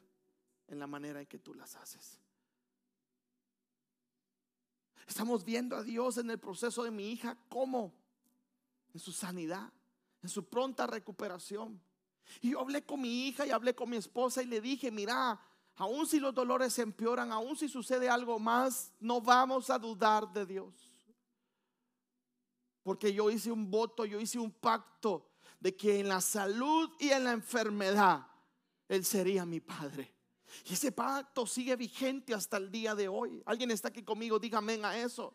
en 0.68 0.78
la 0.78 0.86
manera 0.86 1.20
en 1.20 1.26
que 1.26 1.38
tú 1.38 1.54
las 1.54 1.76
haces. 1.76 2.20
Estamos 5.06 5.44
viendo 5.44 5.76
a 5.76 5.82
Dios 5.82 6.18
en 6.18 6.30
el 6.30 6.38
proceso 6.38 6.82
de 6.82 6.90
mi 6.90 7.10
hija, 7.12 7.38
¿cómo? 7.48 7.94
En 8.92 9.00
su 9.00 9.12
sanidad, 9.12 9.72
en 10.22 10.28
su 10.28 10.48
pronta 10.48 10.86
recuperación. 10.86 11.80
Y 12.40 12.50
yo 12.50 12.60
hablé 12.60 12.84
con 12.84 13.00
mi 13.00 13.28
hija 13.28 13.46
y 13.46 13.50
hablé 13.50 13.74
con 13.74 13.88
mi 13.88 13.96
esposa 13.96 14.42
y 14.42 14.46
le 14.46 14.60
dije, 14.60 14.90
mira, 14.90 15.40
aun 15.76 16.06
si 16.06 16.18
los 16.18 16.34
dolores 16.34 16.72
se 16.72 16.82
empeoran, 16.82 17.30
aun 17.30 17.56
si 17.56 17.68
sucede 17.68 18.08
algo 18.08 18.38
más, 18.40 18.92
no 18.98 19.20
vamos 19.20 19.70
a 19.70 19.78
dudar 19.78 20.32
de 20.32 20.44
Dios. 20.44 20.95
Porque 22.86 23.12
yo 23.12 23.28
hice 23.32 23.50
un 23.50 23.68
voto, 23.68 24.04
yo 24.04 24.20
hice 24.20 24.38
un 24.38 24.52
pacto 24.52 25.32
de 25.58 25.74
que 25.74 25.98
en 25.98 26.08
la 26.08 26.20
salud 26.20 26.88
y 27.00 27.08
en 27.08 27.24
la 27.24 27.32
enfermedad 27.32 28.28
Él 28.86 29.04
sería 29.04 29.44
mi 29.44 29.58
Padre. 29.58 30.14
Y 30.64 30.74
ese 30.74 30.92
pacto 30.92 31.48
sigue 31.48 31.74
vigente 31.74 32.32
hasta 32.32 32.58
el 32.58 32.70
día 32.70 32.94
de 32.94 33.08
hoy. 33.08 33.42
Alguien 33.44 33.72
está 33.72 33.88
aquí 33.88 34.04
conmigo, 34.04 34.38
dígame 34.38 34.78
a 34.84 34.96
eso. 34.96 35.34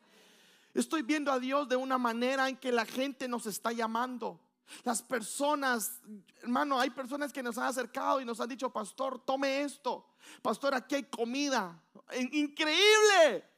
Estoy 0.74 1.02
viendo 1.02 1.30
a 1.30 1.42
Dios 1.42 1.68
de 1.68 1.76
una 1.76 1.98
manera 1.98 2.48
en 2.48 2.56
que 2.56 2.72
la 2.72 2.86
gente 2.86 3.28
nos 3.28 3.46
está 3.46 3.74
llamando. 3.74 4.40
Las 4.86 5.02
personas, 5.02 6.00
hermano, 6.42 6.80
hay 6.80 6.92
personas 6.92 7.34
que 7.34 7.44
nos 7.44 7.58
han 7.58 7.66
acercado 7.66 8.22
y 8.22 8.24
nos 8.24 8.40
han 8.40 8.48
dicho, 8.48 8.70
pastor, 8.70 9.20
tome 9.26 9.64
esto. 9.64 10.06
Pastor, 10.42 10.74
aquí 10.74 10.96
hay 10.96 11.04
comida. 11.04 11.84
Increíble 12.32 13.51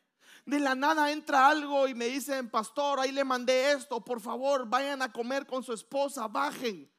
de 0.46 0.60
la 0.60 0.76
nada 0.76 1.12
entra 1.12 1.48
algo 1.48 1.88
y 1.88 1.96
me 1.96 2.08
dicen, 2.08 2.50
pastor, 2.50 3.00
ahí 3.00 3.12
le 3.12 3.24
mandé 3.24 3.72
esto, 3.72 4.04
por 4.04 4.20
favor, 4.20 4.68
vayan 4.68 5.02
a 5.02 5.12
comer 5.12 5.48
con 5.48 5.64
su 5.64 5.72
esposa, 5.72 6.28
bajen. 6.28 6.92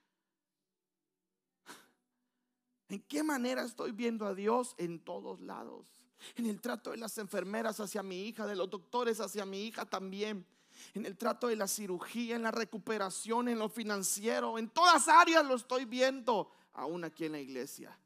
¿En 2.89 3.03
qué 3.03 3.23
manera 3.23 3.63
estoy 3.63 3.93
viendo 3.93 4.27
a 4.27 4.35
Dios? 4.35 4.75
En 4.79 4.99
todos 4.99 5.41
lados. 5.41 5.95
En 6.37 6.47
el 6.47 6.63
trato 6.63 6.93
de 6.93 6.97
las 6.97 7.19
enfermeras 7.19 7.81
hacia 7.81 8.03
mi 8.03 8.27
hija, 8.27 8.47
de 8.47 8.57
los 8.57 8.71
doctores 8.71 9.21
hacia 9.21 9.45
mi 9.45 9.67
hija 9.67 9.85
también. 9.85 10.47
En 10.95 11.05
el 11.05 11.19
trato 11.19 11.49
de 11.49 11.57
la 11.57 11.69
cirugía, 11.69 12.37
en 12.37 12.43
la 12.43 12.51
recuperación, 12.51 13.49
en 13.49 13.59
lo 13.59 13.69
financiero, 13.69 14.59
en 14.59 14.71
todas 14.71 15.07
áreas 15.07 15.45
lo 15.45 15.55
estoy 15.55 15.85
viendo, 15.85 16.51
aún 16.73 17.05
aquí 17.05 17.27
en 17.27 17.33
la 17.33 17.41
iglesia. 17.41 17.97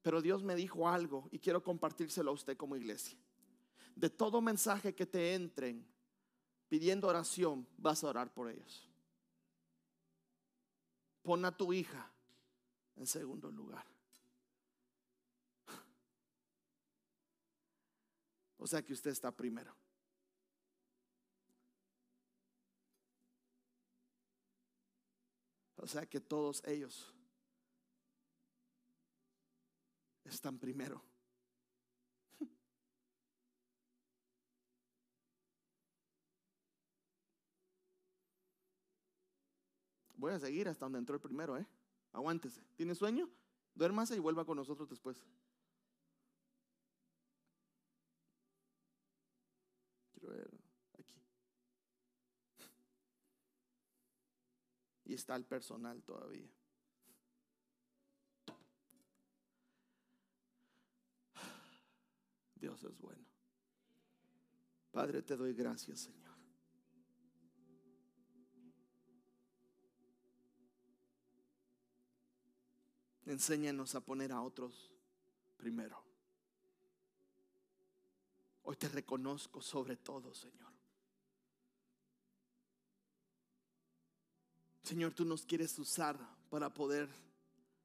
Pero 0.00 0.22
Dios 0.22 0.42
me 0.42 0.54
dijo 0.54 0.88
algo 0.88 1.28
y 1.30 1.38
quiero 1.38 1.62
compartírselo 1.62 2.30
a 2.30 2.34
usted 2.34 2.56
como 2.56 2.76
iglesia 2.76 3.18
de 4.00 4.08
todo 4.08 4.40
mensaje 4.40 4.94
que 4.94 5.04
te 5.04 5.34
entren 5.34 5.86
pidiendo 6.68 7.06
oración, 7.06 7.68
vas 7.76 8.02
a 8.02 8.08
orar 8.08 8.32
por 8.32 8.48
ellos. 8.48 8.88
Pon 11.22 11.44
a 11.44 11.54
tu 11.54 11.70
hija 11.74 12.10
en 12.96 13.06
segundo 13.06 13.50
lugar. 13.50 13.84
O 18.56 18.66
sea 18.66 18.82
que 18.82 18.94
usted 18.94 19.10
está 19.10 19.30
primero. 19.30 19.76
O 25.76 25.86
sea 25.86 26.06
que 26.06 26.20
todos 26.20 26.62
ellos 26.64 27.14
están 30.24 30.58
primero. 30.58 31.09
Voy 40.20 40.34
a 40.34 40.38
seguir 40.38 40.68
hasta 40.68 40.84
donde 40.84 40.98
entró 40.98 41.14
el 41.14 41.20
primero, 41.22 41.56
¿eh? 41.56 41.66
Aguántese. 42.12 42.62
¿Tiene 42.76 42.94
sueño? 42.94 43.26
Duérmase 43.74 44.16
y 44.16 44.18
vuelva 44.18 44.44
con 44.44 44.58
nosotros 44.58 44.86
después. 44.90 45.24
Quiero 50.12 50.28
ver 50.28 50.50
aquí. 50.98 51.14
Y 55.06 55.14
está 55.14 55.36
el 55.36 55.46
personal 55.46 56.02
todavía. 56.02 56.50
Dios 62.56 62.84
es 62.84 62.98
bueno. 62.98 63.24
Padre, 64.90 65.22
te 65.22 65.34
doy 65.34 65.54
gracias, 65.54 66.00
Señor. 66.00 66.29
Enséñanos 73.30 73.94
a 73.94 74.00
poner 74.00 74.32
a 74.32 74.42
otros 74.42 74.90
primero. 75.56 76.02
Hoy 78.64 78.74
te 78.74 78.88
reconozco 78.88 79.62
sobre 79.62 79.96
todo, 79.96 80.34
Señor. 80.34 80.72
Señor, 84.82 85.14
tú 85.14 85.24
nos 85.24 85.46
quieres 85.46 85.78
usar 85.78 86.18
para 86.50 86.74
poder 86.74 87.08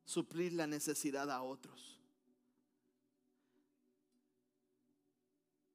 suplir 0.04 0.54
la 0.54 0.66
necesidad 0.66 1.30
a 1.30 1.44
otros. 1.44 2.00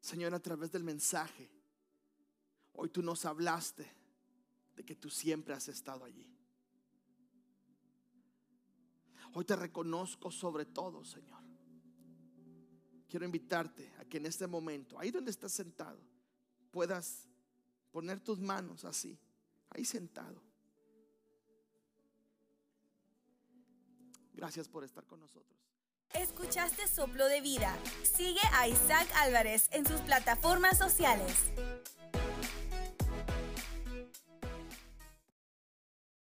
Señor, 0.00 0.34
a 0.34 0.40
través 0.40 0.72
del 0.72 0.82
mensaje, 0.82 1.48
hoy 2.72 2.88
tú 2.88 3.02
nos 3.02 3.24
hablaste 3.24 3.88
de 4.74 4.84
que 4.84 4.96
tú 4.96 5.10
siempre 5.10 5.54
has 5.54 5.68
estado 5.68 6.04
allí. 6.04 6.39
Hoy 9.32 9.44
te 9.44 9.56
reconozco 9.56 10.30
sobre 10.30 10.66
todo, 10.66 11.04
Señor. 11.04 11.40
Quiero 13.08 13.24
invitarte 13.24 13.92
a 13.98 14.04
que 14.04 14.18
en 14.18 14.26
este 14.26 14.46
momento, 14.46 14.98
ahí 14.98 15.10
donde 15.10 15.30
estás 15.30 15.52
sentado, 15.52 16.00
puedas 16.70 17.28
poner 17.90 18.20
tus 18.20 18.40
manos 18.40 18.84
así, 18.84 19.18
ahí 19.70 19.84
sentado. 19.84 20.42
Gracias 24.32 24.68
por 24.68 24.84
estar 24.84 25.04
con 25.06 25.20
nosotros. 25.20 25.58
Escuchaste 26.14 26.88
Soplo 26.88 27.26
de 27.26 27.40
Vida. 27.40 27.76
Sigue 28.02 28.40
a 28.52 28.66
Isaac 28.68 29.08
Álvarez 29.16 29.68
en 29.72 29.86
sus 29.86 30.00
plataformas 30.00 30.78
sociales. 30.78 31.52